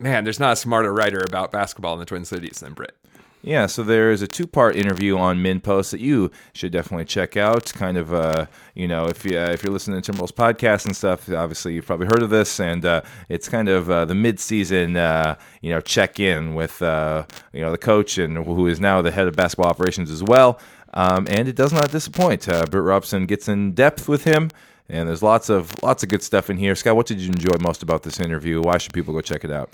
man 0.02 0.24
there's 0.24 0.40
not 0.40 0.52
a 0.52 0.56
smarter 0.56 0.92
writer 0.92 1.22
about 1.26 1.52
basketball 1.52 1.94
in 1.94 2.00
the 2.00 2.06
twin 2.06 2.24
cities 2.24 2.60
than 2.60 2.72
Britt 2.74 2.94
Yeah, 3.42 3.66
so 3.66 3.82
there 3.82 4.12
is 4.12 4.22
a 4.22 4.28
two-part 4.28 4.76
interview 4.76 5.18
on 5.18 5.38
MinnPost 5.38 5.90
that 5.90 6.00
you 6.00 6.30
should 6.52 6.70
definitely 6.70 7.06
check 7.06 7.36
out. 7.36 7.72
Kind 7.74 7.96
of, 7.96 8.14
uh, 8.14 8.46
you 8.76 8.86
know, 8.86 9.06
if 9.06 9.24
you 9.24 9.36
uh, 9.36 9.50
if 9.50 9.64
you're 9.64 9.72
listening 9.72 10.00
to 10.00 10.12
Timberwolves 10.12 10.32
podcast 10.32 10.86
and 10.86 10.94
stuff, 10.94 11.28
obviously 11.28 11.74
you've 11.74 11.86
probably 11.86 12.06
heard 12.06 12.22
of 12.22 12.30
this, 12.30 12.60
and 12.60 12.84
uh, 12.84 13.02
it's 13.28 13.48
kind 13.48 13.68
of 13.68 13.90
uh, 13.90 14.04
the 14.04 14.14
mid-season, 14.14 14.96
uh, 14.96 15.34
you 15.60 15.70
know, 15.70 15.80
check-in 15.80 16.54
with 16.54 16.80
uh, 16.82 17.24
you 17.52 17.60
know 17.60 17.72
the 17.72 17.78
coach 17.78 18.16
and 18.16 18.36
who 18.36 18.68
is 18.68 18.78
now 18.78 19.02
the 19.02 19.10
head 19.10 19.26
of 19.26 19.34
basketball 19.34 19.68
operations 19.68 20.10
as 20.10 20.22
well. 20.22 20.60
Um, 20.94 21.26
and 21.28 21.48
it 21.48 21.56
does 21.56 21.72
not 21.72 21.90
disappoint. 21.90 22.48
Uh, 22.48 22.64
Britt 22.70 22.84
Robson 22.84 23.26
gets 23.26 23.48
in 23.48 23.72
depth 23.72 24.08
with 24.08 24.24
him. 24.24 24.50
And 24.88 25.08
there's 25.08 25.22
lots 25.22 25.48
of 25.48 25.72
lots 25.82 26.02
of 26.02 26.10
good 26.10 26.22
stuff 26.22 26.50
in 26.50 26.58
here. 26.58 26.74
Scott, 26.74 26.96
what 26.96 27.06
did 27.06 27.18
you 27.18 27.28
enjoy 27.28 27.56
most 27.60 27.82
about 27.82 28.02
this 28.02 28.20
interview? 28.20 28.60
Why 28.60 28.76
should 28.78 28.92
people 28.92 29.14
go 29.14 29.22
check 29.22 29.42
it 29.42 29.50
out? 29.50 29.70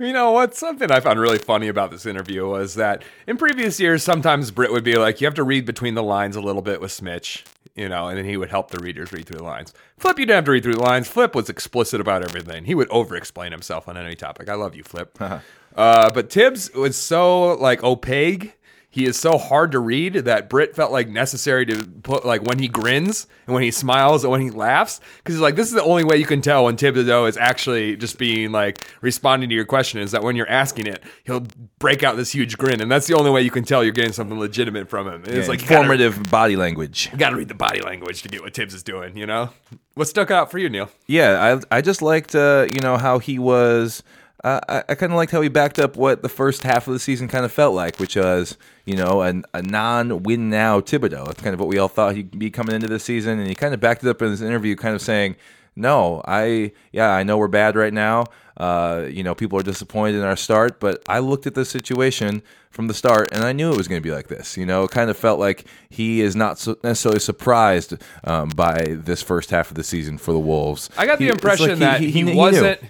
You 0.00 0.12
know 0.12 0.30
what? 0.30 0.54
Something 0.54 0.92
I 0.92 1.00
found 1.00 1.18
really 1.18 1.38
funny 1.38 1.66
about 1.66 1.90
this 1.90 2.06
interview 2.06 2.46
was 2.46 2.76
that 2.76 3.02
in 3.26 3.36
previous 3.36 3.80
years, 3.80 4.04
sometimes 4.04 4.52
Britt 4.52 4.70
would 4.70 4.84
be 4.84 4.96
like, 4.96 5.20
you 5.20 5.26
have 5.26 5.34
to 5.34 5.42
read 5.42 5.66
between 5.66 5.94
the 5.94 6.04
lines 6.04 6.36
a 6.36 6.40
little 6.40 6.62
bit 6.62 6.80
with 6.80 6.92
Smitch, 6.92 7.44
you 7.74 7.88
know, 7.88 8.06
and 8.06 8.16
then 8.16 8.24
he 8.24 8.36
would 8.36 8.48
help 8.48 8.70
the 8.70 8.78
readers 8.78 9.12
read 9.12 9.26
through 9.26 9.38
the 9.38 9.44
lines. 9.44 9.74
Flip, 9.98 10.16
you 10.16 10.24
didn't 10.24 10.36
have 10.36 10.44
to 10.44 10.52
read 10.52 10.62
through 10.62 10.76
the 10.76 10.82
lines. 10.82 11.08
Flip 11.08 11.34
was 11.34 11.48
explicit 11.50 12.00
about 12.00 12.22
everything. 12.22 12.64
He 12.64 12.76
would 12.76 12.88
over 12.90 13.16
explain 13.16 13.50
himself 13.50 13.88
on 13.88 13.96
any 13.96 14.14
topic. 14.14 14.48
I 14.48 14.54
love 14.54 14.76
you, 14.76 14.84
Flip. 14.84 15.20
uh, 15.76 16.10
but 16.12 16.30
Thibs 16.30 16.72
was 16.74 16.96
so 16.96 17.54
like 17.54 17.82
opaque 17.82 18.57
he 18.90 19.04
is 19.04 19.18
so 19.18 19.36
hard 19.36 19.72
to 19.72 19.78
read 19.78 20.14
that 20.14 20.48
Britt 20.48 20.74
felt 20.74 20.90
like 20.90 21.08
necessary 21.08 21.66
to 21.66 21.84
put 22.02 22.24
like 22.24 22.42
when 22.42 22.58
he 22.58 22.68
grins 22.68 23.26
and 23.46 23.52
when 23.54 23.62
he 23.62 23.70
smiles 23.70 24.24
and 24.24 24.30
when 24.30 24.40
he 24.40 24.50
laughs 24.50 25.00
because 25.18 25.34
he's 25.34 25.42
like 25.42 25.56
this 25.56 25.68
is 25.68 25.74
the 25.74 25.82
only 25.82 26.04
way 26.04 26.16
you 26.16 26.24
can 26.24 26.40
tell 26.40 26.64
when 26.64 26.76
Thibodeau 26.76 27.28
is 27.28 27.36
actually 27.36 27.96
just 27.96 28.18
being 28.18 28.50
like 28.50 28.86
responding 29.02 29.50
to 29.50 29.54
your 29.54 29.66
question 29.66 30.00
is 30.00 30.12
that 30.12 30.22
when 30.22 30.36
you're 30.36 30.48
asking 30.48 30.86
it 30.86 31.02
he'll 31.24 31.46
break 31.78 32.02
out 32.02 32.16
this 32.16 32.32
huge 32.32 32.56
grin 32.56 32.80
and 32.80 32.90
that's 32.90 33.06
the 33.06 33.14
only 33.14 33.30
way 33.30 33.42
you 33.42 33.50
can 33.50 33.62
tell 33.62 33.84
you're 33.84 33.92
getting 33.92 34.12
something 34.12 34.38
legitimate 34.38 34.88
from 34.88 35.06
him. 35.06 35.22
It's 35.26 35.46
Yeah, 35.46 35.46
like 35.46 35.60
formative 35.60 36.16
gotta- 36.16 36.30
body 36.30 36.56
language. 36.56 37.10
You 37.12 37.18
got 37.18 37.30
to 37.30 37.36
read 37.36 37.48
the 37.48 37.54
body 37.54 37.82
language 37.82 38.22
to 38.22 38.28
get 38.28 38.42
what 38.42 38.54
Thibs 38.54 38.72
is 38.74 38.82
doing. 38.82 39.16
You 39.16 39.26
know 39.26 39.50
what 39.94 40.08
stuck 40.08 40.30
out 40.30 40.50
for 40.50 40.58
you, 40.58 40.68
Neil? 40.70 40.90
Yeah, 41.06 41.60
I 41.70 41.76
I 41.78 41.80
just 41.82 42.00
liked 42.02 42.34
uh, 42.34 42.66
you 42.68 42.80
know 42.80 42.96
how 42.96 43.18
he 43.18 43.38
was. 43.38 44.02
Uh, 44.44 44.60
I, 44.68 44.84
I 44.90 44.94
kind 44.94 45.12
of 45.12 45.16
liked 45.16 45.32
how 45.32 45.40
he 45.40 45.48
backed 45.48 45.78
up 45.80 45.96
what 45.96 46.22
the 46.22 46.28
first 46.28 46.62
half 46.62 46.86
of 46.86 46.92
the 46.92 47.00
season 47.00 47.26
kind 47.26 47.44
of 47.44 47.50
felt 47.52 47.74
like, 47.74 47.98
which 47.98 48.14
was 48.16 48.56
you 48.84 48.94
know 48.96 49.22
an, 49.22 49.44
a 49.52 49.62
non-win 49.62 50.48
now 50.50 50.80
Thibodeau. 50.80 51.26
That's 51.26 51.42
kind 51.42 51.54
of 51.54 51.60
what 51.60 51.68
we 51.68 51.78
all 51.78 51.88
thought 51.88 52.14
he'd 52.14 52.38
be 52.38 52.50
coming 52.50 52.74
into 52.74 52.86
the 52.88 53.00
season, 53.00 53.38
and 53.38 53.48
he 53.48 53.54
kind 53.54 53.74
of 53.74 53.80
backed 53.80 54.04
it 54.04 54.08
up 54.08 54.22
in 54.22 54.30
this 54.30 54.40
interview, 54.40 54.76
kind 54.76 54.94
of 54.94 55.02
saying, 55.02 55.34
"No, 55.74 56.22
I 56.24 56.72
yeah, 56.92 57.10
I 57.10 57.24
know 57.24 57.36
we're 57.36 57.48
bad 57.48 57.74
right 57.76 57.92
now. 57.92 58.26
Uh, 58.56 59.06
you 59.08 59.22
know, 59.22 59.34
people 59.34 59.58
are 59.58 59.62
disappointed 59.62 60.16
in 60.18 60.22
our 60.24 60.36
start, 60.36 60.80
but 60.80 61.02
I 61.08 61.20
looked 61.20 61.46
at 61.46 61.54
the 61.54 61.64
situation 61.64 62.42
from 62.70 62.86
the 62.88 62.94
start, 62.94 63.28
and 63.32 63.44
I 63.44 63.52
knew 63.52 63.72
it 63.72 63.76
was 63.76 63.86
going 63.88 64.00
to 64.00 64.08
be 64.08 64.12
like 64.14 64.26
this. 64.28 64.56
You 64.56 64.66
know, 64.66 64.84
it 64.84 64.90
kind 64.90 65.10
of 65.10 65.16
felt 65.16 65.38
like 65.40 65.64
he 65.88 66.20
is 66.20 66.34
not 66.36 66.58
so 66.58 66.76
necessarily 66.82 67.20
surprised 67.20 67.94
um, 68.24 68.48
by 68.50 68.96
this 68.98 69.22
first 69.22 69.50
half 69.50 69.70
of 69.70 69.76
the 69.76 69.84
season 69.84 70.18
for 70.18 70.32
the 70.32 70.38
Wolves. 70.40 70.90
I 70.98 71.06
got 71.06 71.18
the 71.18 71.26
He- 71.26 71.30
impression 71.30 71.70
like 71.70 71.78
that 71.78 72.00
he, 72.00 72.22
knew. 72.22 72.36
wasn't 72.36 72.80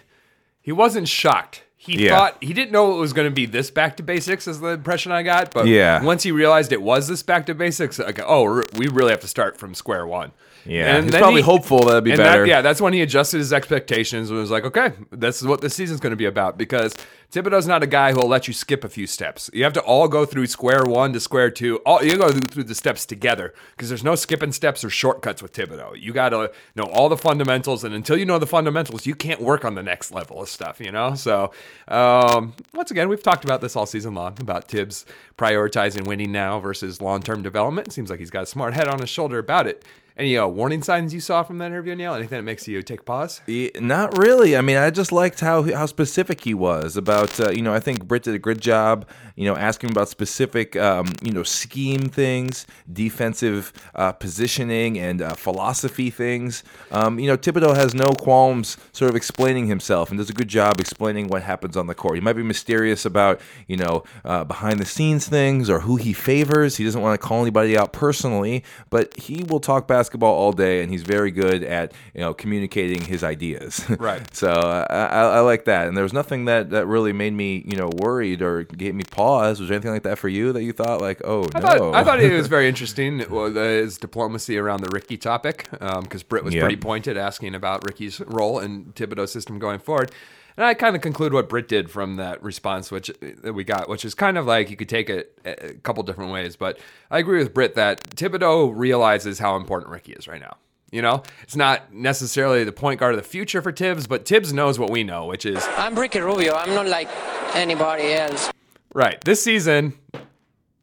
he 0.68 0.72
wasn't 0.72 1.08
shocked. 1.08 1.62
He 1.78 2.04
Yeah. 2.04 2.10
thought 2.14 2.36
he 2.42 2.52
didn't 2.52 2.72
know 2.72 2.94
it 2.94 3.00
was 3.00 3.14
going 3.14 3.26
to 3.26 3.34
be 3.34 3.46
this 3.46 3.70
back 3.70 3.96
to 3.96 4.02
basics. 4.02 4.46
Is 4.46 4.60
the 4.60 4.68
impression 4.68 5.12
I 5.12 5.22
got. 5.22 5.50
But 5.50 5.66
Yeah. 5.66 6.02
once 6.02 6.24
he 6.24 6.30
realized 6.30 6.72
it 6.72 6.82
was 6.82 7.08
this 7.08 7.22
back 7.22 7.46
to 7.46 7.54
basics, 7.54 7.98
like 7.98 8.20
oh, 8.22 8.62
we 8.76 8.86
really 8.88 9.10
have 9.12 9.20
to 9.20 9.28
start 9.28 9.56
from 9.56 9.74
square 9.74 10.06
one. 10.06 10.32
Yeah, 10.68 11.00
he's 11.00 11.10
then 11.10 11.20
probably 11.20 11.42
hopeful 11.42 11.84
that'd 11.84 12.04
be 12.04 12.12
and 12.12 12.18
better. 12.18 12.42
That, 12.42 12.48
yeah, 12.48 12.60
that's 12.60 12.80
when 12.80 12.92
he 12.92 13.00
adjusted 13.00 13.38
his 13.38 13.52
expectations 13.52 14.30
and 14.30 14.38
was 14.38 14.50
like, 14.50 14.64
okay, 14.64 14.92
this 15.10 15.40
is 15.40 15.48
what 15.48 15.60
this 15.60 15.74
season's 15.74 16.00
going 16.00 16.10
to 16.10 16.16
be 16.16 16.26
about 16.26 16.58
because 16.58 16.94
Thibodeau's 17.32 17.66
not 17.66 17.82
a 17.82 17.86
guy 17.86 18.12
who'll 18.12 18.28
let 18.28 18.48
you 18.48 18.54
skip 18.54 18.84
a 18.84 18.88
few 18.88 19.06
steps. 19.06 19.50
You 19.52 19.64
have 19.64 19.74
to 19.74 19.80
all 19.80 20.08
go 20.08 20.24
through 20.24 20.46
square 20.46 20.84
one 20.84 21.12
to 21.12 21.20
square 21.20 21.50
two. 21.50 21.76
All 21.86 22.02
you 22.02 22.16
go 22.16 22.30
through 22.30 22.64
the 22.64 22.74
steps 22.74 23.04
together 23.04 23.52
because 23.76 23.88
there's 23.90 24.04
no 24.04 24.14
skipping 24.14 24.52
steps 24.52 24.82
or 24.82 24.90
shortcuts 24.90 25.42
with 25.42 25.52
Thibodeau. 25.52 26.00
You 26.00 26.12
got 26.12 26.30
to 26.30 26.50
know 26.74 26.84
all 26.84 27.08
the 27.08 27.18
fundamentals, 27.18 27.84
and 27.84 27.94
until 27.94 28.16
you 28.16 28.24
know 28.24 28.38
the 28.38 28.46
fundamentals, 28.46 29.04
you 29.04 29.14
can't 29.14 29.40
work 29.40 29.64
on 29.64 29.74
the 29.74 29.82
next 29.82 30.10
level 30.10 30.40
of 30.40 30.48
stuff. 30.48 30.80
You 30.80 30.92
know. 30.92 31.14
So 31.14 31.52
um, 31.88 32.54
once 32.72 32.90
again, 32.90 33.08
we've 33.08 33.22
talked 33.22 33.44
about 33.44 33.60
this 33.60 33.76
all 33.76 33.86
season 33.86 34.14
long 34.14 34.36
about 34.40 34.68
Thibs 34.68 35.04
prioritizing 35.36 36.06
winning 36.06 36.32
now 36.32 36.60
versus 36.60 37.00
long-term 37.00 37.42
development. 37.42 37.88
It 37.88 37.92
seems 37.92 38.10
like 38.10 38.20
he's 38.20 38.30
got 38.30 38.44
a 38.44 38.46
smart 38.46 38.74
head 38.74 38.88
on 38.88 39.00
his 39.00 39.10
shoulder 39.10 39.38
about 39.38 39.66
it. 39.66 39.84
Any 40.18 40.36
uh, 40.36 40.48
warning 40.48 40.82
signs 40.82 41.14
you 41.14 41.20
saw 41.20 41.44
from 41.44 41.58
that 41.58 41.66
interview, 41.66 41.94
Neil? 41.94 42.12
Anything 42.12 42.38
that 42.38 42.42
makes 42.42 42.66
you 42.66 42.82
take 42.82 43.04
pause? 43.04 43.40
Yeah, 43.46 43.68
Not 43.78 44.18
really. 44.18 44.56
I 44.56 44.62
mean, 44.62 44.76
I 44.76 44.90
just 44.90 45.12
liked 45.12 45.38
how 45.38 45.62
how 45.62 45.86
specific 45.86 46.40
he 46.40 46.54
was 46.54 46.96
about. 46.96 47.38
Uh, 47.38 47.50
you 47.50 47.62
know, 47.62 47.72
I 47.72 47.78
think 47.78 48.04
Britt 48.04 48.24
did 48.24 48.34
a 48.34 48.38
good 48.40 48.60
job. 48.60 49.08
You 49.36 49.44
know, 49.44 49.56
asking 49.56 49.92
about 49.92 50.08
specific, 50.08 50.74
um, 50.74 51.06
you 51.22 51.30
know, 51.30 51.44
scheme 51.44 52.08
things, 52.08 52.66
defensive 52.92 53.72
uh, 53.94 54.10
positioning, 54.10 54.98
and 54.98 55.22
uh, 55.22 55.34
philosophy 55.34 56.10
things. 56.10 56.64
Um, 56.90 57.20
you 57.20 57.28
know, 57.28 57.36
Thibodeau 57.36 57.76
has 57.76 57.94
no 57.94 58.12
qualms 58.18 58.76
sort 58.90 59.10
of 59.10 59.14
explaining 59.14 59.68
himself 59.68 60.10
and 60.10 60.18
does 60.18 60.30
a 60.30 60.32
good 60.32 60.48
job 60.48 60.80
explaining 60.80 61.28
what 61.28 61.44
happens 61.44 61.76
on 61.76 61.86
the 61.86 61.94
court. 61.94 62.16
He 62.16 62.20
might 62.20 62.32
be 62.32 62.42
mysterious 62.42 63.04
about 63.04 63.40
you 63.68 63.76
know 63.76 64.02
uh, 64.24 64.42
behind 64.42 64.80
the 64.80 64.86
scenes 64.86 65.28
things 65.28 65.70
or 65.70 65.78
who 65.78 65.94
he 65.94 66.12
favors. 66.12 66.76
He 66.76 66.82
doesn't 66.82 67.00
want 67.00 67.20
to 67.20 67.24
call 67.24 67.40
anybody 67.42 67.78
out 67.78 67.92
personally, 67.92 68.64
but 68.90 69.16
he 69.16 69.44
will 69.44 69.60
talk 69.60 69.86
basketball 69.86 70.07
all 70.16 70.52
day, 70.52 70.82
and 70.82 70.90
he's 70.90 71.02
very 71.02 71.30
good 71.30 71.62
at 71.62 71.92
you 72.14 72.20
know 72.20 72.34
communicating 72.34 73.02
his 73.02 73.22
ideas. 73.24 73.84
Right. 73.98 74.22
So 74.34 74.48
uh, 74.50 74.86
I, 74.88 74.94
I, 74.96 75.22
I 75.36 75.40
like 75.40 75.64
that, 75.64 75.88
and 75.88 75.96
there 75.96 76.04
was 76.04 76.12
nothing 76.12 76.44
that, 76.44 76.70
that 76.70 76.86
really 76.86 77.12
made 77.12 77.32
me 77.32 77.64
you 77.66 77.76
know 77.76 77.90
worried 77.98 78.42
or 78.42 78.64
gave 78.64 78.94
me 78.94 79.04
pause. 79.10 79.60
Was 79.60 79.68
there 79.68 79.76
anything 79.76 79.92
like 79.92 80.04
that 80.04 80.18
for 80.18 80.28
you 80.28 80.52
that 80.52 80.62
you 80.62 80.72
thought 80.72 81.00
like, 81.00 81.20
oh 81.24 81.44
I 81.54 81.60
no? 81.60 81.66
thought 81.66 81.94
I 81.94 82.04
thought 82.04 82.20
it 82.20 82.32
was 82.36 82.46
very 82.48 82.68
interesting. 82.68 83.24
Well, 83.28 83.50
his 83.52 83.98
diplomacy 83.98 84.56
around 84.58 84.82
the 84.82 84.90
Ricky 84.90 85.16
topic, 85.16 85.68
because 85.70 86.22
Britt 86.22 86.44
was 86.44 86.54
Yep. 86.54 86.62
pretty 86.62 86.76
pointed 86.76 87.16
asking 87.16 87.54
about 87.54 87.84
Ricky's 87.84 88.20
role 88.20 88.58
in 88.60 88.86
Thibodeau's 88.94 89.32
system 89.32 89.58
going 89.58 89.78
forward. 89.80 90.10
And 90.58 90.66
I 90.66 90.74
kind 90.74 90.96
of 90.96 91.02
conclude 91.02 91.32
what 91.32 91.48
Britt 91.48 91.68
did 91.68 91.88
from 91.88 92.16
that 92.16 92.42
response, 92.42 92.90
which 92.90 93.10
uh, 93.10 93.14
that 93.42 93.52
we 93.52 93.62
got, 93.62 93.88
which 93.88 94.04
is 94.04 94.12
kind 94.12 94.36
of 94.36 94.44
like 94.44 94.70
you 94.70 94.76
could 94.76 94.88
take 94.88 95.08
it 95.08 95.38
a 95.44 95.74
couple 95.84 96.02
different 96.02 96.32
ways. 96.32 96.56
But 96.56 96.80
I 97.12 97.20
agree 97.20 97.38
with 97.38 97.54
Britt 97.54 97.76
that 97.76 98.02
Thibodeau 98.16 98.72
realizes 98.74 99.38
how 99.38 99.54
important 99.54 99.92
Ricky 99.92 100.14
is 100.14 100.26
right 100.26 100.40
now. 100.40 100.56
You 100.90 101.00
know, 101.00 101.22
it's 101.44 101.54
not 101.54 101.94
necessarily 101.94 102.64
the 102.64 102.72
point 102.72 102.98
guard 102.98 103.14
of 103.14 103.22
the 103.22 103.28
future 103.28 103.62
for 103.62 103.70
Thibs, 103.70 104.08
but 104.08 104.26
Thibs 104.26 104.52
knows 104.52 104.80
what 104.80 104.90
we 104.90 105.04
know, 105.04 105.26
which 105.26 105.46
is 105.46 105.64
I'm 105.76 105.96
Ricky 105.96 106.18
Rubio. 106.18 106.54
I'm 106.54 106.74
not 106.74 106.88
like 106.88 107.08
anybody 107.54 108.14
else. 108.14 108.50
right. 108.94 109.22
This 109.24 109.40
season, 109.40 109.92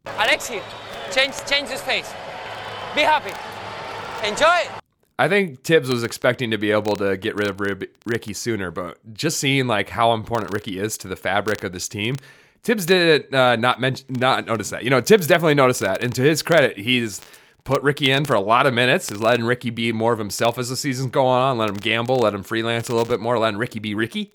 Alexi, 0.05 0.61
change 1.11 1.35
change 1.49 1.67
his 1.67 1.81
face. 1.81 2.09
Be 2.95 3.01
happy. 3.01 3.33
Enjoy 4.25 4.55
it. 4.55 4.85
I 5.17 5.30
think 5.30 5.63
Thibs 5.63 5.89
was 5.89 6.04
expecting 6.04 6.51
to 6.51 6.58
be 6.58 6.71
able 6.71 6.95
to 6.97 7.15
get 7.15 7.36
rid 7.36 7.47
of 7.47 7.62
Rib- 7.62 7.89
Ricky 8.06 8.34
sooner, 8.34 8.69
but 8.69 8.97
just 9.13 9.39
seeing 9.39 9.65
like 9.67 9.89
how 9.89 10.13
important 10.13 10.54
Ricky 10.54 10.78
is 10.78 10.97
to 10.99 11.08
the 11.08 11.15
fabric 11.15 11.63
of 11.63 11.71
this 11.71 11.88
team, 11.88 12.17
Thibs 12.63 12.86
did 12.86 13.34
uh, 13.34 13.56
not 13.56 13.80
mention, 13.80 14.06
not 14.10 14.45
notice 14.45 14.71
that. 14.71 14.84
You 14.84 14.89
know, 14.89 14.99
Thibs 14.99 15.28
definitely 15.28 15.54
noticed 15.54 15.80
that, 15.80 16.04
and 16.04 16.13
to 16.15 16.21
his 16.21 16.41
credit, 16.41 16.78
he's 16.78 17.21
put 17.63 17.82
Ricky 17.82 18.12
in 18.12 18.25
for 18.25 18.34
a 18.34 18.41
lot 18.41 18.65
of 18.65 18.73
minutes, 18.73 19.10
is 19.10 19.21
letting 19.21 19.45
Ricky 19.45 19.69
be 19.69 19.91
more 19.91 20.12
of 20.12 20.19
himself 20.19 20.58
as 20.58 20.69
the 20.69 20.75
season's 20.75 21.12
going 21.12 21.41
on, 21.41 21.58
let 21.58 21.69
him 21.69 21.75
gamble, 21.75 22.17
let 22.17 22.34
him 22.34 22.43
freelance 22.43 22.89
a 22.89 22.93
little 22.93 23.08
bit 23.08 23.21
more, 23.21 23.39
letting 23.39 23.58
Ricky 23.58 23.80
be 23.80 23.95
Ricky. 23.95 24.32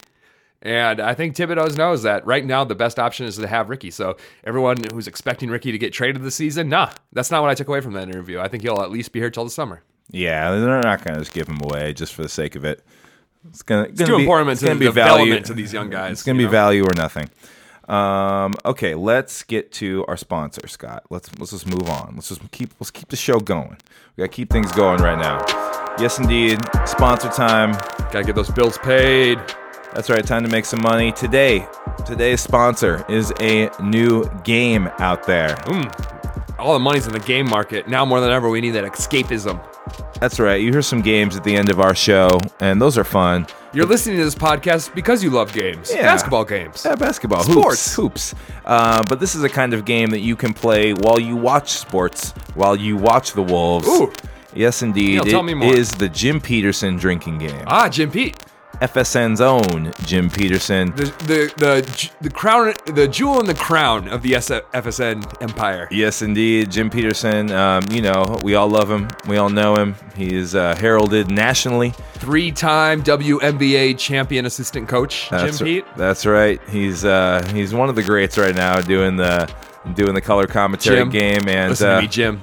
And 0.63 1.01
I 1.01 1.15
think 1.15 1.37
Thibodeau 1.37 1.77
knows 1.77 2.03
that 2.03 2.27
right 2.27 2.45
now 2.45 2.65
the 2.65 2.75
best 2.75 2.99
option 2.99 3.27
is 3.27 3.37
to 3.37 3.47
have 3.47 3.71
Ricky. 3.71 3.91
So 3.91 4.17
everyone 4.45 4.77
who's 4.93 5.07
expecting 5.07 5.49
Ricky 5.49 5.73
to 5.73 5.79
get 5.79 5.93
traded 5.93 6.23
this 6.23 6.35
season, 6.35 6.69
nah, 6.69 6.91
that's 7.13 7.31
not 7.31 7.41
what 7.41 7.51
I 7.51 7.55
took 7.55 7.69
away 7.69 7.81
from 7.81 7.95
that 7.95 8.09
interview. 8.09 8.39
I 8.41 8.49
think 8.49 8.63
he'll 8.63 8.83
at 8.83 8.91
least 8.91 9.13
be 9.13 9.21
here 9.21 9.31
till 9.31 9.45
the 9.45 9.51
summer. 9.51 9.83
Yeah, 10.11 10.51
they're 10.51 10.81
not 10.81 11.05
going 11.05 11.15
to 11.15 11.21
just 11.21 11.33
give 11.33 11.49
him 11.49 11.61
away 11.63 11.93
just 11.93 12.15
for 12.15 12.23
the 12.23 12.29
sake 12.29 12.57
of 12.57 12.65
it. 12.65 12.85
It's 13.49 13.63
gonna, 13.63 13.85
It's 13.85 14.03
too 14.03 14.17
important 14.17 14.59
to 14.59 14.75
the 14.75 14.75
development 14.75 15.47
to 15.47 15.55
these 15.55 15.73
young 15.73 15.89
guys. 15.99 16.13
It's 16.13 16.23
going 16.23 16.37
to 16.37 16.41
be 16.41 16.45
know? 16.45 16.51
value 16.51 16.85
or 16.85 16.95
nothing. 16.95 17.31
Um, 17.89 18.55
okay, 18.65 18.95
let's 18.95 19.43
get 19.43 19.73
to 19.73 20.05
our 20.07 20.17
sponsor, 20.17 20.69
Scott. 20.69 21.05
Let's 21.11 21.31
let's 21.39 21.51
just 21.51 21.67
move 21.67 21.89
on. 21.89 22.13
Let's 22.15 22.29
just 22.29 22.49
keep 22.53 22.73
let's 22.79 22.91
keep 22.91 23.09
the 23.09 23.17
show 23.17 23.41
going. 23.41 23.79
We 24.17 24.23
got 24.23 24.31
to 24.31 24.37
keep 24.37 24.51
things 24.51 24.71
going 24.73 25.01
right 25.03 25.19
now. 25.19 25.45
Yes, 25.99 26.19
indeed. 26.19 26.61
Sponsor 26.87 27.29
time. 27.31 27.73
Gotta 28.13 28.23
get 28.25 28.35
those 28.37 28.51
bills 28.51 28.79
paid. 28.79 29.39
That's 29.93 30.09
right. 30.09 30.25
Time 30.25 30.45
to 30.45 30.49
make 30.49 30.65
some 30.65 30.81
money 30.83 31.11
today. 31.11 31.67
Today's 32.07 32.41
sponsor 32.41 33.05
is 33.09 33.33
a 33.41 33.71
new 33.83 34.25
game 34.45 34.89
out 34.99 35.27
there. 35.27 35.57
All 36.59 36.75
the 36.75 36.79
money's 36.79 37.07
in 37.07 37.13
the 37.13 37.19
game 37.21 37.49
market. 37.49 37.89
Now 37.89 38.05
more 38.05 38.21
than 38.21 38.31
ever, 38.31 38.49
we 38.49 38.61
need 38.61 38.71
that 38.71 38.85
escapism. 38.85 39.61
That's 40.21 40.39
right. 40.39 40.61
You 40.61 40.71
hear 40.71 40.83
some 40.83 41.01
games 41.01 41.37
at 41.37 41.45
the 41.45 41.55
end 41.57 41.71
of 41.71 41.81
our 41.81 41.95
show, 41.95 42.39
and 42.61 42.81
those 42.81 42.99
are 42.99 43.05
fun. 43.05 43.47
You're 43.73 43.87
listening 43.87 44.17
to 44.19 44.25
this 44.25 44.35
podcast 44.35 44.95
because 44.95 45.23
you 45.23 45.31
love 45.31 45.53
games, 45.53 45.91
Yeah. 45.95 46.03
basketball 46.03 46.45
games. 46.45 46.83
Yeah, 46.85 46.97
basketball, 46.97 47.43
Sports. 47.45 47.95
hoops, 47.95 48.33
hoops. 48.33 48.35
Uh, 48.67 49.03
but 49.09 49.21
this 49.21 49.35
is 49.35 49.45
a 49.45 49.49
kind 49.49 49.73
of 49.73 49.85
game 49.85 50.11
that 50.11 50.21
you 50.21 50.37
can 50.37 50.53
play 50.53 50.93
while 50.93 51.19
you 51.21 51.37
watch 51.37 51.71
sports, 51.71 52.33
while 52.55 52.77
you 52.77 52.97
watch 52.97 53.33
the 53.33 53.43
Wolves. 53.43 53.87
Ooh. 53.89 54.13
Yes, 54.53 54.83
indeed. 54.83 55.15
Neil, 55.15 55.25
tell 55.25 55.41
It 55.41 55.45
me 55.45 55.55
more. 55.55 55.73
is 55.73 55.91
the 55.93 56.09
Jim 56.09 56.41
Petersen 56.41 56.97
drinking 56.97 57.39
game. 57.39 57.63
Ah, 57.69 57.89
Jim 57.89 58.11
Pete. 58.11 58.37
FSN's 58.81 59.41
own 59.41 59.93
Jim 60.05 60.31
Petersen. 60.31 60.91
The 60.97 61.05
the 61.05 61.53
the 61.57 62.11
the 62.23 62.31
crown, 62.31 62.73
the 62.87 63.07
jewel 63.07 63.39
in 63.41 63.47
the 63.47 63.55
crown 63.55 64.09
of 64.09 64.23
the 64.23 64.33
FSN 64.33 65.43
empire. 65.43 65.87
Yes, 65.91 66.23
indeed, 66.23 66.71
Jim 66.71 66.89
Petersen. 66.89 67.51
Um, 67.53 67.83
you 67.91 68.01
know, 68.01 68.39
we 68.43 68.55
all 68.55 68.69
love 68.69 68.91
him. 68.91 69.09
We 69.29 69.37
all 69.37 69.51
know 69.51 69.77
him. 69.77 69.97
He 70.17 70.35
is 70.35 70.55
uh, 70.55 70.75
heralded 70.77 71.31
nationally. 71.31 71.91
Three-time 72.15 73.03
WNBA 73.03 73.99
champion 73.99 74.47
assistant 74.47 74.89
coach 74.89 75.29
That's, 75.31 75.59
Jim 75.59 75.67
Pete. 75.67 75.85
That's 75.97 76.25
right. 76.25 76.61
He's 76.69 77.05
uh, 77.05 77.47
he's 77.53 77.75
one 77.75 77.91
of 77.91 77.97
the 77.97 78.03
greats 78.03 78.39
right 78.39 78.55
now, 78.55 78.81
doing 78.81 79.17
the 79.17 79.53
doing 79.95 80.15
the 80.15 80.21
color 80.21 80.47
commentary 80.47 80.99
Jim, 80.99 81.11
game. 81.11 81.49
And 81.49 81.71
Listen 81.71 81.89
uh, 81.89 81.97
to 81.97 82.03
me, 82.03 82.09
Jim. 82.09 82.43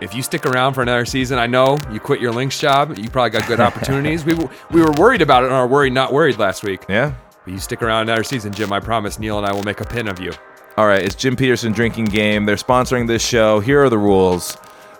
If 0.00 0.14
you 0.14 0.22
stick 0.22 0.44
around 0.44 0.74
for 0.74 0.82
another 0.82 1.04
season, 1.04 1.38
I 1.38 1.46
know 1.46 1.78
you 1.90 2.00
quit 2.00 2.20
your 2.20 2.32
Lynx 2.32 2.58
job. 2.58 2.98
You 2.98 3.08
probably 3.08 3.30
got 3.30 3.46
good 3.48 3.60
opportunities. 3.60 4.24
we 4.24 4.32
w- 4.32 4.50
we 4.70 4.82
were 4.82 4.92
worried 4.92 5.22
about 5.22 5.44
it 5.44 5.46
on 5.50 5.52
our 5.52 5.66
worried 5.66 5.92
not 5.92 6.12
worried 6.12 6.38
last 6.38 6.62
week. 6.62 6.82
yeah. 6.88 7.14
But 7.44 7.52
you 7.52 7.58
stick 7.58 7.82
around 7.82 8.02
another 8.02 8.24
season, 8.24 8.52
Jim. 8.52 8.72
I 8.72 8.80
promise. 8.80 9.18
Neil 9.18 9.36
and 9.38 9.46
I 9.46 9.52
will 9.52 9.62
make 9.62 9.80
a 9.80 9.84
pin 9.84 10.08
of 10.08 10.18
you. 10.18 10.32
All 10.76 10.86
right, 10.86 11.02
it's 11.02 11.14
Jim 11.14 11.36
Petersen 11.36 11.72
Drinking 11.72 12.06
Game. 12.06 12.46
They're 12.46 12.56
sponsoring 12.56 13.06
this 13.06 13.24
show. 13.24 13.60
Here 13.60 13.82
are 13.84 13.90
the 13.90 13.98
rules. 13.98 14.56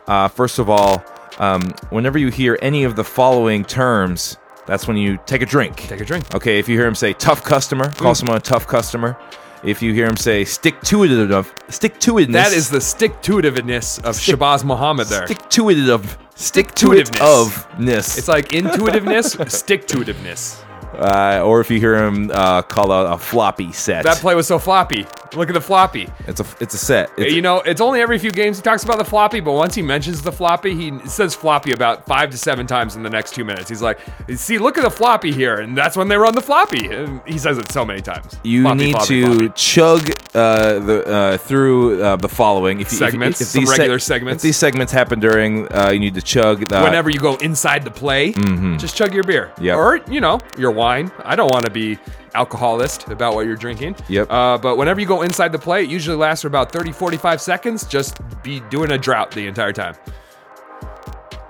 Uh, 0.07 0.29
first 0.29 0.59
of 0.59 0.69
all, 0.71 1.03
um, 1.39 1.63
whenever 1.91 2.17
you 2.19 2.29
hear 2.29 2.59
any 2.63 2.85
of 2.85 2.95
the 2.97 3.03
following 3.05 3.65
terms, 3.65 4.37
that's 4.67 4.87
when 4.87 4.97
you 4.97 5.19
take 5.27 5.43
a 5.43 5.47
drink. 5.47 5.77
Take 5.77 6.01
a 6.01 6.05
drink. 6.05 6.33
Okay, 6.35 6.59
if 6.59 6.69
you 6.69 6.77
hear 6.79 6.87
him 6.87 6.95
say 6.95 7.13
tough 7.15 7.43
customer, 7.43 7.91
call 7.93 8.15
someone 8.15 8.37
a 8.37 8.41
tough 8.41 8.67
customer. 8.69 9.19
If 9.65 9.81
you 9.81 9.95
hear 9.95 10.07
him 10.07 10.17
say 10.17 10.45
stick 10.45 10.81
to 10.83 11.05
it 11.05 11.11
enough, 11.11 11.55
stick 11.71 11.99
to 12.01 12.19
it. 12.19 12.31
That 12.33 12.53
is 12.53 12.69
the 12.69 12.81
stick 12.81 13.23
to 13.23 13.37
itiveness 13.39 13.99
of 14.05 14.17
Shabazz 14.17 14.63
Muhammad 14.63 15.07
there. 15.09 15.27
stick 15.27 15.49
to 15.51 15.71
it 15.71 15.89
of 15.89 16.19
stick 16.35 16.75
to 16.77 16.93
it 16.93 17.21
of 17.23 17.67
ness. 17.79 18.19
It's 18.19 18.29
like 18.29 18.53
intuitiveness, 18.53 19.33
stick 19.49 19.87
to 19.89 19.99
itiveness. 19.99 20.64
Uh, 20.99 21.43
or 21.45 21.61
if 21.61 21.71
you 21.71 21.79
hear 21.79 21.97
him 22.05 22.31
uh, 22.33 22.63
call 22.63 22.91
out 22.93 23.13
a 23.13 23.19
floppy 23.19 23.73
set. 23.73 24.05
That 24.05 24.19
play 24.19 24.35
was 24.35 24.47
so 24.47 24.59
floppy. 24.59 25.07
Look 25.35 25.49
at 25.49 25.55
the 25.55 25.61
floppy. 25.61 26.09
it's 26.29 26.41
a 26.41 26.47
it's 26.61 26.75
a 26.75 26.79
set. 26.79 27.11
It's, 27.19 27.33
you 27.35 27.43
know, 27.43 27.61
it's 27.61 27.81
only 27.81 28.01
every 28.01 28.19
few 28.19 28.31
games 28.31 28.57
he 28.59 28.63
talks 28.63 28.85
about 28.85 28.99
the 28.99 29.05
floppy, 29.05 29.41
but 29.41 29.53
once 29.53 29.75
he 29.75 29.83
mentions 29.83 30.23
the 30.23 30.31
floppy, 30.31 30.75
he 30.75 30.97
says 31.09 31.35
floppy 31.35 31.73
about 31.73 32.07
five 32.07 32.31
to 32.31 32.39
seven 32.39 32.67
times 32.69 32.95
in 32.95 33.03
the 33.03 33.11
next 33.11 33.35
two 33.35 33.45
minutes. 33.45 33.69
He's 33.69 33.83
like, 33.83 33.99
"See, 34.37 34.59
look 34.59 34.79
at 34.79 34.85
the 34.85 34.91
floppy 34.91 35.33
here," 35.33 35.57
and 35.57 35.77
that's 35.77 35.97
when 35.97 36.07
they 36.07 36.17
run 36.17 36.35
the 36.37 36.41
floppy. 36.41 36.87
And 36.87 37.21
he 37.27 37.39
says 37.39 37.59
it 37.59 37.73
so 37.73 37.85
many 37.85 38.01
times. 38.01 38.37
You 38.45 38.63
Floppy, 38.63 38.79
need 38.79 38.93
floppy, 38.93 39.21
to 39.23 39.27
floppy. 39.27 39.49
chug 39.57 40.11
uh, 40.35 40.79
the 40.81 41.07
uh, 41.07 41.37
through 41.39 42.03
uh, 42.03 42.17
the 42.17 42.29
following 42.29 42.81
if 42.81 42.91
you, 42.91 42.99
Segments, 42.99 43.41
If, 43.41 43.49
if 43.49 43.53
these 43.53 43.71
regular 43.71 43.97
If 43.97 44.03
segments. 44.03 44.43
these 44.43 44.57
segments 44.57 44.93
happen 44.93 45.21
during, 45.21 45.73
uh, 45.73 45.91
you 45.91 46.01
need 46.01 46.15
to 46.15 46.23
chug. 46.23 46.69
The, 46.69 46.83
Whenever 46.83 47.11
you 47.11 47.21
go 47.21 47.37
inside 47.37 47.85
the 47.85 47.91
play, 47.91 48.33
just 48.79 48.97
chug 48.97 49.15
your 49.15 49.25
beer. 49.25 49.53
Mm-hmm. 49.55 49.65
Yep. 49.65 49.77
Or, 49.77 49.97
you 50.11 50.21
know, 50.21 50.41
your 50.59 50.71
wine. 50.71 51.11
I 51.25 51.37
don't 51.37 51.51
want 51.51 51.65
to 51.67 51.71
be 51.71 51.99
alcoholist 52.35 53.09
about 53.09 53.35
what 53.35 53.47
you're 53.47 53.57
drinking. 53.57 53.97
Yep. 54.09 54.27
Uh, 54.31 54.59
but 54.59 54.77
whenever 54.77 55.01
you 55.01 55.07
go 55.07 55.23
inside 55.23 55.53
the 55.53 55.59
play, 55.59 55.85
it 55.85 55.91
usually 55.91 56.17
lasts 56.17 56.43
for 56.43 56.49
about 56.49 56.73
30, 56.73 56.93
45 56.93 57.41
seconds. 57.41 57.87
Just 57.87 58.19
be 58.43 58.61
doing 58.71 58.91
a 58.93 58.99
drought 58.99 59.31
the 59.31 59.47
entire 59.47 59.73
time. 59.73 59.95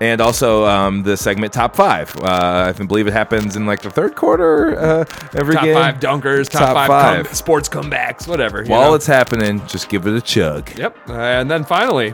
And 0.01 0.19
also 0.21 0.65
um, 0.65 1.03
the 1.03 1.15
segment 1.17 1.53
top 1.53 1.75
five. 1.75 2.15
Uh, 2.17 2.73
I 2.77 2.83
believe 2.83 3.07
it 3.07 3.13
happens 3.13 3.55
in 3.55 3.65
like 3.65 3.81
the 3.81 3.89
third 3.89 4.15
quarter 4.15 4.77
uh, 4.79 5.05
every 5.33 5.55
Top 5.55 5.63
game. 5.63 5.73
five 5.75 5.99
dunkers, 5.99 6.49
top, 6.49 6.61
Top 6.61 6.75
five, 6.75 6.87
five. 6.87 7.25
come- 7.27 7.35
sports 7.35 7.69
comebacks, 7.69 8.27
whatever. 8.27 8.63
you 8.63 8.69
While 8.69 8.89
know? 8.91 8.95
it's 8.95 9.05
happening, 9.07 9.65
just 9.67 9.89
give 9.89 10.05
it 10.07 10.13
a 10.13 10.21
chug. 10.21 10.77
Yep. 10.77 10.97
Uh, 11.09 11.13
and 11.13 11.49
then 11.49 11.63
finally, 11.63 12.13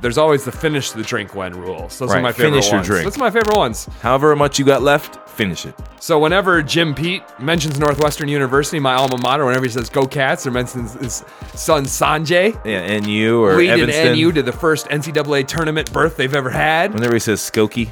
there's 0.00 0.18
always 0.18 0.44
the 0.44 0.52
finish 0.52 0.90
the 0.92 1.02
drink 1.02 1.34
when 1.34 1.52
rules. 1.58 1.98
Those 1.98 2.12
are 2.12 2.20
my 2.20 2.32
favorite 2.32 2.50
finish 2.50 2.66
your 2.66 2.76
ones. 2.76 2.86
drink. 2.86 3.04
That's 3.04 3.18
my 3.18 3.30
favorite 3.30 3.56
ones. 3.56 3.88
However 4.00 4.34
much 4.36 4.58
you 4.58 4.64
got 4.64 4.82
left, 4.82 5.28
finish 5.28 5.66
it. 5.66 5.74
So 6.00 6.18
whenever 6.18 6.62
Jim 6.62 6.94
Pete 6.94 7.22
mentions 7.40 7.78
Northwestern 7.78 8.28
University, 8.28 8.78
my 8.78 8.94
alma 8.94 9.18
mater, 9.18 9.44
whenever 9.44 9.64
he 9.64 9.70
says 9.70 9.88
"Go 9.88 10.06
Cats" 10.06 10.46
or 10.46 10.50
mentions 10.50 10.94
his 10.94 11.24
son 11.54 11.84
Sanjay 11.84 12.58
Yeah, 12.64 12.98
NU 13.00 13.42
or 13.42 13.60
Evanston. 13.60 14.16
NU 14.16 14.32
to 14.32 14.42
the 14.42 14.52
first 14.52 14.88
NCAA 14.88 15.46
tournament 15.46 15.92
berth 15.92 16.16
they've 16.16 16.34
ever 16.34 16.50
had. 16.50 16.94
Whenever 16.94 17.14
he 17.14 17.20
says 17.20 17.40
Skokie, 17.40 17.88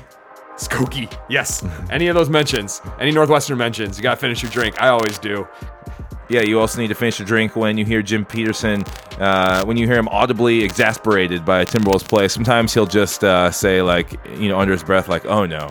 Skokie, 0.57 1.13
yes. 1.29 1.65
any 1.91 2.09
of 2.09 2.15
those 2.15 2.31
mentions, 2.31 2.81
any 3.01 3.11
Northwestern 3.11 3.59
mentions, 3.59 3.97
you 3.99 4.03
gotta 4.03 4.17
finish 4.21 4.43
your 4.43 4.53
drink. 4.53 4.81
I 4.81 4.89
always 4.89 5.19
do. 5.19 5.47
Yeah, 6.29 6.41
you 6.41 6.59
also 6.59 6.81
need 6.81 6.89
to 6.89 6.95
finish 6.95 7.19
your 7.19 7.27
drink 7.27 7.55
when 7.55 7.77
you 7.77 7.85
hear 7.85 8.01
Jim 8.03 8.25
Petersen, 8.25 8.83
uh, 9.21 9.65
when 9.65 9.77
you 9.77 9.87
hear 9.87 9.97
him 9.99 10.09
audibly 10.09 10.65
exasperated 10.65 11.45
by 11.45 11.61
a 11.61 11.67
Timberwolves 11.67 12.09
play. 12.09 12.29
Sometimes 12.29 12.73
he'll 12.73 12.87
just 12.87 13.23
uh, 13.25 13.51
say, 13.51 13.83
like, 13.83 14.19
you 14.39 14.49
know, 14.49 14.59
under 14.59 14.73
his 14.73 14.83
breath, 14.83 15.09
like, 15.09 15.27
"Oh 15.27 15.45
no," 15.45 15.71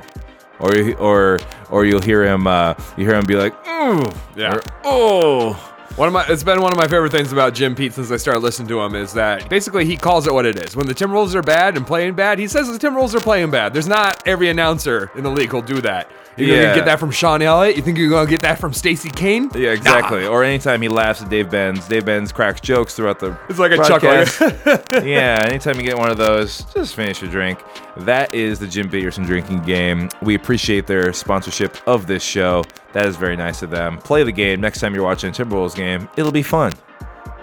or 0.59 0.91
or 0.99 1.39
or 1.71 1.85
you'll 1.85 2.01
hear 2.01 2.23
him, 2.23 2.45
uh, 2.45 2.75
you 2.97 3.05
hear 3.05 3.15
him 3.15 3.25
be 3.25 3.35
like, 3.35 3.53
"Ooh," 3.67 4.05
Yeah. 4.35 4.55
or, 4.55 4.61
"Oh." 4.83 5.72
One 5.95 6.07
of 6.07 6.13
my 6.13 6.25
it's 6.27 6.43
been 6.43 6.59
one 6.59 6.71
of 6.71 6.77
my 6.77 6.87
favorite 6.87 7.11
things 7.11 7.31
about 7.31 7.53
Jim 7.53 7.75
Pete 7.75 7.93
since 7.93 8.09
I 8.09 8.17
started 8.17 8.39
listening 8.39 8.67
to 8.69 8.81
him 8.81 8.95
is 8.95 9.13
that 9.13 9.47
basically 9.47 9.85
he 9.85 9.95
calls 9.95 10.25
it 10.25 10.33
what 10.33 10.43
it 10.43 10.57
is. 10.57 10.75
When 10.75 10.87
the 10.87 10.93
Timberwolves 10.95 11.35
are 11.35 11.43
bad 11.43 11.77
and 11.77 11.85
playing 11.85 12.15
bad, 12.15 12.39
he 12.39 12.47
says 12.47 12.67
the 12.67 12.79
Timberwolves 12.79 13.13
are 13.13 13.19
playing 13.19 13.51
bad. 13.51 13.73
There's 13.73 13.87
not 13.87 14.27
every 14.27 14.49
announcer 14.49 15.11
in 15.15 15.23
the 15.23 15.29
league 15.29 15.51
who'll 15.51 15.61
do 15.61 15.81
that. 15.81 16.09
You're 16.35 16.47
Yeah. 16.57 16.63
gonna 16.63 16.75
get 16.77 16.85
that 16.85 16.99
from 16.99 17.11
Sean 17.11 17.43
Elliott. 17.43 17.75
You 17.75 17.83
think 17.83 17.99
you're 17.99 18.09
gonna 18.09 18.27
get 18.27 18.41
that 18.41 18.57
from 18.57 18.73
Stacey 18.73 19.11
King? 19.11 19.51
Yeah, 19.53 19.69
exactly. 19.69 20.25
Or 20.25 20.43
anytime 20.43 20.81
he 20.81 20.87
laughs 20.87 21.21
at 21.21 21.29
Dave 21.29 21.51
Benz, 21.51 21.87
Dave 21.87 22.05
Benz 22.05 22.31
cracks 22.31 22.59
jokes 22.59 22.95
throughout 22.95 23.19
the. 23.19 23.37
It's 23.47 23.59
like 23.59 23.71
a 23.73 23.77
chuckle. 23.77 24.09
yeah, 25.07 25.43
anytime 25.45 25.75
you 25.75 25.83
get 25.83 25.95
one 25.99 26.09
of 26.09 26.17
those, 26.17 26.61
just 26.73 26.95
finish 26.95 27.21
your 27.21 27.29
drink. 27.29 27.59
That 27.97 28.33
is 28.33 28.57
the 28.57 28.65
Jim 28.65 28.89
Petersen 28.89 29.25
drinking 29.25 29.59
game. 29.61 30.09
We 30.23 30.33
appreciate 30.33 30.87
their 30.87 31.13
sponsorship 31.13 31.77
of 31.85 32.07
this 32.07 32.23
show. 32.23 32.63
That 32.93 33.05
is 33.07 33.15
very 33.15 33.35
nice 33.35 33.61
of 33.61 33.69
them. 33.69 33.97
Play 33.97 34.23
the 34.23 34.31
game 34.31 34.61
next 34.61 34.79
time 34.79 34.93
you're 34.93 35.03
watching 35.03 35.29
a 35.29 35.33
Timberwolves 35.33 35.75
game. 35.75 36.07
It'll 36.15 36.31
be 36.31 36.43
fun. 36.43 36.73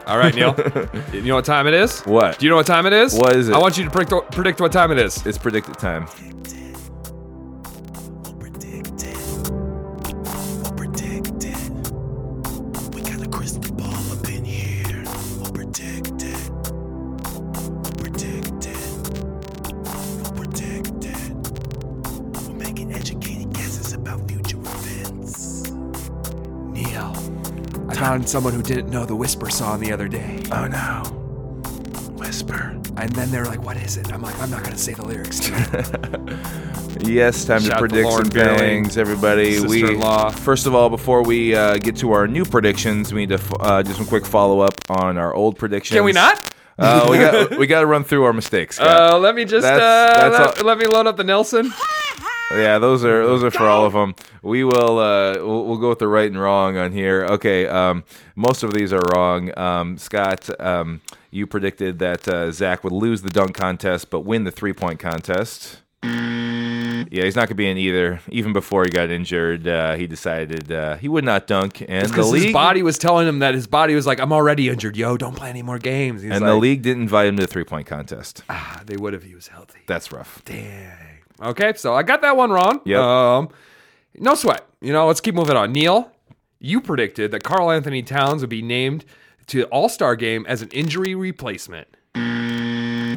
All 0.06 0.18
right, 0.18 0.34
Neil. 0.34 0.54
you 1.12 1.22
know 1.22 1.36
what 1.36 1.44
time 1.44 1.66
it 1.66 1.74
is? 1.74 2.00
What? 2.00 2.38
Do 2.38 2.46
you 2.46 2.50
know 2.50 2.56
what 2.56 2.66
time 2.66 2.86
it 2.86 2.92
is? 2.92 3.14
What 3.14 3.36
is 3.36 3.48
it? 3.48 3.54
I 3.54 3.58
want 3.58 3.78
you 3.78 3.84
to 3.84 3.90
predict, 3.90 4.32
predict 4.32 4.60
what 4.60 4.72
time 4.72 4.90
it 4.90 4.98
is. 4.98 5.24
It's 5.26 5.38
predicted 5.38 5.78
time. 5.78 6.06
I 28.20 28.22
found 28.22 28.28
someone 28.28 28.52
who 28.52 28.62
didn't 28.62 28.90
know 28.90 29.06
the 29.06 29.16
Whisper 29.16 29.48
song 29.48 29.80
the 29.80 29.92
other 29.92 30.06
day. 30.06 30.42
Oh 30.52 30.66
no. 30.66 31.04
Whisper. 32.18 32.78
And 32.98 33.10
then 33.14 33.30
they're 33.30 33.46
like, 33.46 33.62
what 33.64 33.78
is 33.78 33.96
it? 33.96 34.12
I'm 34.12 34.20
like, 34.20 34.38
I'm 34.40 34.50
not 34.50 34.60
going 34.62 34.74
to 34.76 34.78
say 34.78 34.92
the 34.92 35.06
lyrics 35.06 35.40
to. 35.40 36.38
Yes, 37.00 37.46
time 37.46 37.62
Shout 37.62 37.68
to 37.68 37.72
out 37.72 37.76
to 37.76 37.80
predict 37.88 38.10
some 38.10 38.28
Bailey, 38.28 38.58
things, 38.58 38.98
everybody. 38.98 39.58
We 39.60 39.80
sister-in-law. 39.80 40.30
first 40.32 40.66
of 40.66 40.74
all, 40.74 40.90
before 40.90 41.22
we 41.24 41.54
uh, 41.54 41.78
get 41.78 41.96
to 41.98 42.12
our 42.12 42.28
new 42.28 42.44
predictions, 42.44 43.14
we 43.14 43.24
need 43.24 43.38
to 43.38 43.54
uh, 43.56 43.80
do 43.80 43.92
some 43.94 44.04
quick 44.04 44.26
follow 44.26 44.60
up 44.60 44.74
on 44.90 45.16
our 45.16 45.32
old 45.32 45.56
predictions. 45.56 45.96
Can 45.96 46.04
we 46.04 46.12
not? 46.12 46.52
Uh, 46.78 47.06
we 47.10 47.16
got 47.16 47.58
we 47.58 47.66
got 47.66 47.80
to 47.80 47.86
run 47.86 48.04
through 48.04 48.24
our 48.24 48.34
mistakes. 48.34 48.76
Scott. 48.76 49.12
Uh, 49.12 49.18
let 49.18 49.34
me 49.34 49.46
just 49.46 49.62
That's- 49.62 49.80
uh, 49.80 50.28
that's 50.30 50.56
let, 50.58 50.66
let 50.66 50.78
me 50.78 50.86
load 50.94 51.06
up 51.06 51.16
the 51.16 51.24
Nelson. 51.24 51.72
Yeah, 52.50 52.78
those 52.78 53.04
are 53.04 53.24
those 53.26 53.44
are 53.44 53.50
for 53.50 53.64
all 53.66 53.84
of 53.84 53.92
them. 53.92 54.14
We 54.42 54.64
will 54.64 54.98
uh, 54.98 55.34
we'll, 55.36 55.64
we'll 55.66 55.78
go 55.78 55.88
with 55.90 55.98
the 55.98 56.08
right 56.08 56.30
and 56.30 56.40
wrong 56.40 56.76
on 56.76 56.92
here. 56.92 57.24
Okay, 57.24 57.66
um, 57.66 58.04
most 58.34 58.62
of 58.62 58.72
these 58.72 58.92
are 58.92 59.02
wrong. 59.14 59.56
Um, 59.58 59.98
Scott, 59.98 60.48
um, 60.60 61.00
you 61.30 61.46
predicted 61.46 61.98
that 62.00 62.26
uh, 62.26 62.50
Zach 62.50 62.82
would 62.84 62.92
lose 62.92 63.22
the 63.22 63.30
dunk 63.30 63.54
contest 63.54 64.10
but 64.10 64.20
win 64.20 64.44
the 64.44 64.50
three 64.50 64.72
point 64.72 64.98
contest. 64.98 65.82
Yeah, 66.02 67.24
he's 67.24 67.34
not 67.34 67.48
gonna 67.48 67.56
be 67.56 67.68
in 67.68 67.76
either. 67.76 68.20
Even 68.28 68.52
before 68.52 68.84
he 68.84 68.90
got 68.90 69.10
injured, 69.10 69.66
uh, 69.66 69.96
he 69.96 70.06
decided 70.06 70.70
uh, 70.70 70.96
he 70.96 71.08
would 71.08 71.24
not 71.24 71.46
dunk, 71.46 71.84
and 71.88 72.08
the 72.08 72.22
league 72.22 72.44
his 72.44 72.52
body 72.52 72.82
was 72.82 72.98
telling 72.98 73.26
him 73.26 73.40
that 73.40 73.54
his 73.54 73.66
body 73.66 73.94
was 73.94 74.06
like, 74.06 74.20
I'm 74.20 74.32
already 74.32 74.68
injured. 74.68 74.96
Yo, 74.96 75.16
don't 75.16 75.34
play 75.34 75.50
any 75.50 75.62
more 75.62 75.78
games. 75.78 76.22
He's 76.22 76.30
and 76.30 76.42
like, 76.42 76.50
the 76.50 76.56
league 76.56 76.82
didn't 76.82 77.02
invite 77.02 77.26
him 77.26 77.36
to 77.36 77.42
the 77.42 77.46
three 77.48 77.64
point 77.64 77.86
contest. 77.86 78.42
"Ah, 78.48 78.82
they 78.86 78.96
would 78.96 79.14
if 79.14 79.24
he 79.24 79.34
was 79.34 79.48
healthy. 79.48 79.80
That's 79.86 80.12
rough. 80.12 80.42
Dang. 80.44 81.09
Okay, 81.42 81.72
so 81.76 81.94
I 81.94 82.02
got 82.02 82.22
that 82.22 82.36
one 82.36 82.50
wrong. 82.50 82.80
Yep. 82.84 83.00
Um, 83.00 83.48
no 84.16 84.34
sweat. 84.34 84.66
You 84.80 84.92
know, 84.92 85.06
let's 85.06 85.20
keep 85.20 85.34
moving 85.34 85.56
on. 85.56 85.72
Neil, 85.72 86.10
you 86.58 86.80
predicted 86.80 87.30
that 87.32 87.42
Karl 87.44 87.70
Anthony 87.70 88.02
Towns 88.02 88.42
would 88.42 88.50
be 88.50 88.62
named 88.62 89.04
to 89.48 89.64
All 89.64 89.88
Star 89.88 90.16
game 90.16 90.44
as 90.48 90.62
an 90.62 90.68
injury 90.70 91.14
replacement. 91.14 91.88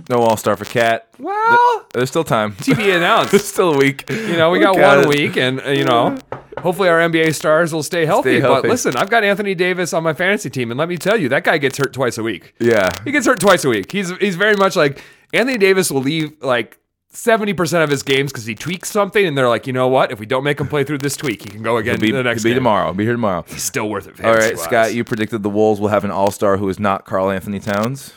No 0.10 0.18
All 0.18 0.38
Star 0.38 0.56
for 0.58 0.66
KAT. 0.66 1.08
Well, 1.20 1.86
There's 1.94 2.10
still 2.10 2.24
time. 2.24 2.56
be 2.66 2.92
announced. 2.92 3.32
There's 3.32 3.46
still 3.46 3.74
a 3.74 3.78
week. 3.78 4.10
You 4.10 4.36
know, 4.38 4.50
we 4.52 4.60
We 4.60 4.64
got 4.66 4.76
got 4.76 4.98
one 4.98 5.06
it. 5.06 5.08
week, 5.18 5.38
and 5.38 5.62
uh, 5.62 5.70
you 5.70 5.86
know, 5.86 6.18
hopefully 6.60 6.90
our 6.90 7.00
NBA 7.00 7.34
stars 7.36 7.72
will 7.74 7.84
stay 7.84 8.06
healthy. 8.06 8.40
Stay 8.40 8.48
But 8.48 8.64
listen, 8.66 8.96
I've 8.98 9.10
got 9.10 9.24
Anthony 9.24 9.56
Davis 9.56 9.94
on 9.94 10.04
my 10.04 10.14
fantasy 10.14 10.50
team, 10.50 10.72
and 10.72 10.78
let 10.78 10.90
me 10.90 10.98
tell 10.98 11.18
you, 11.20 11.30
that 11.30 11.44
guy 11.44 11.58
gets 11.58 11.78
hurt 11.78 11.94
twice 11.94 12.18
a 12.18 12.24
week. 12.24 12.54
Yeah. 12.60 12.90
He 13.06 13.12
gets 13.12 13.26
hurt 13.26 13.40
twice 13.40 13.64
a 13.64 13.70
week. 13.70 13.92
He's 13.92 14.10
he's 14.18 14.36
very 14.36 14.56
much 14.56 14.76
like 14.76 15.02
Anthony 15.34 15.58
Davis 15.58 15.90
will 15.92 16.02
leave 16.02 16.34
like 16.42 16.78
70% 17.14 17.84
of 17.84 17.90
his 17.90 18.04
games 18.04 18.32
because 18.32 18.46
he 18.46 18.56
tweaks 18.56 18.90
something, 18.92 19.26
and 19.26 19.38
they're 19.38 19.48
like, 19.50 19.68
you 19.68 19.74
know 19.74 19.88
what? 19.88 20.12
If 20.12 20.20
we 20.20 20.26
don't 20.26 20.44
make 20.44 20.60
him 20.60 20.68
play 20.68 20.84
through 20.84 20.98
this 20.98 21.16
tweak, 21.16 21.44
he 21.44 21.50
can 21.50 21.62
go 21.64 21.78
again 21.78 21.96
He'll 21.96 22.02
be, 22.02 22.12
the 22.12 22.24
next 22.24 22.42
he'll 22.42 22.50
be 22.50 22.54
game. 22.54 22.58
tomorrow. 22.60 22.86
He'll 22.88 22.94
be 22.96 23.04
here 23.04 23.14
tomorrow. 23.14 23.46
He's 23.48 23.64
still 23.64 23.88
worth 23.90 24.08
it. 24.08 24.24
All 24.26 24.34
right. 24.34 24.58
Scott, 24.58 24.94
you 24.94 25.04
predicted 25.04 25.44
the 25.44 25.50
Wolves 25.50 25.80
will 25.80 25.90
have 25.90 26.04
an 26.04 26.12
all 26.12 26.32
star 26.32 26.58
who 26.58 26.68
is 26.70 26.80
not 26.80 27.06
Karl 27.06 27.30
Anthony 27.30 27.60
Towns. 27.60 28.14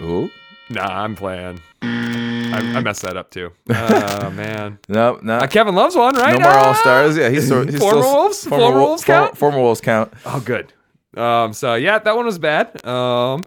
Ooh. 0.00 0.30
Nah, 0.70 0.86
I'm 1.02 1.14
playing. 1.16 1.60
I, 1.82 2.72
I 2.76 2.80
messed 2.80 3.02
that 3.02 3.16
up 3.16 3.30
too. 3.30 3.52
Oh 3.70 4.30
man. 4.30 4.78
No, 4.88 5.18
no. 5.22 5.38
Uh, 5.38 5.46
Kevin 5.46 5.74
Love's 5.74 5.96
one, 5.96 6.14
right? 6.14 6.38
no 6.38 6.40
more 6.40 6.52
all 6.56 6.74
stars. 6.74 7.16
Yeah, 7.16 7.28
he's, 7.30 7.42
he's 7.48 7.48
Former 7.50 7.70
still, 7.72 8.00
Wolves? 8.02 8.44
Former, 8.44 8.64
Former 8.64 8.78
Wo- 8.80 8.86
Wolves 8.86 9.04
former- 9.04 9.26
count? 9.26 9.36
Former 9.38 9.58
Wolves 9.58 9.80
count. 9.80 10.12
Oh, 10.26 10.40
good. 10.40 10.72
Um, 11.16 11.52
so 11.52 11.74
yeah, 11.74 11.98
that 11.98 12.14
one 12.16 12.26
was 12.26 12.38
bad. 12.38 12.84
Um, 12.86 13.42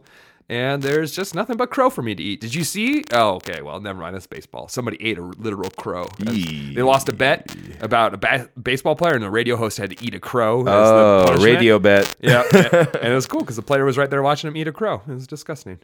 and 0.49 0.83
there's 0.83 1.11
just 1.11 1.33
nothing 1.33 1.57
but 1.57 1.69
crow 1.71 1.89
for 1.89 2.01
me 2.01 2.13
to 2.15 2.21
eat. 2.23 2.41
Did 2.41 2.53
you 2.53 2.63
see? 2.63 3.03
Oh, 3.11 3.35
okay. 3.35 3.61
Well, 3.61 3.79
never 3.79 3.99
mind. 3.99 4.15
That's 4.15 4.27
baseball. 4.27 4.67
Somebody 4.67 4.97
ate 5.01 5.17
a 5.17 5.21
literal 5.21 5.69
crow. 5.71 6.07
They 6.19 6.81
lost 6.81 7.09
a 7.09 7.13
bet 7.13 7.55
about 7.81 8.13
a 8.13 8.17
ba- 8.17 8.49
baseball 8.61 8.95
player, 8.95 9.13
and 9.13 9.23
the 9.23 9.29
radio 9.29 9.55
host 9.55 9.77
had 9.77 9.91
to 9.91 10.05
eat 10.05 10.13
a 10.13 10.19
crow. 10.19 10.63
Oh, 10.67 11.43
radio 11.43 11.79
bet. 11.79 12.15
Yeah, 12.21 12.43
and 12.53 13.07
it 13.11 13.15
was 13.15 13.25
cool 13.25 13.41
because 13.41 13.55
the 13.55 13.61
player 13.61 13.85
was 13.85 13.97
right 13.97 14.09
there 14.09 14.21
watching 14.21 14.47
him 14.47 14.57
eat 14.57 14.67
a 14.67 14.73
crow. 14.73 15.01
It 15.07 15.13
was 15.13 15.27
disgusting. 15.27 15.79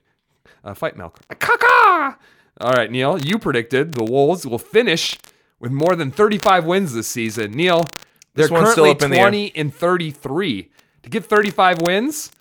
Uh, 0.63 0.73
fight 0.73 0.97
milk. 0.97 1.19
Caca. 1.29 2.15
All 2.61 2.73
right, 2.73 2.91
Neil, 2.91 3.17
you 3.17 3.39
predicted 3.39 3.93
the 3.93 4.03
Wolves 4.03 4.45
will 4.45 4.59
finish 4.59 5.17
with 5.59 5.71
more 5.71 5.95
than 5.95 6.11
35 6.11 6.65
wins 6.65 6.93
this 6.93 7.07
season. 7.07 7.51
Neil, 7.51 7.85
they're 8.33 8.45
This 8.45 8.51
one's 8.51 8.71
still 8.71 8.83
currently 8.85 8.91
up 8.91 9.01
in 9.03 9.11
the 9.11 9.17
20 9.17 9.55
and 9.55 9.73
33. 9.73 10.69
To 11.03 11.09
get 11.09 11.25
35 11.25 11.81
wins, 11.81 12.31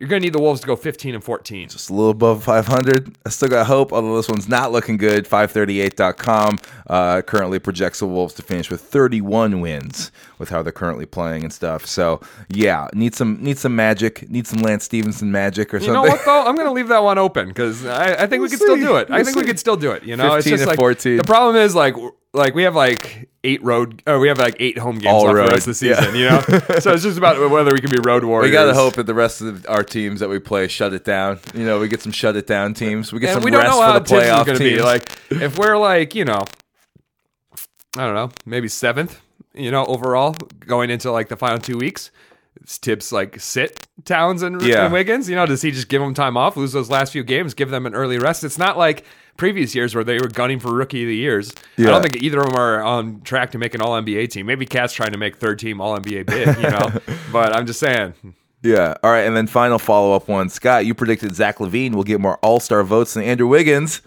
you're 0.00 0.08
going 0.08 0.20
to 0.22 0.26
need 0.26 0.32
the 0.32 0.40
Wolves 0.40 0.60
to 0.62 0.66
go 0.66 0.74
15 0.76 1.14
and 1.14 1.22
14. 1.22 1.68
Just 1.68 1.90
a 1.90 1.92
little 1.92 2.10
above 2.10 2.42
500. 2.42 3.14
I 3.24 3.28
still 3.28 3.48
got 3.50 3.66
hope, 3.66 3.92
although 3.92 4.16
this 4.16 4.28
one's 4.28 4.48
not 4.48 4.72
looking 4.72 4.96
good. 4.96 5.26
538.com 5.26 6.58
uh, 6.88 7.22
currently 7.22 7.58
projects 7.58 8.00
the 8.00 8.06
Wolves 8.06 8.34
to 8.34 8.42
finish 8.42 8.70
with 8.70 8.80
31 8.80 9.60
wins 9.60 10.10
with 10.38 10.48
how 10.48 10.62
they're 10.62 10.72
currently 10.72 11.06
playing 11.06 11.44
and 11.44 11.52
stuff. 11.52 11.84
So 11.86 12.20
yeah, 12.48 12.88
need 12.94 13.14
some 13.14 13.42
need 13.42 13.58
some 13.58 13.76
magic, 13.76 14.28
need 14.30 14.46
some 14.46 14.60
Lance 14.62 14.84
Stephenson 14.84 15.30
magic 15.30 15.72
or 15.74 15.76
You 15.76 15.84
something. 15.86 15.94
know 16.02 16.08
what 16.08 16.24
though? 16.24 16.46
I'm 16.46 16.54
going 16.56 16.66
to 16.66 16.72
leave 16.72 16.88
that 16.88 17.02
one 17.02 17.18
open 17.18 17.48
because 17.48 17.84
I, 17.84 18.24
I 18.24 18.26
think 18.26 18.42
we 18.42 18.48
could 18.48 18.58
still 18.58 18.76
do 18.76 18.96
it. 18.96 19.10
I 19.10 19.16
We'll 19.16 19.24
think 19.26 19.36
we 19.36 19.42
see. 19.42 19.48
could 19.48 19.58
still 19.58 19.76
do 19.76 19.92
it. 19.92 20.02
You 20.02 20.16
know, 20.16 20.34
it's 20.36 20.44
15 20.46 20.50
just 20.52 20.62
and 20.62 20.68
like 20.70 20.78
14. 20.78 21.16
the 21.18 21.24
problem 21.24 21.56
is 21.56 21.74
like 21.74 21.94
like 22.32 22.54
we 22.54 22.62
have 22.64 22.74
like 22.76 23.28
eight 23.42 23.62
road, 23.64 24.02
or 24.06 24.18
we 24.20 24.28
have 24.28 24.38
like 24.38 24.56
eight 24.60 24.78
home 24.78 24.98
games 24.98 25.12
All 25.12 25.22
left 25.24 25.34
the 25.34 25.40
road. 25.42 25.50
rest 25.50 25.66
of 25.68 25.78
the 25.78 25.86
Yeah. 25.86 25.98
season. 26.00 26.14
You 26.14 26.28
know, 26.28 26.40
so 26.80 26.92
it's 26.92 27.02
just 27.02 27.18
about 27.18 27.50
whether 27.50 27.72
we 27.72 27.80
can 27.80 27.90
be 27.90 27.98
road 28.04 28.22
warriors. 28.24 28.48
We 28.48 28.52
gotta 28.52 28.74
hope 28.74 28.94
that 28.94 29.06
the 29.06 29.14
rest 29.14 29.40
of 29.40 29.66
our 29.68 29.82
teams 29.82 30.20
that 30.20 30.28
we 30.28 30.38
play 30.38 30.68
shut 30.68 30.92
it 30.92 31.04
down. 31.04 31.40
You 31.54 31.64
know, 31.64 31.80
we 31.80 31.88
get 31.88 32.02
some 32.02 32.12
shut 32.12 32.36
it 32.36 32.46
down 32.46 32.74
teams. 32.74 33.12
We 33.12 33.18
get 33.20 33.30
and 33.30 33.34
some 33.36 33.44
we 33.44 33.50
don't 33.50 33.62
rest 33.62 33.72
know 33.76 33.82
how 33.82 33.94
for 33.94 34.00
the 34.00 34.14
playoff 34.14 34.44
to 34.46 34.58
teams. 34.58 34.76
be. 34.76 34.82
Like, 34.82 35.10
if 35.30 35.58
we're 35.58 35.76
like, 35.78 36.14
you 36.14 36.24
know, 36.24 36.44
I 37.96 38.04
don't 38.06 38.14
know, 38.14 38.30
maybe 38.46 38.68
seventh, 38.68 39.20
you 39.54 39.70
know, 39.70 39.84
overall 39.86 40.36
going 40.60 40.90
into 40.90 41.10
like 41.10 41.28
the 41.28 41.36
final 41.36 41.58
two 41.58 41.76
weeks. 41.78 42.10
Thibs 42.66 43.12
like 43.12 43.40
sit 43.40 43.86
Towns 44.04 44.42
and, 44.42 44.60
Yeah. 44.62 44.84
and 44.84 44.92
Wiggins? 44.92 45.28
You 45.28 45.36
know, 45.36 45.46
does 45.46 45.62
he 45.62 45.70
just 45.70 45.88
give 45.88 46.00
them 46.02 46.14
time 46.14 46.36
off, 46.36 46.56
lose 46.56 46.72
those 46.72 46.90
last 46.90 47.12
few 47.12 47.22
games, 47.24 47.54
give 47.54 47.70
them 47.70 47.86
an 47.86 47.94
early 47.94 48.18
rest? 48.18 48.44
It's 48.44 48.58
not 48.58 48.76
like 48.78 49.04
previous 49.36 49.74
years 49.74 49.94
where 49.94 50.04
they 50.04 50.18
were 50.18 50.28
gunning 50.28 50.60
for 50.60 50.72
rookie 50.72 51.02
of 51.02 51.08
the 51.08 51.16
years. 51.16 51.52
I 51.78 51.82
don't 51.84 52.02
think 52.02 52.22
either 52.22 52.40
of 52.40 52.46
them 52.46 52.56
are 52.56 52.82
on 52.82 53.20
track 53.22 53.50
to 53.52 53.58
make 53.58 53.74
an 53.74 53.80
All 53.80 54.00
NBA 54.00 54.30
team. 54.30 54.46
Maybe 54.46 54.66
KAT's 54.66 54.92
trying 54.92 55.12
to 55.12 55.18
make 55.18 55.36
third 55.36 55.58
team 55.58 55.80
All 55.80 55.98
NBA 55.98 56.26
bid, 56.26 56.56
you 56.56 56.70
know. 56.70 56.90
but 57.32 57.54
I'm 57.56 57.66
just 57.66 57.80
saying, 57.80 58.12
Yeah. 58.62 58.94
All 59.02 59.10
right. 59.10 59.26
And 59.26 59.34
then 59.36 59.46
final 59.46 59.78
follow 59.78 60.14
up 60.14 60.28
one. 60.28 60.48
Scott, 60.50 60.84
you 60.86 60.94
predicted 60.94 61.34
Zach 61.34 61.58
LaVine 61.58 61.94
will 61.94 62.04
get 62.04 62.20
more 62.20 62.38
All 62.42 62.60
Star 62.60 62.82
votes 62.82 63.14
than 63.14 63.24
Andrew 63.24 63.48
Wiggins. 63.48 64.02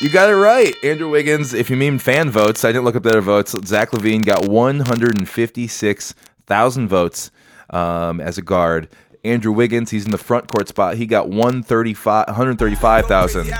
You 0.00 0.10
got 0.10 0.28
it 0.28 0.36
right. 0.36 0.74
Andrew 0.84 1.08
Wiggins, 1.08 1.54
if 1.54 1.70
you 1.70 1.76
mean 1.76 1.98
fan 1.98 2.30
votes, 2.30 2.62
I 2.64 2.68
didn't 2.68 2.84
look 2.84 2.96
up 2.96 3.02
their 3.02 3.22
votes. 3.22 3.54
Zach 3.66 3.92
LaVine 3.92 4.24
got 4.26 4.46
156,000 4.46 6.88
votes 6.88 7.30
um, 7.70 8.20
as 8.20 8.38
a 8.38 8.42
guard. 8.42 8.88
Andrew 9.26 9.52
Wiggins, 9.52 9.90
he's 9.90 10.04
in 10.04 10.10
the 10.10 10.18
front 10.18 10.48
court 10.48 10.68
spot. 10.68 10.96
He 10.96 11.06
got 11.06 11.28
135 11.28 12.26
135,000. 12.28 13.52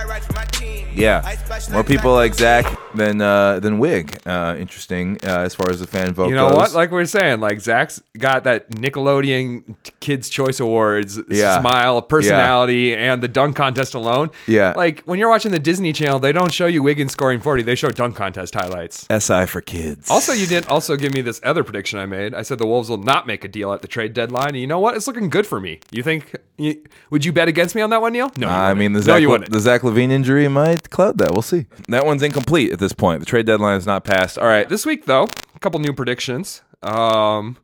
Yeah, 0.95 1.37
more 1.73 1.85
people 1.85 2.15
like 2.15 2.33
Zach 2.33 2.65
than 2.95 3.21
uh, 3.21 3.61
than 3.61 3.79
Wig. 3.79 4.19
Uh, 4.25 4.57
interesting 4.59 5.19
uh, 5.25 5.41
as 5.41 5.55
far 5.55 5.69
as 5.69 5.81
the 5.81 5.87
fan 5.87 6.15
vote 6.15 6.31
You 6.31 6.35
know 6.35 6.49
goes. 6.49 6.57
what? 6.57 6.73
Like 6.73 6.91
we 6.91 7.03
are 7.03 7.07
saying, 7.07 7.41
like 7.41 7.61
Zach's 7.61 8.03
got 8.17 8.45
that 8.45 8.71
Nickelodeon 8.71 9.75
Kids 10.01 10.31
Choice 10.31 10.59
Awards 10.59 11.19
Yeah. 11.29 11.61
smile, 11.61 12.01
personality, 12.01 12.95
and 12.97 13.23
the 13.23 13.29
dunk 13.29 13.57
contest 13.57 13.93
alone. 13.93 14.31
Yeah. 14.47 14.73
Like 14.75 15.03
when 15.03 15.19
you're 15.19 15.29
watching 15.29 15.53
the 15.53 15.59
Disney 15.59 15.93
Channel, 15.93 16.19
they 16.19 16.33
don't 16.33 16.51
show 16.51 16.65
you 16.67 16.83
Wiggins 16.83 17.13
scoring 17.13 17.41
40. 17.41 17.63
They 17.65 17.75
show 17.75 17.91
dunk 17.91 18.17
contest 18.17 18.55
highlights. 18.55 19.07
SI 19.11 19.45
for 19.45 19.61
kids. 19.61 20.11
Also, 20.11 20.33
you 20.33 20.47
didn't 20.47 20.71
also 20.71 20.97
give 20.97 21.13
me 21.13 21.21
this 21.21 21.41
other 21.45 21.63
prediction 21.63 21.99
I 21.99 22.07
made. 22.07 22.33
I 22.35 22.41
said 22.41 22.57
the 22.57 22.67
Wolves 22.67 22.89
will 22.89 22.97
not 22.97 23.27
make 23.27 23.45
a 23.45 23.49
deal 23.49 23.75
at 23.75 23.83
the 23.83 23.89
trade 23.89 24.15
deadline. 24.15 24.49
And 24.49 24.57
you 24.61 24.67
know 24.67 24.81
what? 24.81 24.97
It's 24.97 25.07
looking 25.07 25.29
good 25.29 25.47
for 25.47 25.56
me. 25.61 25.81
You 25.91 26.03
think? 26.03 26.35
You, 26.59 26.83
would 27.11 27.25
you 27.25 27.33
bet 27.33 27.49
against 27.49 27.75
me 27.75 27.83
on 27.83 27.91
that 27.91 28.01
one, 28.01 28.13
Neil? 28.13 28.31
No. 28.37 28.47
you 28.47 28.53
I 28.53 28.75
mean, 28.75 28.93
the 28.93 29.01
no, 29.01 29.05
Zach, 29.05 29.21
you 29.21 29.29
wouldn't. 29.29 29.51
the 29.51 29.61
Zach 29.61 29.83
LaVine 29.83 30.11
injury 30.11 30.49
might 30.49 30.91
cloud 30.91 31.19
that. 31.19 31.33
We'll 31.33 31.43
see. 31.43 31.67
That 31.89 32.07
one's 32.07 32.23
incomplete 32.23 32.73
at 32.73 32.79
this 32.79 32.93
point. 32.93 33.21
The 33.21 33.27
trade 33.27 33.47
deadline 33.47 33.79
is 33.79 33.87
not 33.87 34.05
passed. 34.05 34.39
All 34.39 34.47
right. 34.47 34.69
This 34.69 34.87
week, 34.87 35.07
though, 35.07 35.25
a 35.55 35.59
couple 35.61 35.81
new 35.81 35.93
predictions. 35.93 36.63
Um, 36.83 37.57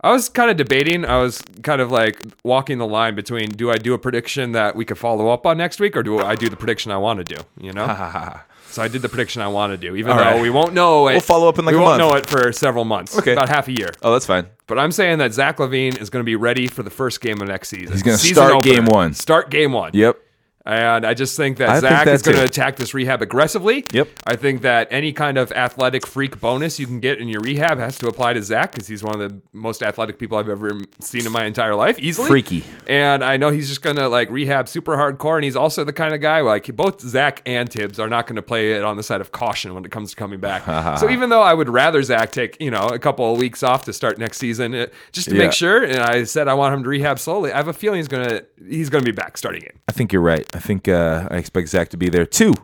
I 0.00 0.12
was 0.12 0.28
kind 0.28 0.50
of 0.50 0.56
debating. 0.56 1.04
I 1.04 1.18
was 1.20 1.42
kind 1.62 1.80
of 1.80 1.90
like 1.90 2.20
walking 2.44 2.78
the 2.78 2.86
line 2.86 3.14
between 3.14 3.50
do 3.50 3.70
I 3.70 3.76
do 3.76 3.94
a 3.94 3.98
prediction 3.98 4.52
that 4.52 4.76
we 4.76 4.84
could 4.84 4.98
follow 4.98 5.28
up 5.28 5.46
on 5.46 5.58
next 5.58 5.80
week, 5.80 5.96
or 5.96 6.02
do 6.02 6.18
I 6.20 6.34
do 6.34 6.48
the 6.48 6.56
prediction 6.56 6.92
I 6.92 6.98
want 6.98 7.26
to 7.26 7.34
do? 7.36 7.42
You 7.60 7.72
know. 7.72 7.86
so 8.76 8.82
I 8.82 8.88
did 8.88 9.00
the 9.02 9.08
prediction 9.08 9.40
I 9.42 9.48
want 9.48 9.72
to 9.72 9.76
do, 9.78 9.96
even 9.96 10.12
All 10.12 10.18
though 10.18 10.24
right. 10.24 10.40
we 10.42 10.50
won't 10.50 10.74
know 10.74 11.08
it. 11.08 11.12
We'll 11.12 11.20
follow 11.20 11.48
up 11.48 11.58
in 11.58 11.64
like 11.64 11.72
we 11.74 11.78
a 11.80 11.82
won't 11.82 11.98
month. 11.98 12.12
know 12.12 12.16
it 12.18 12.26
for 12.28 12.52
several 12.52 12.84
months. 12.84 13.18
Okay. 13.18 13.32
about 13.32 13.48
half 13.48 13.68
a 13.68 13.72
year. 13.72 13.90
Oh, 14.02 14.12
that's 14.12 14.26
fine. 14.26 14.46
But 14.66 14.78
I'm 14.78 14.92
saying 14.92 15.18
that 15.18 15.32
Zach 15.32 15.56
LaVine 15.56 15.98
is 16.00 16.10
going 16.10 16.22
to 16.22 16.26
be 16.26 16.36
ready 16.36 16.68
for 16.68 16.82
the 16.82 16.90
first 16.90 17.20
game 17.22 17.40
of 17.40 17.48
next 17.48 17.68
season. 17.70 17.92
He's 17.92 18.02
gonna 18.02 18.18
Season 18.18 18.34
start 18.36 18.52
opener. 18.52 18.74
game 18.74 18.84
one. 18.84 19.14
Start 19.14 19.50
game 19.50 19.72
one. 19.72 19.92
Yep. 19.94 20.18
And 20.66 21.06
I 21.06 21.14
just 21.14 21.36
think 21.36 21.58
that 21.58 21.68
I 21.68 21.80
think 21.80 21.90
Zach 21.90 22.04
that 22.06 22.14
is 22.14 22.22
going 22.22 22.36
to 22.38 22.44
attack 22.44 22.76
this 22.76 22.92
rehab 22.92 23.22
aggressively. 23.22 23.84
Yep. 23.92 24.08
I 24.26 24.34
think 24.36 24.62
that 24.62 24.88
any 24.90 25.12
kind 25.12 25.38
of 25.38 25.52
athletic 25.52 26.06
freak 26.06 26.40
bonus 26.40 26.80
you 26.80 26.86
can 26.86 26.98
get 26.98 27.18
in 27.18 27.28
your 27.28 27.40
rehab 27.40 27.78
has 27.78 27.98
to 27.98 28.08
apply 28.08 28.32
to 28.32 28.42
Zach 28.42 28.72
because 28.72 28.88
he's 28.88 29.02
one 29.04 29.20
of 29.20 29.30
the 29.30 29.40
most 29.52 29.82
athletic 29.82 30.18
people 30.18 30.38
I've 30.38 30.48
ever 30.48 30.72
seen 31.00 31.24
in 31.24 31.30
my 31.32 31.44
entire 31.44 31.74
life, 31.76 31.98
easily. 32.00 32.28
Freaky. 32.28 32.64
And 32.88 33.22
I 33.22 33.36
know 33.36 33.50
he's 33.50 33.68
just 33.68 33.82
going 33.82 33.96
to 33.96 34.08
like 34.08 34.28
rehab 34.30 34.68
super 34.68 34.96
hardcore. 34.96 35.36
And 35.36 35.44
he's 35.44 35.56
also 35.56 35.84
the 35.84 35.92
kind 35.92 36.14
of 36.14 36.20
guy 36.20 36.40
like 36.40 36.74
both 36.74 37.00
Zach 37.00 37.42
and 37.46 37.70
Thibs 37.70 38.00
are 38.00 38.08
not 38.08 38.26
going 38.26 38.36
to 38.36 38.42
play 38.42 38.72
it 38.72 38.82
on 38.82 38.96
the 38.96 39.02
side 39.04 39.20
of 39.20 39.30
caution 39.32 39.72
when 39.74 39.84
it 39.84 39.92
comes 39.92 40.10
to 40.10 40.16
coming 40.16 40.40
back. 40.40 40.64
so 40.98 41.08
even 41.08 41.30
though 41.30 41.42
I 41.42 41.54
would 41.54 41.68
rather 41.68 42.02
Zach 42.02 42.32
take, 42.32 42.60
you 42.60 42.70
know, 42.70 42.88
a 42.88 42.98
couple 42.98 43.32
of 43.32 43.38
weeks 43.38 43.62
off 43.62 43.84
to 43.84 43.92
start 43.92 44.18
next 44.18 44.38
season 44.38 44.74
uh, 44.74 44.86
just 45.12 45.28
to 45.28 45.34
Yeah. 45.36 45.42
make 45.44 45.52
sure, 45.52 45.84
and 45.84 45.98
I 46.00 46.24
said 46.24 46.48
I 46.48 46.54
want 46.54 46.74
him 46.74 46.82
to 46.82 46.88
rehab 46.88 47.18
slowly, 47.20 47.52
I 47.52 47.56
have 47.56 47.68
a 47.68 47.72
feeling 47.72 47.98
he's 47.98 48.08
going 48.08 48.28
to 48.28 48.44
he's 48.68 48.90
going 48.90 49.04
to 49.04 49.10
be 49.10 49.14
back 49.14 49.36
starting 49.38 49.62
it. 49.62 49.76
I 49.88 49.92
think 49.92 50.12
you're 50.12 50.22
right. 50.22 50.44
I 50.56 50.58
think 50.58 50.88
uh, 50.88 51.28
I 51.30 51.36
expect 51.36 51.68
Zach 51.68 51.90
to 51.90 51.98
be 51.98 52.08
there 52.08 52.24
too. 52.24 52.54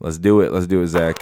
Let's 0.00 0.18
do 0.18 0.40
it. 0.40 0.52
Let's 0.52 0.66
do 0.66 0.82
it, 0.82 0.88
Zach. 0.88 1.16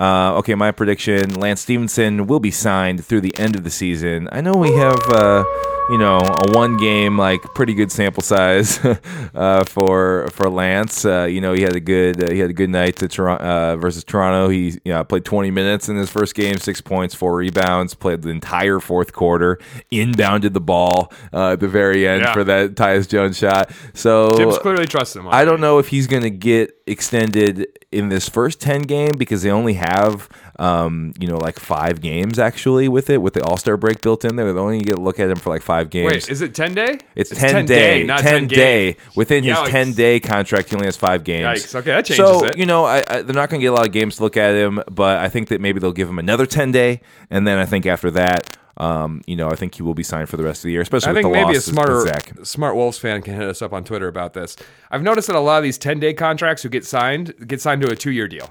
Uh, 0.00 0.36
okay, 0.38 0.54
my 0.54 0.70
prediction: 0.70 1.34
Lance 1.38 1.60
Stephenson 1.60 2.26
will 2.26 2.40
be 2.40 2.50
signed 2.50 3.04
through 3.04 3.20
the 3.20 3.36
end 3.38 3.54
of 3.56 3.64
the 3.64 3.70
season. 3.70 4.28
I 4.32 4.40
know 4.40 4.54
we 4.54 4.72
have, 4.72 4.98
uh, 5.10 5.44
you 5.90 5.98
know, 5.98 6.18
a 6.18 6.52
one 6.52 6.78
game 6.78 7.18
like 7.18 7.42
pretty 7.54 7.74
good 7.74 7.92
sample 7.92 8.22
size 8.22 8.78
uh, 9.34 9.64
for 9.64 10.28
for 10.32 10.48
Lance. 10.48 11.04
Uh, 11.04 11.24
you 11.24 11.42
know, 11.42 11.52
he 11.52 11.60
had 11.62 11.76
a 11.76 11.80
good 11.80 12.24
uh, 12.24 12.30
he 12.32 12.38
had 12.38 12.48
a 12.48 12.54
good 12.54 12.70
night 12.70 12.96
to 12.96 13.08
Toronto 13.08 13.44
uh, 13.44 13.76
versus 13.76 14.02
Toronto. 14.02 14.48
He 14.48 14.78
you 14.84 14.92
know, 14.92 15.04
played 15.04 15.24
20 15.26 15.50
minutes 15.50 15.88
in 15.90 15.96
his 15.96 16.08
first 16.08 16.34
game, 16.34 16.56
six 16.56 16.80
points, 16.80 17.14
four 17.14 17.36
rebounds. 17.36 17.92
Played 17.94 18.22
the 18.22 18.30
entire 18.30 18.80
fourth 18.80 19.12
quarter. 19.12 19.58
Inbounded 19.92 20.54
the 20.54 20.60
ball 20.62 21.12
uh, 21.34 21.52
at 21.52 21.60
the 21.60 21.68
very 21.68 22.08
end 22.08 22.22
Yeah. 22.22 22.32
for 22.32 22.44
that 22.44 22.74
Tyus 22.74 23.06
Jones 23.06 23.36
shot. 23.36 23.70
So 23.92 24.30
clearly 24.60 24.86
trusts 24.86 25.14
him. 25.14 25.28
I 25.28 25.44
don't 25.44 25.60
know 25.60 25.78
if 25.78 25.88
he's 25.88 26.06
going 26.06 26.22
to 26.22 26.30
get 26.30 26.79
extended 26.90 27.66
in 27.92 28.08
this 28.08 28.28
first 28.28 28.60
10 28.60 28.82
game 28.82 29.12
because 29.16 29.42
they 29.42 29.50
only 29.50 29.74
have, 29.74 30.28
um, 30.58 31.12
you 31.18 31.26
know, 31.26 31.36
like 31.36 31.58
five 31.58 32.00
games 32.00 32.38
actually 32.38 32.88
with 32.88 33.08
it, 33.08 33.22
with 33.22 33.34
the 33.34 33.44
All 33.44 33.56
Star 33.56 33.76
break 33.76 34.00
built 34.00 34.24
in 34.24 34.36
there. 34.36 34.52
They 34.52 34.58
only 34.58 34.80
get 34.80 34.96
to 34.96 35.00
look 35.00 35.18
at 35.20 35.30
him 35.30 35.36
for 35.36 35.50
like 35.50 35.62
five 35.62 35.90
games. 35.90 36.12
Wait, 36.12 36.28
is 36.28 36.42
it 36.42 36.54
10 36.54 36.74
day? 36.74 36.98
it's, 37.14 37.30
10, 37.30 37.66
day, 37.66 38.04
not 38.04 38.20
10 38.20 38.32
10 38.32 38.48
day. 38.48 38.56
game. 38.56 38.96
Within 39.14 39.44
his 39.44 39.56
10 39.56 39.92
day 39.92 40.20
contract, 40.20 40.70
he 40.70 40.76
only 40.76 40.86
has 40.86 40.96
five 40.96 41.24
games. 41.24 41.46
Yikes. 41.46 41.74
Okay, 41.74 41.90
that 41.90 42.04
changes 42.04 42.26
so, 42.26 42.46
it. 42.46 42.58
you 42.58 42.66
know, 42.66 42.84
I, 42.84 43.04
I, 43.08 43.22
they're 43.22 43.34
not 43.34 43.50
going 43.50 43.60
to 43.60 43.64
get 43.64 43.72
a 43.72 43.74
lot 43.74 43.86
of 43.86 43.92
games 43.92 44.16
to 44.16 44.22
look 44.22 44.36
at 44.36 44.54
him, 44.54 44.82
but 44.90 45.18
I 45.18 45.28
think 45.28 45.48
that 45.48 45.60
maybe 45.60 45.80
they'll 45.80 45.92
give 45.92 46.08
him 46.08 46.18
another 46.18 46.46
10 46.46 46.72
day. 46.72 47.00
And 47.30 47.46
then 47.46 47.58
I 47.58 47.66
think 47.66 47.86
after 47.86 48.10
that, 48.12 48.56
um, 48.80 49.20
you 49.26 49.36
know, 49.36 49.48
I 49.48 49.56
think 49.56 49.74
he 49.74 49.82
will 49.82 49.94
be 49.94 50.02
signed 50.02 50.30
for 50.30 50.38
the 50.38 50.42
rest 50.42 50.60
of 50.60 50.62
the 50.64 50.72
year, 50.72 50.80
especially 50.80 51.10
I 51.10 51.12
with 51.12 51.22
think 51.24 51.34
the 51.34 51.44
maybe 51.44 51.56
a 51.56 51.60
smarter 51.60 52.00
Zach. 52.00 52.32
smart 52.44 52.74
Wolves 52.76 52.96
fan 52.96 53.20
can 53.20 53.34
hit 53.34 53.46
us 53.46 53.60
up 53.60 53.74
on 53.74 53.84
Twitter 53.84 54.08
about 54.08 54.32
this. 54.32 54.56
I've 54.90 55.02
noticed 55.02 55.26
that 55.26 55.36
a 55.36 55.40
lot 55.40 55.58
of 55.58 55.64
these 55.64 55.76
10 55.76 56.00
day 56.00 56.14
contracts 56.14 56.62
who 56.62 56.70
get 56.70 56.86
signed 56.86 57.34
get 57.46 57.60
signed 57.60 57.82
to 57.82 57.90
a 57.90 57.96
two 57.96 58.10
year 58.10 58.26
deal. 58.26 58.48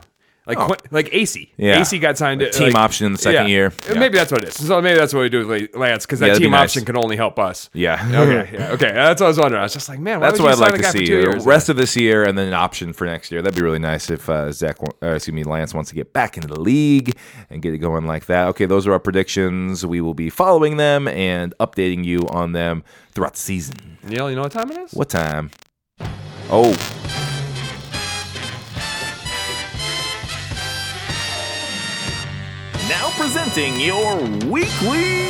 Like 0.50 0.58
Quin- 0.58 0.80
like 0.92 1.14
AC. 1.14 1.50
Oh. 1.52 1.54
Yeah. 1.58 1.80
AC 1.82 2.00
got 2.00 2.18
signed. 2.18 2.42
Like 2.42 2.52
to, 2.52 2.58
team 2.58 2.74
like- 2.74 2.76
option 2.84 3.06
in 3.06 3.12
the 3.14 3.18
second 3.20 3.44
yeah. 3.44 3.48
year. 3.48 3.74
Uh, 3.90 3.94
Maybe 3.96 4.18
that's 4.18 4.32
what 4.32 4.44
it 4.44 4.50
is. 4.50 4.56
So 4.68 4.82
maybe 4.82 4.98
that's 5.00 5.14
what 5.14 5.22
we 5.22 5.30
do 5.30 5.46
with 5.48 5.76
Lance 5.76 6.06
because 6.06 6.20
that 6.20 6.26
Yeah, 6.26 6.30
that'd 6.34 6.42
be 6.42 6.46
team 6.46 6.52
nice. 6.52 6.72
option 6.72 6.86
can 6.86 6.98
only 6.98 7.16
help 7.16 7.38
us. 7.40 7.70
Yeah. 7.74 8.04
Okay. 8.12 8.50
Yeah. 8.58 8.72
Okay. 8.72 8.92
That's 8.94 9.22
what 9.22 9.28
I 9.28 9.30
was 9.30 9.38
wondering. 9.38 9.60
I 9.60 9.64
was 9.64 9.74
just 9.74 9.88
like, 9.88 10.00
man, 10.00 10.20
why 10.20 10.28
That's 10.28 10.40
would 10.40 10.46
what 10.46 10.54
I'd 10.54 10.58
sign 10.58 10.72
like 10.72 10.82
to 10.82 10.92
see. 10.92 11.06
two 11.06 11.14
years? 11.14 11.46
Rest 11.46 11.70
of 11.70 11.76
this 11.78 11.96
year 11.96 12.24
and 12.28 12.38
then 12.38 12.48
an 12.48 12.54
option 12.54 12.92
for 12.94 13.06
next 13.06 13.32
year. 13.32 13.42
That'd 13.42 13.56
be 13.56 13.62
really 13.64 13.80
nice 13.80 14.10
if 14.10 14.28
uh, 14.30 14.52
Zach, 14.52 14.82
wa- 14.82 14.90
uh, 15.04 15.14
excuse 15.16 15.34
me, 15.34 15.44
Lance 15.44 15.74
wants 15.74 15.90
to 15.92 15.96
get 15.96 16.12
back 16.14 16.36
into 16.36 16.48
the 16.50 16.60
league 16.60 17.16
and 17.50 17.62
get 17.62 17.74
it 17.74 17.78
going 17.78 18.06
like 18.08 18.26
that. 18.26 18.48
Okay, 18.50 18.66
those 18.66 18.88
are 18.88 18.94
our 18.94 19.00
predictions. 19.00 19.86
We 19.86 20.02
will 20.02 20.14
be 20.16 20.30
following 20.30 20.78
them 20.78 21.08
and 21.08 21.54
updating 21.60 22.04
you 22.04 22.22
on 22.30 22.54
them 22.54 22.84
throughout 23.12 23.34
the 23.34 23.40
season. 23.40 23.98
Neil, 24.04 24.30
you 24.30 24.36
know 24.36 24.42
what 24.44 24.52
time 24.52 24.72
it 24.72 24.78
is? 24.78 24.94
What 24.94 25.10
time? 25.10 25.52
Oh, 26.52 26.74
presenting 33.20 33.78
your 33.82 34.16
weekly 34.50 35.28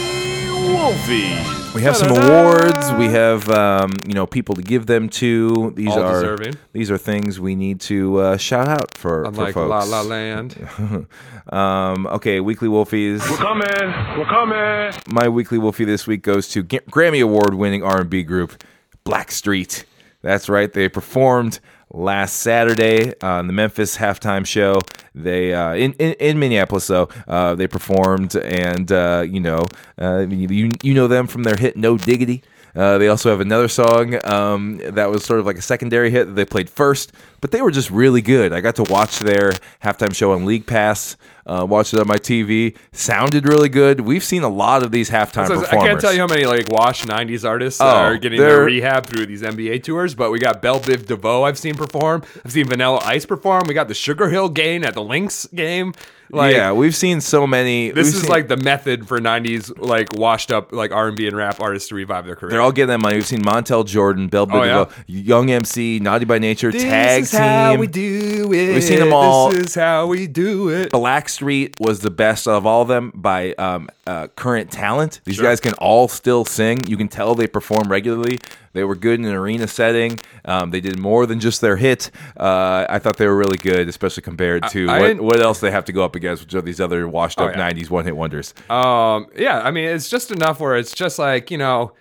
Wolfie. 0.71 1.33
we 1.73 1.81
have 1.81 1.97
some 1.97 2.11
awards. 2.11 2.93
We 2.93 3.05
have 3.05 3.49
um, 3.49 3.91
you 4.05 4.13
know 4.13 4.27
people 4.27 4.53
to 4.53 4.61
give 4.61 4.85
them 4.85 5.09
to. 5.09 5.71
These 5.75 5.87
All 5.89 6.03
are 6.03 6.21
deserving. 6.21 6.53
these 6.71 6.91
are 6.91 6.99
things 6.99 7.39
we 7.39 7.55
need 7.55 7.79
to 7.81 8.17
uh, 8.19 8.37
shout 8.37 8.67
out 8.67 8.95
for, 8.95 9.23
for 9.23 9.29
Unlike 9.29 9.53
folks. 9.55 9.69
La 9.69 9.83
La 9.83 10.01
Land. 10.01 10.67
Um, 11.51 12.05
okay, 12.05 12.41
weekly 12.41 12.67
Wolfies. 12.67 13.27
We're 13.27 13.37
coming. 13.37 14.19
We're 14.19 14.25
coming. 14.27 14.93
My 15.11 15.27
weekly 15.29 15.57
Wolfie 15.57 15.83
this 15.83 16.05
week 16.05 16.21
goes 16.21 16.47
to 16.49 16.61
G- 16.61 16.81
Grammy 16.91 17.23
Award 17.23 17.55
winning 17.55 17.81
R&B 17.83 18.21
group 18.21 18.63
Blackstreet. 19.03 19.83
That's 20.21 20.47
right, 20.47 20.71
they 20.71 20.87
performed 20.89 21.59
last 21.91 22.37
Saturday 22.37 23.13
on 23.21 23.47
the 23.47 23.53
Memphis 23.53 23.97
halftime 23.97 24.45
show. 24.45 24.79
They 25.15 25.53
uh, 25.53 25.73
in, 25.73 25.93
in 25.93 26.13
in 26.13 26.39
Minneapolis 26.39 26.87
though 26.87 27.09
uh, 27.27 27.55
they 27.55 27.67
performed, 27.67 28.35
and 28.35 28.91
uh, 28.91 29.25
you 29.27 29.39
know 29.39 29.65
uh, 30.01 30.19
you 30.29 30.71
you 30.83 30.93
know 30.93 31.07
them 31.07 31.27
from 31.27 31.43
their 31.43 31.57
hit 31.57 31.75
No 31.75 31.97
Diggity. 31.97 32.43
Uh, 32.79 32.97
they 32.97 33.09
also 33.09 33.29
have 33.29 33.41
another 33.41 33.67
song 33.67 34.17
um, 34.25 34.77
that 34.77 35.11
was 35.11 35.25
sort 35.25 35.37
of 35.41 35.45
like 35.45 35.57
a 35.57 35.61
secondary 35.61 36.09
hit 36.09 36.27
that 36.27 36.33
they 36.35 36.45
played 36.45 36.69
first, 36.69 37.11
but 37.41 37.51
they 37.51 37.61
were 37.61 37.71
just 37.71 37.91
really 37.91 38.21
good. 38.21 38.53
I 38.53 38.61
got 38.61 38.77
to 38.77 38.83
watch 38.83 39.19
their 39.19 39.51
halftime 39.83 40.15
show 40.15 40.31
on 40.31 40.45
League 40.45 40.65
Pass, 40.65 41.17
uh, 41.45 41.65
watched 41.69 41.93
it 41.93 41.99
on 41.99 42.07
my 42.07 42.15
TV. 42.15 42.77
Sounded 42.93 43.45
really 43.45 43.67
good. 43.67 43.99
We've 43.99 44.23
seen 44.23 44.43
a 44.43 44.47
lot 44.47 44.83
of 44.83 44.91
these 44.93 45.09
halftime 45.09 45.47
So 45.47 45.59
performers. 45.59 45.67
I 45.73 45.87
can't 45.87 45.99
tell 45.99 46.13
you 46.13 46.19
how 46.19 46.27
many 46.27 46.45
like 46.45 46.69
wash 46.69 47.03
'90s 47.03 47.43
artists 47.45 47.81
Oh, 47.81 47.85
are 47.85 48.17
getting 48.17 48.39
their 48.39 48.63
rehab 48.63 49.07
through 49.07 49.25
these 49.25 49.41
NBA 49.41 49.83
tours. 49.83 50.15
But 50.15 50.31
we 50.31 50.39
got 50.39 50.61
Bell 50.61 50.79
Biv 50.79 51.05
DeVoe. 51.05 51.43
I've 51.43 51.57
seen 51.57 51.75
perform. 51.75 52.23
I've 52.45 52.53
seen 52.53 52.67
Vanilla 52.67 53.01
Ice 53.03 53.25
perform. 53.25 53.63
We 53.67 53.73
got 53.73 53.89
the 53.89 53.93
Sugar 53.93 54.29
Hill 54.29 54.47
Gang 54.47 54.85
at 54.85 54.93
the 54.93 55.03
Lynx 55.03 55.47
game. 55.47 55.93
Like, 56.31 56.55
yeah, 56.55 56.71
we've 56.71 56.95
seen 56.95 57.21
so 57.21 57.47
many. 57.47 57.89
This 57.91 58.09
is 58.13 58.21
seen- 58.21 58.29
like 58.29 58.47
the 58.47 58.57
method 58.57 59.07
for 59.07 59.19
'90s 59.19 59.71
like 59.79 60.09
washed 60.13 60.51
up 60.51 60.71
like 60.71 60.91
R&B 60.91 61.27
and 61.27 61.35
rap 61.35 61.59
artists 61.59 61.89
to 61.89 61.95
revive 61.95 62.25
their 62.25 62.35
career. 62.35 62.51
they're 62.51 62.61
all 62.61 62.71
getting 62.71 62.89
that 62.89 62.99
money. 62.99 63.15
We've 63.15 63.25
seen 63.25 63.41
Montel 63.41 63.83
Jordan, 63.85 64.27
Bell 64.27 64.47
Oh, 64.51 64.63
yeah? 64.63 64.85
Young 65.07 65.49
MC, 65.49 65.99
Naughty 65.99 66.25
by 66.25 66.37
Nature, 66.37 66.71
this 66.71 66.83
Tag 66.83 67.25
Team. 67.25 67.39
how 67.39 67.75
we 67.77 67.87
do 67.87 68.38
it. 68.67 68.73
We've 68.73 68.83
seen 68.83 68.99
them 68.99 69.13
all. 69.13 69.51
This 69.51 69.67
is 69.67 69.75
how 69.75 70.07
we 70.07 70.27
do 70.27 70.69
it. 70.69 70.91
Blackstreet 70.91 71.79
was 71.79 72.01
the 72.01 72.09
best 72.11 72.47
of 72.47 72.65
all 72.65 72.81
of 72.81 72.87
them 72.87 73.11
by 73.15 73.53
um, 73.53 73.89
uh, 74.05 74.27
current 74.35 74.71
talent. 74.71 75.21
These 75.23 75.39
guys 75.39 75.59
can 75.59 75.73
all 75.75 76.07
still 76.07 76.43
sing. 76.45 76.85
You 76.87 76.97
can 76.97 77.07
tell 77.07 77.35
they 77.35 77.47
perform 77.47 77.89
regularly. 77.89 78.39
They 78.73 78.83
were 78.83 78.95
good 78.95 79.19
in 79.19 79.25
an 79.25 79.33
arena 79.33 79.67
setting. 79.67 80.19
Um, 80.45 80.69
they 80.71 80.79
did 80.79 80.99
more 80.99 81.25
than 81.25 81.39
just 81.39 81.59
their 81.61 81.75
hit. 81.77 82.11
Uh, 82.37 82.85
I 82.89 82.99
thought 82.99 83.17
they 83.17 83.25
were 83.27 83.35
really 83.35 83.57
good, 83.57 83.87
especially 83.89 84.21
compared 84.21 84.67
to 84.69 84.89
I 84.89 84.99
what, 84.99 85.21
what 85.21 85.39
else 85.41 85.59
they 85.59 85.71
have 85.71 85.85
to 85.85 85.91
go 85.91 86.03
up 86.03 86.15
against, 86.15 86.43
which 86.43 86.53
are 86.53 86.61
these 86.61 86.79
other 86.79 87.07
washed 87.07 87.39
up 87.39 87.49
Oh, 87.55 87.59
yeah. 87.59 87.71
'90s 87.71 87.89
one 87.89 88.05
hit 88.05 88.15
wonders. 88.15 88.53
Um, 88.69 89.27
yeah, 89.35 89.61
I 89.61 89.71
mean, 89.71 89.85
it's 89.85 90.07
just 90.07 90.29
enough 90.31 90.59
where 90.59 90.75
it's 90.77 90.93
just 90.93 91.17
like 91.17 91.49
you 91.49 91.57
know, 91.57 91.93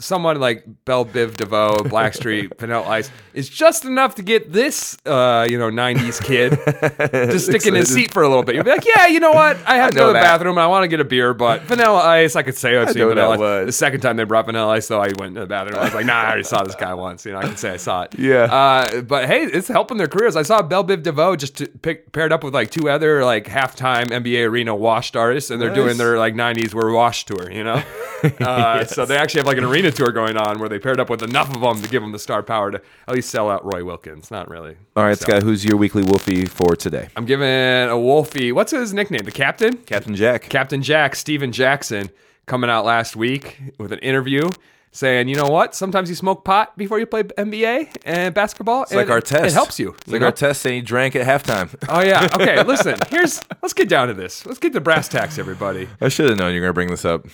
someone 0.00 0.40
like 0.40 0.64
Bell 0.84 1.04
Biv 1.04 1.36
DeVoe, 1.36 1.76
Blackstreet, 1.84 2.58
Vanilla 2.58 2.86
Ice 2.88 3.10
is 3.32 3.48
just 3.48 3.84
enough 3.84 4.14
to 4.16 4.22
get 4.22 4.52
this, 4.52 4.96
uh, 5.06 5.46
you 5.48 5.58
know, 5.58 5.70
'90s 5.70 6.22
kid 6.22 6.50
to 7.30 7.38
stick 7.38 7.66
in 7.66 7.74
his 7.74 7.92
seat 7.92 8.12
for 8.12 8.22
a 8.22 8.28
little 8.28 8.42
bit. 8.42 8.54
You'll 8.54 8.64
be 8.64 8.70
like, 8.70 8.86
yeah, 8.86 9.06
you 9.06 9.20
know 9.20 9.32
what? 9.32 9.56
I 9.66 9.76
have 9.76 9.90
to 9.90 9.96
go 9.96 10.02
to 10.02 10.06
the 10.08 10.12
that. 10.14 10.22
bathroom 10.22 10.56
and 10.56 10.64
I 10.64 10.66
want 10.66 10.84
to 10.84 10.88
get 10.88 11.00
a 11.00 11.04
beer, 11.04 11.34
but 11.34 11.62
Vanilla 11.62 12.00
Ice, 12.00 12.36
I 12.36 12.42
could 12.42 12.56
say 12.56 12.76
I've 12.76 12.90
seen 12.90 13.06
Vanilla 13.06 13.34
Ice. 13.34 13.38
was. 13.38 13.66
The 13.66 13.72
second 13.72 14.00
time 14.00 14.16
they 14.16 14.24
brought 14.24 14.46
Vanilla 14.46 14.72
Ice, 14.72 14.88
though, 14.88 15.00
I 15.00 15.12
went 15.18 15.34
to 15.34 15.40
the 15.40 15.46
bathroom. 15.46 15.78
I 15.78 15.84
was 15.84 15.94
like, 15.94 16.06
nah, 16.06 16.14
I 16.14 16.26
already 16.26 16.44
saw 16.44 16.62
this 16.64 16.74
guy 16.74 16.94
once. 16.94 17.24
You 17.24 17.32
know, 17.32 17.38
I 17.38 17.42
can 17.42 17.56
say 17.56 17.70
I 17.70 17.76
saw 17.76 18.02
it. 18.02 18.18
Yeah. 18.18 18.44
Uh, 18.44 19.02
but 19.02 19.26
hey, 19.26 19.44
it's 19.44 19.68
helping 19.68 19.96
their 19.96 20.08
careers. 20.08 20.36
I 20.36 20.42
saw 20.42 20.62
Bell 20.62 20.84
Biv 20.84 21.02
DeVoe 21.02 21.36
just 21.36 21.56
to 21.58 21.66
pick, 21.66 22.12
paired 22.12 22.32
up 22.32 22.44
with 22.44 22.54
like 22.54 22.70
two 22.70 22.88
other 22.88 23.24
like 23.24 23.46
halftime 23.46 24.06
NBA 24.06 24.48
arena 24.48 24.74
washed 24.74 25.16
artists, 25.16 25.50
and 25.50 25.60
they're 25.60 25.74
doing 25.74 25.96
their 25.96 26.18
like 26.18 26.34
'90s 26.34 26.74
"We're 26.74 26.92
Washed" 26.92 27.28
tour. 27.28 27.50
You 27.50 27.64
know, 27.64 27.82
uh, 28.40 28.84
so 28.84 29.06
they 29.06 29.16
actually 29.16 29.40
have 29.40 29.46
like 29.46 29.58
an 29.58 29.64
arena 29.64 29.83
tour 29.90 30.12
going 30.12 30.36
on 30.36 30.58
where 30.58 30.68
they 30.68 30.78
paired 30.78 31.00
up 31.00 31.10
with 31.10 31.22
enough 31.22 31.54
of 31.54 31.60
them 31.60 31.80
to 31.82 31.88
give 31.88 32.02
them 32.02 32.12
the 32.12 32.18
star 32.18 32.42
power 32.42 32.70
to 32.70 32.80
at 33.08 33.14
least 33.14 33.30
sell 33.30 33.50
out 33.50 33.64
Roy 33.64 33.84
Wilkins. 33.84 34.30
Not 34.30 34.48
really. 34.48 34.76
All 34.96 35.04
right, 35.04 35.18
Scott, 35.18 35.42
who's 35.42 35.64
your 35.64 35.76
weekly 35.76 36.02
Wolfie 36.02 36.46
for 36.46 36.76
today? 36.76 37.08
I'm 37.16 37.24
giving 37.24 37.48
a 37.48 37.98
Wolfie. 37.98 38.52
What's 38.52 38.72
his 38.72 38.92
nickname? 38.94 39.24
The 39.24 39.32
captain. 39.32 39.76
Captain 39.78 40.14
Jack. 40.14 40.42
Captain 40.48 40.82
Jack, 40.82 41.14
Stephen 41.16 41.52
Jackson, 41.52 42.10
coming 42.46 42.70
out 42.70 42.84
last 42.84 43.16
week 43.16 43.60
with 43.78 43.92
an 43.92 43.98
interview 44.00 44.50
saying, 44.94 45.26
you 45.28 45.34
know 45.34 45.48
what? 45.48 45.74
Sometimes 45.74 46.08
you 46.08 46.14
smoke 46.14 46.44
pot 46.44 46.76
before 46.78 46.98
you 46.98 47.06
play 47.06 47.24
NBA 47.24 47.96
and 48.06 48.32
basketball. 48.32 48.84
It's 48.84 48.94
like 48.94 49.10
our 49.10 49.20
test. 49.20 49.46
It 49.46 49.52
helps 49.52 49.78
you. 49.78 49.90
It's 49.90 50.06
you 50.06 50.12
like 50.12 50.20
know? 50.20 50.26
our 50.26 50.32
test 50.32 50.62
saying 50.62 50.76
he 50.76 50.82
drank 50.82 51.16
at 51.16 51.26
halftime. 51.26 51.74
Oh 51.88 52.00
yeah. 52.00 52.28
Okay. 52.34 52.62
Listen. 52.64 52.96
Here's. 53.08 53.40
Let's 53.60 53.74
get 53.74 53.88
down 53.88 54.08
to 54.08 54.14
this. 54.14 54.46
Let's 54.46 54.58
get 54.58 54.72
to 54.72 54.80
brass 54.80 55.08
tacks, 55.08 55.38
everybody. 55.38 55.88
I 56.00 56.08
should 56.08 56.28
have 56.28 56.38
known 56.38 56.54
you 56.54 56.60
were 56.60 56.66
going 56.66 56.70
to 56.70 56.74
bring 56.74 56.90
this 56.90 57.04
up. 57.04 57.26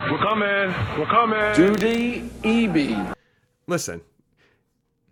We're 0.00 0.18
coming. 0.18 0.74
We're 0.98 1.06
coming. 1.06 3.10
Listen. 3.66 4.00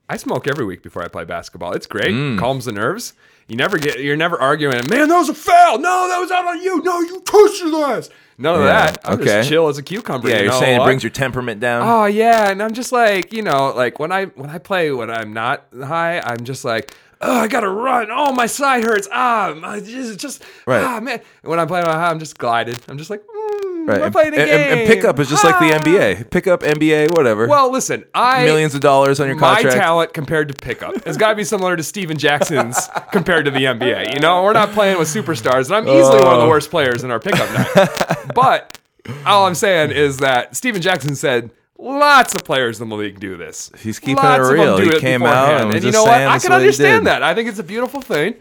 I 0.08 0.16
smoke 0.16 0.48
every 0.48 0.64
week 0.64 0.82
before 0.82 1.02
I 1.02 1.08
play 1.08 1.24
basketball. 1.24 1.74
It's 1.74 1.86
great. 1.86 2.14
Mm. 2.14 2.38
Calms 2.38 2.64
the 2.64 2.72
nerves. 2.72 3.12
You 3.48 3.56
never 3.56 3.78
get. 3.78 4.00
You're 4.00 4.16
never 4.16 4.40
arguing. 4.40 4.76
Man, 4.88 5.08
that 5.08 5.18
was 5.18 5.28
a 5.28 5.34
foul. 5.34 5.78
No, 5.78 6.08
that 6.08 6.18
was 6.18 6.30
out 6.30 6.46
on 6.46 6.62
you. 6.62 6.82
No, 6.82 7.00
you 7.00 7.20
touched 7.20 7.60
your 7.60 7.86
ass. 7.86 8.08
None 8.38 8.54
of 8.54 8.62
that. 8.64 8.98
I'm 9.04 9.14
okay. 9.14 9.24
just 9.24 9.48
chill 9.50 9.68
as 9.68 9.76
a 9.76 9.82
cucumber. 9.82 10.28
Yeah, 10.28 10.36
you 10.36 10.42
you're 10.44 10.52
know 10.52 10.60
saying 10.60 10.80
it 10.80 10.84
brings 10.84 11.02
your 11.02 11.10
temperament 11.10 11.60
down. 11.60 11.86
Oh 11.86 12.06
yeah, 12.06 12.50
and 12.50 12.62
I'm 12.62 12.72
just 12.72 12.92
like, 12.92 13.32
you 13.32 13.42
know, 13.42 13.72
like 13.74 13.98
when 13.98 14.12
I 14.12 14.26
when 14.26 14.48
I 14.48 14.58
play 14.58 14.90
when 14.92 15.10
I'm 15.10 15.34
not 15.34 15.66
high, 15.82 16.20
I'm 16.20 16.44
just 16.44 16.64
like, 16.64 16.94
oh, 17.20 17.40
I 17.40 17.48
gotta 17.48 17.68
run. 17.68 18.08
Oh, 18.10 18.32
my 18.32 18.46
side 18.46 18.84
hurts. 18.84 19.08
Ah, 19.12 19.54
my, 19.58 19.80
just, 19.80 20.18
just 20.18 20.42
Right. 20.66 20.82
ah, 20.82 21.00
man. 21.00 21.20
And 21.42 21.50
when 21.50 21.58
I'm 21.58 21.66
playing 21.66 21.86
on 21.86 21.94
high, 21.94 22.10
I'm 22.10 22.18
just 22.18 22.38
glided. 22.38 22.78
I'm 22.88 22.98
just 22.98 23.10
like, 23.10 23.22
mm, 23.22 23.47
right. 23.88 23.98
we're 23.98 24.04
And, 24.06 24.12
playing 24.12 24.34
a 24.34 24.36
and- 24.36 24.48
game. 24.50 24.78
and 24.78 24.86
pickup 24.86 25.18
is 25.18 25.28
just 25.28 25.42
like 25.44 25.58
the 25.58 25.72
Ah. 25.74 25.78
NBA. 25.78 26.30
Pickup, 26.30 26.62
NBA, 26.62 27.08
whatever. 27.16 27.46
Well, 27.48 27.70
listen, 27.72 28.04
I 28.14 28.44
millions 28.44 28.74
of 28.74 28.80
dollars 28.80 29.18
on 29.20 29.26
your 29.28 29.36
contract. 29.38 29.76
my 29.76 29.82
talent 29.82 30.12
compared 30.14 30.48
to 30.48 30.54
pickup 30.54 31.04
has 31.04 31.16
got 31.16 31.30
to 31.30 31.34
be 31.36 31.44
similar 31.44 31.76
to 31.76 31.82
Stephen 31.82 32.16
Jackson's 32.18 32.88
compared 33.12 33.44
to 33.46 33.50
the 33.50 33.64
NBA. 33.64 34.14
You 34.14 34.20
know, 34.20 34.42
we're 34.44 34.52
not 34.52 34.70
playing 34.72 34.98
with 34.98 35.08
superstars, 35.08 35.66
and 35.66 35.76
I'm 35.76 35.88
easily 35.88 36.22
one 36.22 36.34
of 36.34 36.40
the 36.40 36.46
Oh. 36.46 36.48
worst 36.48 36.70
players 36.70 37.02
in 37.04 37.10
our 37.10 37.18
pickup 37.20 37.48
night. 37.52 37.88
but 38.34 38.78
all 39.26 39.46
I'm 39.46 39.54
saying 39.54 39.90
is 39.90 40.18
that 40.18 40.54
Steven 40.56 40.82
Jackson 40.82 41.14
said. 41.16 41.50
Lots 41.80 42.34
of 42.34 42.42
players 42.42 42.80
in 42.80 42.88
the 42.88 42.96
league 42.96 43.20
do 43.20 43.36
this. 43.36 43.70
He's 43.78 44.00
keeping 44.00 44.16
Lots 44.16 44.48
it 44.48 44.52
real. 44.52 44.78
He 44.78 44.88
it 44.88 45.00
came 45.00 45.22
out 45.22 45.60
and 45.60 45.72
and 45.72 45.84
you 45.84 45.92
know 45.92 46.02
what? 46.02 46.20
I 46.22 46.40
can 46.40 46.50
understand 46.50 47.06
that. 47.06 47.22
I 47.22 47.34
think 47.36 47.48
it's 47.48 47.60
a 47.60 47.62
beautiful 47.62 48.00
thing. 48.00 48.34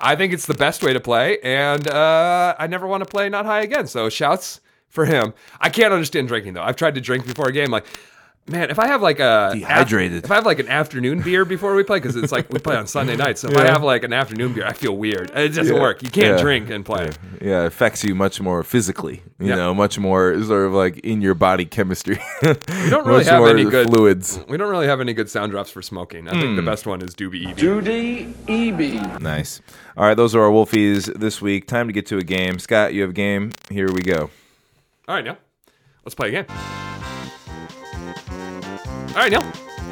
I 0.00 0.14
think 0.14 0.32
it's 0.32 0.46
the 0.46 0.54
best 0.54 0.80
way 0.84 0.92
to 0.92 1.00
play, 1.00 1.38
and 1.42 1.88
uh, 1.90 2.54
I 2.56 2.68
never 2.68 2.86
want 2.86 3.02
to 3.02 3.10
play 3.10 3.28
not 3.28 3.46
high 3.46 3.62
again. 3.62 3.88
So 3.88 4.08
shouts 4.08 4.60
for 4.94 5.04
him. 5.04 5.34
I 5.60 5.68
can't 5.68 5.92
understand 5.92 6.28
drinking 6.28 6.54
though. 6.54 6.62
I've 6.62 6.76
tried 6.76 6.94
to 6.94 7.00
drink 7.00 7.26
before 7.26 7.48
a 7.48 7.52
game, 7.52 7.70
like. 7.70 7.84
Man, 8.46 8.68
if 8.68 8.78
I 8.78 8.88
have 8.88 9.00
like 9.00 9.20
a 9.20 9.52
Dehydrated. 9.54 10.22
if 10.22 10.30
I 10.30 10.34
have 10.34 10.44
like 10.44 10.58
an 10.58 10.68
afternoon 10.68 11.22
beer 11.22 11.46
before 11.46 11.74
we 11.74 11.82
play, 11.82 11.96
because 11.98 12.14
it's 12.14 12.30
like 12.30 12.52
we 12.52 12.58
play 12.58 12.76
on 12.76 12.86
Sunday 12.86 13.16
nights. 13.16 13.40
So 13.40 13.48
if 13.48 13.56
I 13.56 13.64
have 13.64 13.82
like 13.82 14.04
an 14.04 14.12
afternoon 14.12 14.52
beer, 14.52 14.66
I 14.66 14.74
feel 14.74 14.94
weird. 14.94 15.30
It 15.34 15.54
doesn't 15.54 15.80
work. 15.80 16.02
You 16.02 16.10
can't 16.10 16.36
Yeah. 16.36 16.42
drink 16.42 16.68
and 16.68 16.84
play. 16.84 17.08
yeah, 17.40 17.62
it 17.62 17.68
affects 17.68 18.04
you 18.04 18.14
much 18.14 18.42
more 18.42 18.62
physically. 18.62 19.22
You 19.38 19.48
Yeah. 19.48 19.54
know, 19.54 19.72
much 19.72 19.98
more 19.98 20.38
sort 20.42 20.66
of 20.66 20.74
like 20.74 20.98
in 20.98 21.22
your 21.22 21.32
body 21.32 21.64
chemistry. 21.64 22.20
We 22.42 22.50
don't 22.90 23.06
really 23.06 23.20
Much 23.20 23.28
have 23.28 23.46
any 23.46 23.64
good 23.64 23.86
fluids. 23.86 24.38
We 24.46 24.58
don't 24.58 24.68
really 24.68 24.88
have 24.88 25.00
any 25.00 25.14
good 25.14 25.30
sound 25.30 25.52
drops 25.52 25.70
for 25.70 25.80
smoking. 25.80 26.28
I 26.28 26.32
think 26.32 26.54
the 26.54 26.60
hmm. 26.60 26.66
best 26.66 26.86
one 26.86 27.00
is 27.00 27.14
Doobie 27.14 27.46
EB. 27.46 27.56
Doobie 27.56 28.34
EB. 28.46 29.22
Nice. 29.22 29.62
All 29.96 30.04
right, 30.04 30.18
those 30.18 30.34
are 30.34 30.42
our 30.42 30.50
Wolfies 30.50 31.06
this 31.18 31.40
week. 31.40 31.66
Time 31.66 31.86
to 31.86 31.94
get 31.94 32.04
to 32.08 32.18
a 32.18 32.22
game. 32.22 32.58
Scott, 32.58 32.92
you 32.92 33.00
have 33.00 33.10
a 33.10 33.14
game. 33.14 33.52
Here 33.70 33.90
we 33.90 34.02
go. 34.02 34.28
All 35.08 35.14
right, 35.14 35.24
Neil. 35.24 35.36
Let's 36.04 36.14
play 36.14 36.28
a 36.28 36.30
game. 36.30 36.46
All 39.10 39.20
right, 39.20 39.30
Neil. 39.30 39.42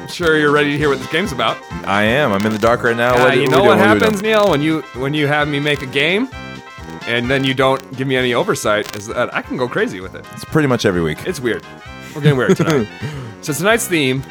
I'm 0.01 0.07
sure 0.09 0.37
you're 0.37 0.51
ready 0.51 0.71
to 0.71 0.77
hear 0.77 0.89
what 0.89 0.99
this 0.99 1.11
game's 1.11 1.31
about. 1.31 1.57
I 1.87 2.03
am. 2.03 2.31
I'm 2.33 2.45
in 2.45 2.51
the 2.51 2.59
dark 2.59 2.83
right 2.83 2.95
now. 2.97 3.15
Uh, 3.15 3.25
What- 3.29 3.37
you 3.37 3.47
know 3.47 3.61
we 3.61 3.67
what 3.69 3.77
happens, 3.77 4.21
doing? 4.21 4.33
Neil, 4.33 4.49
when 4.49 4.61
you 4.61 4.81
when 4.95 5.13
you 5.13 5.27
have 5.27 5.47
me 5.47 5.59
make 5.59 5.81
a 5.81 5.85
game, 5.87 6.27
and 7.07 7.29
then 7.29 7.43
you 7.43 7.53
don't 7.53 7.95
give 7.95 8.07
me 8.07 8.15
any 8.17 8.33
oversight, 8.33 8.95
is 8.97 9.07
that 9.07 9.33
I 9.33 9.41
can 9.41 9.55
go 9.57 9.67
crazy 9.67 10.01
with 10.01 10.15
it. 10.15 10.25
It's 10.33 10.43
pretty 10.45 10.67
much 10.67 10.85
every 10.85 11.01
week. 11.01 11.19
It's 11.25 11.39
weird. 11.39 11.63
We're 12.13 12.21
getting 12.21 12.37
weird 12.37 12.57
tonight. 12.57 12.87
so 13.41 13.53
tonight's 13.53 13.87
theme 13.87 14.23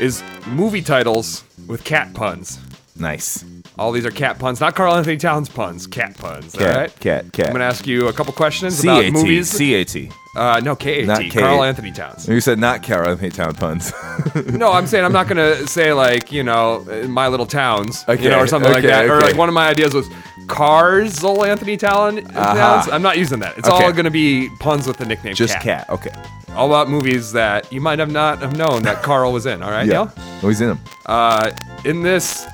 is 0.00 0.22
movie 0.48 0.82
titles 0.82 1.44
with 1.68 1.84
cat 1.84 2.12
puns. 2.14 2.58
Nice. 2.96 3.44
All 3.76 3.90
these 3.90 4.06
are 4.06 4.10
cat 4.10 4.38
puns, 4.38 4.60
not 4.60 4.74
Karl 4.76 4.94
Anthony 4.94 5.16
Towns 5.16 5.48
puns. 5.48 5.86
Cat 5.88 6.16
puns. 6.16 6.54
all 6.54 6.60
Cat, 6.60 6.76
right. 6.76 7.00
cat, 7.00 7.32
cat. 7.32 7.46
I'm 7.48 7.52
gonna 7.52 7.64
ask 7.64 7.86
you 7.86 8.06
a 8.08 8.12
couple 8.12 8.32
questions 8.32 8.76
C 8.78 8.86
about 8.88 9.12
movies. 9.12 9.50
C 9.50 9.74
A 9.74 9.84
T. 9.84 10.10
Uh, 10.36 10.60
no, 10.64 10.74
K 10.76 11.02
A 11.02 11.06
Not 11.06 11.18
T. 11.20 11.30
K- 11.30 11.40
Karl 11.40 11.62
Anthony 11.64 11.90
Towns. 11.92 12.28
You 12.28 12.40
said 12.40 12.58
not 12.58 12.82
Carol 12.82 13.10
Anthony 13.10 13.30
Town 13.30 13.54
puns. 13.54 13.92
No, 14.46 14.72
I'm 14.72 14.86
saying 14.86 15.04
I'm 15.04 15.12
not 15.12 15.26
gonna 15.28 15.66
say 15.66 15.92
like 15.92 16.30
you 16.32 16.42
know 16.42 16.84
My 17.08 17.28
Little 17.28 17.46
Towns, 17.46 18.04
Okay, 18.08 18.22
you 18.24 18.30
know, 18.30 18.38
or 18.40 18.46
something 18.46 18.70
like 18.70 18.78
okay, 18.84 18.88
that. 18.88 19.04
Or 19.08 19.20
like 19.20 19.36
one 19.36 19.48
of 19.48 19.54
my 19.54 19.68
ideas 19.68 19.92
was 19.94 20.08
Carzal 20.46 21.46
Anthony 21.46 21.76
Talon 21.76 22.24
Towns. 22.26 22.88
I'm 22.88 23.02
not 23.02 23.18
using 23.18 23.40
that. 23.40 23.58
It's 23.58 23.68
all 23.68 23.92
gonna 23.92 24.10
be 24.10 24.48
puns 24.60 24.86
with 24.86 24.96
the 24.98 25.04
nickname 25.06 25.34
Just 25.34 25.54
cat. 25.54 25.86
cat. 25.86 25.90
Okay. 25.90 26.10
All 26.54 26.68
about 26.68 26.88
movies 26.88 27.32
that 27.32 27.72
you 27.72 27.80
might 27.80 27.98
have 27.98 28.10
not 28.10 28.38
have 28.40 28.56
known 28.56 28.82
that 28.84 29.02
Karl 29.02 29.32
was 29.32 29.46
in. 29.46 29.62
All 29.62 29.70
right, 29.70 29.86
Yeah. 29.86 30.04
Neil. 30.04 30.12
Oh, 30.42 30.48
he's 30.48 30.60
in 30.60 30.68
them. 30.68 30.80
Uh, 31.06 31.50
in 31.84 32.02
this 32.02 32.46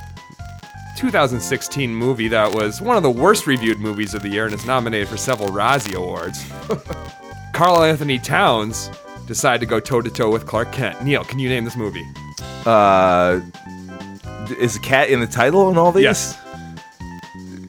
2016 1.00 1.94
movie 1.94 2.28
that 2.28 2.52
was 2.54 2.82
one 2.82 2.94
of 2.94 3.02
the 3.02 3.10
worst 3.10 3.46
reviewed 3.46 3.78
movies 3.80 4.12
of 4.12 4.20
the 4.20 4.28
year 4.28 4.44
and 4.44 4.52
is 4.52 4.66
nominated 4.66 5.08
for 5.08 5.16
several 5.16 5.48
Razzie 5.48 5.94
Awards, 5.94 6.44
Karl 7.54 7.82
Anthony 7.82 8.18
Towns 8.18 8.90
decided 9.26 9.60
to 9.60 9.66
go 9.66 9.80
toe 9.80 10.02
to 10.02 10.10
toe 10.10 10.30
with 10.30 10.44
Clark 10.44 10.72
Kent. 10.72 11.02
Neil, 11.02 11.24
can 11.24 11.38
you 11.38 11.48
name 11.48 11.64
this 11.64 11.74
movie? 11.74 12.06
Uh, 12.66 13.40
is 14.58 14.76
cat 14.80 15.08
in 15.08 15.20
the 15.20 15.26
title 15.26 15.70
in 15.70 15.78
all 15.78 15.90
these? 15.90 16.02
Yes. 16.02 16.38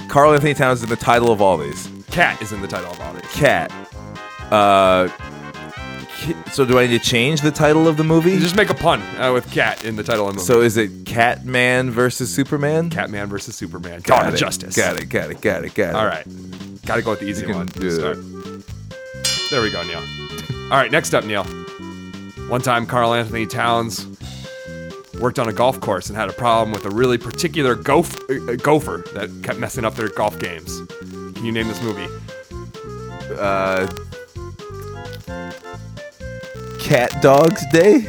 Karl 0.10 0.34
Anthony 0.34 0.54
Towns 0.54 0.80
is 0.80 0.84
in 0.84 0.90
the 0.90 0.98
title 0.98 1.32
of 1.32 1.42
all 1.42 1.56
these. 1.58 1.90
Cat 2.08 2.42
is 2.42 2.52
in 2.52 2.62
the 2.62 2.68
title 2.68 2.92
of 2.92 3.00
all 3.00 3.14
these. 3.14 3.32
Cat. 3.32 3.72
Uh, 4.52 5.08
so 6.52 6.66
do 6.66 6.80
I 6.80 6.88
need 6.88 7.02
to 7.02 7.10
change 7.10 7.42
the 7.42 7.52
title 7.52 7.88
of 7.88 7.98
the 7.98 8.04
movie? 8.04 8.38
Just 8.40 8.56
make 8.56 8.70
a 8.70 8.74
pun 8.74 9.02
uh, 9.20 9.34
with 9.34 9.50
cat 9.52 9.84
in 9.84 9.96
the 9.96 10.04
title 10.04 10.28
of 10.28 10.34
the 10.34 10.38
movie. 10.38 10.46
so 10.46 10.62
is 10.62 10.78
it 10.78 11.06
Catman 11.06 11.92
versus 11.92 12.34
Superman? 12.34 12.90
Catman 12.90 13.28
versus 13.28 13.56
Superman. 13.56 14.02
Got 14.02 14.20
Dawn 14.20 14.28
of 14.30 14.34
it, 14.36 14.38
Justice. 14.38 14.76
Got 14.76 15.00
it. 15.00 15.10
Got 15.10 15.32
it. 15.32 15.42
Got 15.42 15.66
it. 15.66 15.74
Got 15.74 15.90
it. 15.90 15.96
All 15.96 16.06
right. 16.06 16.26
Got 16.86 16.96
to 16.98 17.02
go 17.02 17.12
with 17.12 17.20
the 17.20 17.28
easy 17.28 17.46
one. 17.52 17.68
There 19.52 19.62
we 19.62 19.72
go, 19.72 19.84
Neil. 19.84 20.02
All 20.72 20.78
right, 20.78 20.92
next 20.92 21.14
up, 21.14 21.26
Neil. 21.26 21.44
One 22.48 22.62
time, 22.62 22.86
Karl 22.86 23.14
Anthony 23.14 23.46
Towns 23.46 24.08
worked 25.20 25.40
on 25.40 25.48
a 25.48 25.54
golf 25.54 25.80
course 25.80 26.10
and 26.10 26.18
had 26.18 26.30
a 26.30 26.34
problem 26.34 26.72
with 26.72 26.86
a 26.86 26.90
really 26.90 27.18
particular 27.18 27.76
golf, 27.76 28.16
uh, 28.30 28.56
gopher 28.56 29.04
that 29.14 29.30
kept 29.44 29.60
messing 29.60 29.86
up 29.86 29.96
their 29.96 30.10
golf 30.10 30.40
games. 30.40 30.82
Can 31.36 31.46
you 31.46 31.52
name 31.52 31.68
this 31.68 31.82
movie? 31.82 32.08
Uh, 33.38 33.88
Cat 36.92 37.22
Dogs 37.22 37.66
Day. 37.68 38.06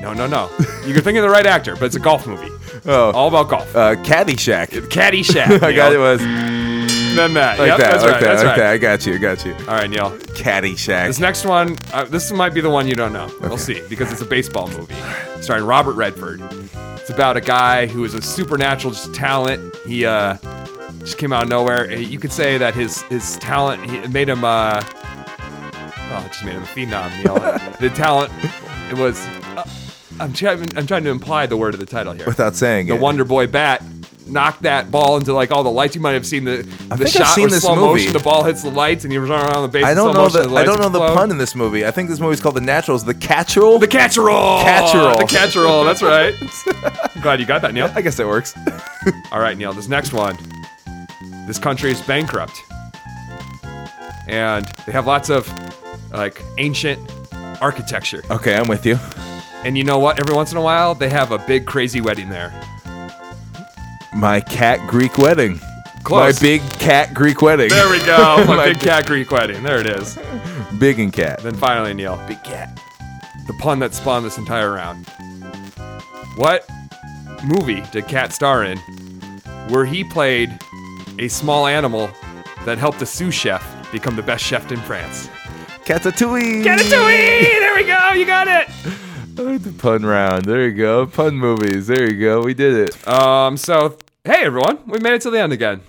No, 0.00 0.14
no, 0.14 0.26
no. 0.26 0.48
You're 0.86 1.02
thinking 1.02 1.18
of 1.18 1.24
the 1.24 1.28
right 1.28 1.44
actor, 1.44 1.74
but 1.74 1.82
it's 1.82 1.94
a 1.94 2.00
golf 2.00 2.26
movie. 2.26 2.48
Oh. 2.86 3.12
All 3.12 3.28
about 3.28 3.50
golf. 3.50 3.76
Uh, 3.76 3.96
Caddyshack. 3.96 4.68
Caddyshack. 4.88 5.62
I 5.62 5.74
got 5.74 5.92
it. 5.92 5.98
Was 5.98 6.18
Then 6.20 7.34
that. 7.34 7.58
like 7.58 7.68
yep, 7.68 7.76
that. 7.76 7.90
that's 7.90 8.04
okay. 8.04 8.12
right. 8.12 8.20
That's 8.22 8.40
okay. 8.40 8.60
right. 8.62 8.72
I 8.72 8.78
got 8.78 9.04
you. 9.04 9.12
I 9.12 9.18
got 9.18 9.44
you. 9.44 9.52
All 9.52 9.74
right, 9.74 9.90
Neil. 9.90 10.10
Caddyshack. 10.38 11.08
This 11.08 11.18
next 11.18 11.44
one, 11.44 11.76
uh, 11.92 12.06
this 12.06 12.32
might 12.32 12.54
be 12.54 12.62
the 12.62 12.70
one 12.70 12.88
you 12.88 12.94
don't 12.94 13.12
know. 13.12 13.30
We'll 13.42 13.58
see 13.58 13.86
because 13.90 14.10
it's 14.10 14.22
a 14.22 14.26
baseball 14.26 14.68
movie 14.68 14.94
starring 15.42 15.66
Robert 15.66 15.92
Redford. 15.92 16.40
It's 16.96 17.10
about 17.10 17.36
a 17.36 17.42
guy 17.42 17.88
who 17.88 18.04
is 18.04 18.14
a 18.14 18.22
supernatural 18.22 18.94
just 18.94 19.12
talent. 19.14 19.76
He 19.86 20.06
uh, 20.06 20.38
just 21.00 21.18
came 21.18 21.34
out 21.34 21.42
of 21.42 21.50
nowhere. 21.50 21.92
You 21.92 22.18
could 22.18 22.32
say 22.32 22.56
that 22.56 22.74
his 22.74 23.02
his 23.02 23.36
talent 23.36 23.84
he, 23.84 24.08
made 24.08 24.30
him. 24.30 24.44
Uh, 24.44 24.82
oh, 26.10 26.22
it 26.24 26.32
just 26.32 26.44
made 26.44 26.54
him 26.54 26.62
a 26.62 26.66
phenom. 26.66 27.24
Neil. 27.24 27.34
the 27.80 27.90
talent, 27.94 28.32
it 28.90 28.98
was. 28.98 29.18
Uh, 29.56 29.68
I'm 30.20 30.32
trying. 30.32 30.76
I'm 30.76 30.86
trying 30.86 31.04
to 31.04 31.10
imply 31.10 31.46
the 31.46 31.56
word 31.56 31.74
of 31.74 31.80
the 31.80 31.86
title 31.86 32.12
here. 32.12 32.26
Without 32.26 32.56
saying 32.56 32.88
it. 32.88 32.90
the 32.90 32.96
it. 32.96 33.00
Wonder 33.00 33.24
Boy 33.24 33.46
bat 33.46 33.82
knocked 34.26 34.62
that 34.62 34.90
ball 34.90 35.16
into 35.16 35.32
like 35.32 35.50
all 35.50 35.62
the 35.62 35.70
lights. 35.70 35.94
You 35.94 36.00
might 36.00 36.12
have 36.12 36.26
seen 36.26 36.44
the 36.44 36.58
I 36.58 36.62
the 36.62 36.64
think 36.64 37.00
I've 37.02 37.08
shot 37.08 37.34
seen 37.34 37.44
with 37.44 37.52
this 37.52 37.62
slow 37.62 37.76
movie. 37.76 38.00
motion. 38.00 38.12
The 38.12 38.18
ball 38.18 38.44
hits 38.44 38.62
the 38.62 38.70
lights 38.70 39.04
and 39.04 39.12
you 39.12 39.20
run 39.24 39.30
around 39.50 39.62
the 39.62 39.68
base. 39.68 39.84
I 39.84 39.94
don't 39.94 40.12
slow 40.12 40.12
know 40.12 40.22
motion, 40.28 40.42
the 40.42 40.48
I 40.48 40.52
lights 40.52 40.68
don't 40.68 40.78
know 40.80 40.88
the 40.88 40.98
explode. 41.04 41.14
pun 41.16 41.30
in 41.30 41.38
this 41.38 41.54
movie. 41.54 41.86
I 41.86 41.90
think 41.90 42.08
this 42.10 42.20
movie's 42.20 42.40
called 42.40 42.56
The 42.56 42.60
Naturals. 42.60 43.04
The 43.04 43.14
Catchroll. 43.14 43.80
The 43.80 43.86
catch-roll. 43.88 44.60
Catch-roll. 44.60 45.18
The 45.18 45.24
catch-roll. 45.24 45.84
That's 45.84 46.02
right. 46.02 46.34
I'm 47.14 47.22
glad 47.22 47.40
you 47.40 47.46
got 47.46 47.62
that, 47.62 47.72
Neil. 47.74 47.90
I 47.94 48.02
guess 48.02 48.16
that 48.16 48.26
works. 48.26 48.54
All 49.32 49.40
right, 49.40 49.56
Neil. 49.56 49.72
This 49.72 49.88
next 49.88 50.12
one. 50.12 50.36
This 51.46 51.58
country 51.58 51.90
is 51.90 52.00
bankrupt, 52.02 52.60
and 54.28 54.66
they 54.84 54.92
have 54.92 55.06
lots 55.06 55.30
of 55.30 55.46
like 56.12 56.42
ancient 56.58 57.00
architecture. 57.60 58.22
okay, 58.30 58.56
I'm 58.56 58.68
with 58.68 58.86
you. 58.86 58.96
And 59.64 59.76
you 59.76 59.84
know 59.84 59.98
what? 59.98 60.20
Every 60.20 60.34
once 60.34 60.52
in 60.52 60.58
a 60.58 60.62
while, 60.62 60.94
they 60.94 61.08
have 61.08 61.32
a 61.32 61.38
big 61.38 61.66
crazy 61.66 62.00
wedding 62.00 62.28
there. 62.28 62.52
My 64.14 64.40
cat 64.40 64.80
Greek 64.88 65.18
wedding. 65.18 65.60
Close. 66.04 66.40
My 66.40 66.40
big 66.40 66.62
cat 66.78 67.12
Greek 67.12 67.42
wedding. 67.42 67.68
There 67.68 67.90
we 67.90 67.98
go. 67.98 68.44
My 68.46 68.56
My 68.56 68.64
big 68.66 68.80
cat 68.80 69.04
Greek 69.06 69.30
wedding. 69.30 69.62
There 69.62 69.80
it 69.80 69.86
is. 69.86 70.18
Big 70.78 70.98
and 71.00 71.12
cat. 71.12 71.42
Then 71.42 71.54
finally, 71.54 71.92
Neil. 71.92 72.16
Big 72.28 72.42
cat. 72.44 72.80
the 73.46 73.52
pun 73.54 73.80
that 73.80 73.94
spawned 73.94 74.24
this 74.24 74.38
entire 74.38 74.72
round. 74.72 75.06
What 76.36 76.66
movie 77.44 77.82
did 77.92 78.06
Cat 78.06 78.32
star 78.32 78.64
in 78.64 78.78
where 79.68 79.84
he 79.84 80.04
played 80.04 80.56
a 81.18 81.28
small 81.28 81.66
animal 81.66 82.10
that 82.64 82.78
helped 82.78 83.02
a 83.02 83.06
sous 83.06 83.34
chef 83.34 83.90
become 83.92 84.14
the 84.16 84.22
best 84.22 84.44
chef 84.44 84.70
in 84.70 84.78
France? 84.80 85.28
Catatouille. 85.88 86.62
Ratatouille! 86.64 87.60
There 87.60 87.74
we 87.74 87.84
go, 87.84 88.12
you 88.12 88.26
got 88.26 88.46
it! 88.46 88.68
I 89.38 89.40
like 89.40 89.62
the 89.62 89.72
pun 89.72 90.04
round. 90.04 90.44
There 90.44 90.68
you 90.68 90.74
go. 90.74 91.06
Pun 91.06 91.34
movies. 91.34 91.86
There 91.86 92.12
you 92.12 92.20
go. 92.20 92.42
We 92.42 92.52
did 92.52 92.74
it. 92.74 93.08
Um, 93.08 93.56
so, 93.56 93.96
hey 94.22 94.44
everyone, 94.44 94.80
we 94.86 94.98
made 94.98 95.14
it 95.14 95.22
to 95.22 95.30
the 95.30 95.40
end 95.40 95.54
again. 95.54 95.80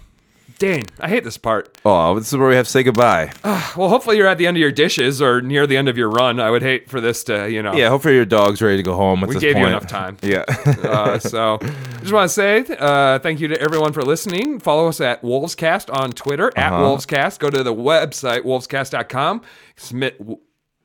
Dang, 0.60 0.84
I 1.00 1.08
hate 1.08 1.24
this 1.24 1.38
part. 1.38 1.78
Oh, 1.86 2.16
this 2.20 2.28
is 2.32 2.38
where 2.38 2.50
we 2.50 2.56
have 2.56 2.66
to 2.66 2.72
say 2.72 2.84
goodbye. 2.84 3.32
Well, 3.44 3.88
hopefully 3.88 4.18
you're 4.18 4.28
at 4.28 4.38
the 4.38 4.46
end 4.46 4.58
of 4.58 4.62
your 4.62 4.74
dishes 4.74 5.22
or 5.22 5.42
near 5.42 5.66
the 5.66 5.78
end 5.78 5.88
of 5.88 5.98
your 5.98 6.10
run. 6.10 6.40
I 6.42 6.50
would 6.52 6.62
hate 6.62 6.90
for 6.90 7.00
this 7.00 7.24
to, 7.26 7.50
you 7.50 7.64
know. 7.64 7.74
Yeah, 7.74 7.88
hopefully 7.88 8.16
your 8.16 8.26
dog's 8.26 8.62
ready 8.62 8.76
to 8.76 8.84
go 8.84 8.94
home 8.94 9.24
at 9.24 9.30
We 9.30 9.36
this 9.36 9.42
gave 9.42 9.58
you 9.58 9.66
enough 9.66 9.88
time. 9.88 10.18
Yeah. 10.22 10.44
uh, 10.84 11.18
so 11.18 11.60
I 11.62 12.00
just 12.02 12.12
want 12.12 12.30
to 12.30 12.34
say 12.34 12.66
uh, 12.78 13.20
thank 13.20 13.40
you 13.40 13.48
to 13.48 13.62
everyone 13.62 13.94
for 13.94 14.02
listening. 14.02 14.60
Follow 14.60 14.90
us 14.90 15.00
at 15.00 15.22
Wolvescast 15.22 15.96
on 15.98 16.12
Twitter, 16.12 16.52
at 16.58 16.74
Uh-huh. 16.74 16.84
Wolvescast. 16.84 17.40
Go 17.40 17.50
to 17.50 17.64
the 17.64 17.74
website, 17.74 18.42
wolvescast.com. 18.42 19.42
Submit 19.78 20.18
w- 20.20 20.40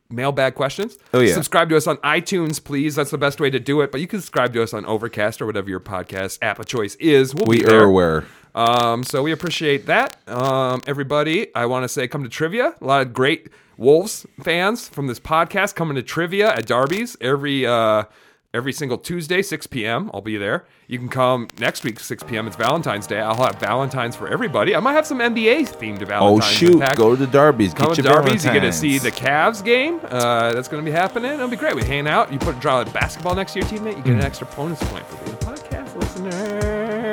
mailbag 0.08 0.54
questions. 0.54 0.96
Oh, 1.12 1.18
yeah. 1.18 1.34
Subscribe 1.34 1.68
to 1.70 1.76
us 1.76 1.88
on 1.88 1.96
iTunes, 1.98 2.62
please. 2.62 2.94
That's 2.94 3.10
the 3.10 3.18
best 3.18 3.40
way 3.40 3.50
to 3.50 3.58
do 3.58 3.80
it. 3.80 3.90
But 3.90 4.00
you 4.00 4.06
can 4.06 4.20
subscribe 4.20 4.52
to 4.52 4.62
us 4.62 4.72
on 4.72 4.86
Overcast 4.86 5.42
or 5.42 5.46
whatever 5.46 5.68
your 5.68 5.80
podcast 5.80 6.38
app 6.42 6.60
of 6.60 6.66
choice 6.66 6.94
is. 6.96 7.34
We'll 7.34 7.46
we 7.46 7.58
be 7.58 7.64
there. 7.64 7.80
are 7.82 7.90
where. 7.90 8.24
Um, 8.54 9.02
so 9.02 9.22
we 9.22 9.32
appreciate 9.32 9.86
that. 9.86 10.16
Um, 10.28 10.80
everybody, 10.86 11.54
I 11.54 11.66
want 11.66 11.84
to 11.84 11.88
say 11.88 12.06
come 12.08 12.22
to 12.22 12.28
trivia. 12.28 12.74
A 12.80 12.84
lot 12.84 13.02
of 13.02 13.12
great 13.12 13.48
Wolves 13.76 14.24
fans 14.42 14.88
from 14.88 15.08
this 15.08 15.18
podcast 15.18 15.74
coming 15.74 15.96
to 15.96 16.02
trivia 16.02 16.52
at 16.54 16.66
Darby's 16.66 17.16
every 17.20 17.66
uh, 17.66 18.04
every 18.52 18.72
single 18.72 18.96
Tuesday, 18.98 19.42
6 19.42 19.66
p.m. 19.66 20.08
I'll 20.14 20.20
be 20.20 20.36
there. 20.36 20.64
You 20.86 20.98
can 20.98 21.08
come 21.08 21.48
next 21.58 21.82
week, 21.82 21.98
6 21.98 22.22
p.m. 22.22 22.46
It's 22.46 22.54
Valentine's 22.54 23.08
Day. 23.08 23.18
I'll 23.18 23.34
have 23.42 23.56
Valentine's 23.58 24.14
for 24.14 24.28
everybody. 24.28 24.76
I 24.76 24.80
might 24.80 24.92
have 24.92 25.06
some 25.08 25.18
NBA 25.18 25.70
themed 25.76 26.06
Valentine's. 26.06 26.44
Oh 26.44 26.56
shoot! 26.56 26.80
pack. 26.80 26.94
Go 26.96 27.16
to 27.16 27.16
the 27.16 27.26
Darby's. 27.26 27.74
Come 27.74 27.88
Get 27.88 27.96
to 27.96 28.02
your 28.02 28.12
Darby's, 28.12 28.44
you 28.44 28.52
get 28.52 28.60
to 28.60 28.72
see 28.72 28.98
the 28.98 29.10
Cavs 29.10 29.64
game. 29.64 29.98
Uh, 30.04 30.52
that's 30.52 30.68
going 30.68 30.84
to 30.84 30.88
be 30.88 30.94
happening. 30.94 31.32
It'll 31.32 31.48
be 31.48 31.56
great. 31.56 31.74
We 31.74 31.82
hang 31.82 32.06
out. 32.06 32.32
You 32.32 32.38
put 32.38 32.60
draw 32.60 32.82
a 32.82 32.84
basketball 32.84 33.34
next 33.34 33.54
to 33.54 33.58
your 33.58 33.68
teammate. 33.68 33.96
You 33.96 34.02
get 34.04 34.12
an 34.12 34.20
Mm. 34.20 34.24
extra 34.24 34.46
bonus 34.54 34.80
point 34.90 35.04
for 35.08 35.16
being 35.24 35.34
a 35.36 35.40
podcast 35.40 35.96
listener. 35.96 36.63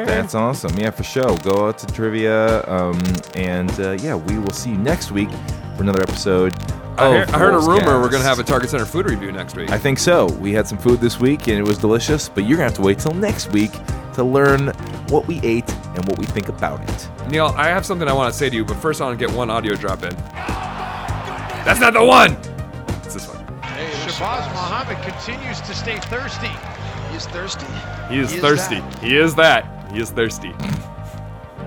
That's 0.05 0.35
awesome. 0.35 0.77
Yeah, 0.77 0.91
for 0.91 1.03
sure. 1.03 1.37
Go 1.39 1.67
out 1.67 1.77
to 1.79 1.87
trivia. 1.87 2.63
Um, 2.67 3.01
and 3.35 3.69
uh, 3.79 3.91
yeah, 4.01 4.15
we 4.15 4.37
will 4.39 4.51
see 4.51 4.71
you 4.71 4.77
next 4.77 5.11
week 5.11 5.29
for 5.75 5.83
another 5.83 6.01
episode. 6.01 6.53
I, 6.97 7.05
of 7.07 7.29
heard, 7.29 7.29
I 7.35 7.39
heard 7.39 7.53
a 7.53 7.57
rumor 7.59 7.81
Wolvescast. 7.81 8.01
we're 8.01 8.09
going 8.09 8.21
to 8.23 8.27
have 8.29 8.39
a 8.39 8.43
Target 8.43 8.69
Center 8.69 8.85
food 8.85 9.09
review 9.09 9.31
next 9.31 9.55
week. 9.55 9.71
I 9.71 9.77
think 9.77 9.97
so. 9.97 10.27
We 10.33 10.51
had 10.53 10.67
some 10.67 10.77
food 10.77 10.99
this 10.99 11.19
week 11.19 11.47
and 11.47 11.57
it 11.57 11.63
was 11.63 11.77
delicious, 11.77 12.27
but 12.29 12.43
you're 12.45 12.57
gonna 12.57 12.69
have 12.69 12.75
to 12.75 12.81
wait 12.81 12.99
till 12.99 13.13
next 13.13 13.51
week 13.51 13.71
to 14.13 14.23
learn 14.23 14.67
what 15.07 15.25
we 15.25 15.39
ate 15.41 15.67
and 15.95 16.05
what 16.07 16.17
we 16.19 16.25
think 16.25 16.49
about 16.49 16.81
it. 16.87 17.09
Neil, 17.29 17.53
I 17.57 17.69
have 17.69 17.85
something 17.85 18.07
I 18.07 18.13
want 18.13 18.31
to 18.31 18.37
say 18.37 18.49
to 18.49 18.55
you, 18.55 18.65
but 18.65 18.75
first 18.77 19.01
I 19.01 19.05
want 19.05 19.17
to 19.19 19.25
get 19.25 19.33
one 19.35 19.49
audio 19.49 19.73
drop 19.73 20.03
in. 20.03 20.13
That's 21.65 21.79
not 21.79 21.93
the 21.93 22.03
one. 22.03 22.33
It's 23.05 23.13
this 23.13 23.27
one. 23.27 23.37
Shabazz 23.61 24.47
Muhammad 24.51 24.97
continues 25.03 25.61
to 25.61 25.73
stay 25.73 25.97
thirsty. 26.01 26.51
He's 27.11 27.25
thirsty. 27.27 27.65
He 28.09 28.19
is 28.19 28.31
He 28.31 28.37
is 28.37 28.41
thirsty. 28.43 28.79
that. 28.79 28.99
He 28.99 29.15
is 29.17 29.33
that. 29.35 29.65
He 29.91 29.99
is 29.99 30.09
thirsty. 30.11 30.53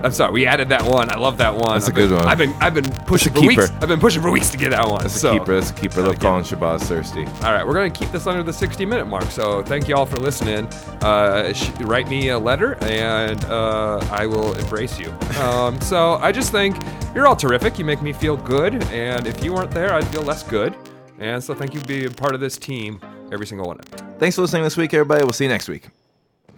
I'm 0.03 0.13
sorry, 0.13 0.33
we 0.33 0.45
added 0.47 0.69
that 0.69 0.83
one. 0.83 1.11
I 1.11 1.17
love 1.17 1.39
that 1.39 1.55
one. 1.55 1.73
That's 1.81 1.87
a 1.87 1.89
I've 1.89 1.95
been- 1.95 2.09
good 2.09 2.19
one. 2.19 2.29
I've 2.29 2.37
been 2.37 2.53
I've 2.61 2.75
been 2.75 2.91
pushing 3.07 3.33
for 3.33 3.41
weeks. 3.41 3.71
I've 3.81 3.89
been 3.89 4.01
pushing 4.01 4.21
for 4.21 4.31
weeks 4.31 4.51
to 4.51 4.59
get 4.59 4.69
that 4.71 4.87
one. 4.87 5.01
That's 5.01 5.19
so, 5.19 5.35
a 5.35 5.39
keeper. 5.39 5.55
That's 5.55 5.71
a 5.71 5.75
keeper. 5.75 6.03
Love 6.03 6.19
calling 6.21 6.45
Shabazz 6.45 6.83
thirsty. 6.83 7.25
All 7.25 7.53
right, 7.55 7.67
we're 7.67 7.73
going 7.73 7.91
to 7.91 7.99
keep 7.99 8.11
this 8.13 8.27
under 8.27 8.43
the 8.43 8.53
60 8.53 8.85
minute 8.85 9.07
mark. 9.07 9.25
So 9.31 9.63
thank 9.63 9.89
you 9.89 9.97
all 9.97 10.05
for 10.05 10.17
listening. 10.19 10.67
Uh, 11.03 11.55
sh- 11.55 11.71
write 11.81 12.09
me 12.09 12.29
a 12.29 12.39
letter 12.39 12.75
and 12.83 13.43
uh, 13.47 13.99
I 14.11 14.27
will 14.27 14.53
embrace 14.59 14.99
you. 14.99 15.11
Um, 15.41 15.81
so 15.81 16.15
I 16.17 16.33
just 16.33 16.53
think 16.53 16.77
you're 17.15 17.27
all 17.27 17.37
terrific. 17.37 17.79
You 17.79 17.87
make 17.87 18.03
me 18.03 18.13
feel 18.13 18.37
good. 18.37 18.83
And 18.93 19.27
if 19.27 19.43
you 19.43 19.55
weren't 19.55 19.71
there, 19.71 19.95
I'd 19.95 20.07
feel 20.09 20.23
less 20.23 20.43
good. 20.43 20.77
And 21.19 21.43
so 21.43 21.55
thank 21.55 21.73
you 21.73 21.81
for 21.81 21.87
being 21.87 22.13
part 22.13 22.35
of 22.35 22.41
this 22.41 22.59
team, 22.59 23.01
every 23.33 23.47
single 23.47 23.67
one 23.69 23.79
of 23.79 23.87
you. 23.91 24.07
Thanks 24.19 24.37
for 24.37 24.43
listening 24.43 24.65
this 24.65 24.77
week, 24.77 24.93
everybody. 24.93 25.23
We'll 25.25 25.33
see 25.33 25.45
you 25.45 25.51
next 25.51 25.69
week. 25.69 25.89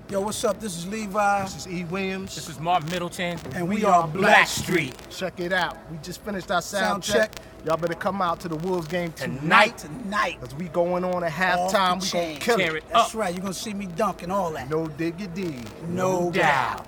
Yo, 0.09 0.21
what's 0.21 0.45
up? 0.45 0.61
This 0.61 0.77
is 0.79 0.87
Levi. 0.87 1.43
This 1.43 1.57
is 1.57 1.69
E. 1.69 1.83
Williams. 1.85 2.33
This 2.37 2.49
is 2.49 2.61
Mark 2.61 2.89
Middleton. 2.93 3.41
And 3.57 3.69
we, 3.69 3.85
are 3.85 4.07
Blackstreet. 4.07 4.95
Check 5.11 5.41
it 5.41 5.53
out. 5.53 5.77
We 5.91 5.99
just 6.01 6.21
finished 6.23 6.49
our 6.53 6.63
sound, 6.63 7.03
Sound 7.05 7.19
check. 7.33 7.41
Y'all 7.65 7.77
better 7.77 7.95
come 7.95 8.23
out 8.23 8.39
to 8.41 8.49
the 8.49 8.55
Wolves 8.55 8.87
game 8.87 9.11
tonight. 9.13 9.77
Tonight, 9.79 9.79
tonight. 10.05 10.41
Cause 10.41 10.55
we 10.55 10.67
going 10.69 11.03
on 11.03 11.25
at 11.25 11.33
halftime. 11.33 11.99
the 11.99 12.19
We 12.19 12.25
gonna 12.29 12.39
kill 12.41 12.57
Tear 12.59 12.77
it. 12.77 12.85
it 12.85 12.89
That's 12.93 13.15
up. 13.17 13.21
right. 13.21 13.35
You're 13.35 13.43
gonna 13.43 13.53
see 13.53 13.75
me 13.75 13.87
dunking 13.87 14.31
all 14.31 14.53
that. 14.53 14.71
No 14.71 14.87
diggity. 14.87 15.57
No 15.89 16.31
doubt. 16.31 16.87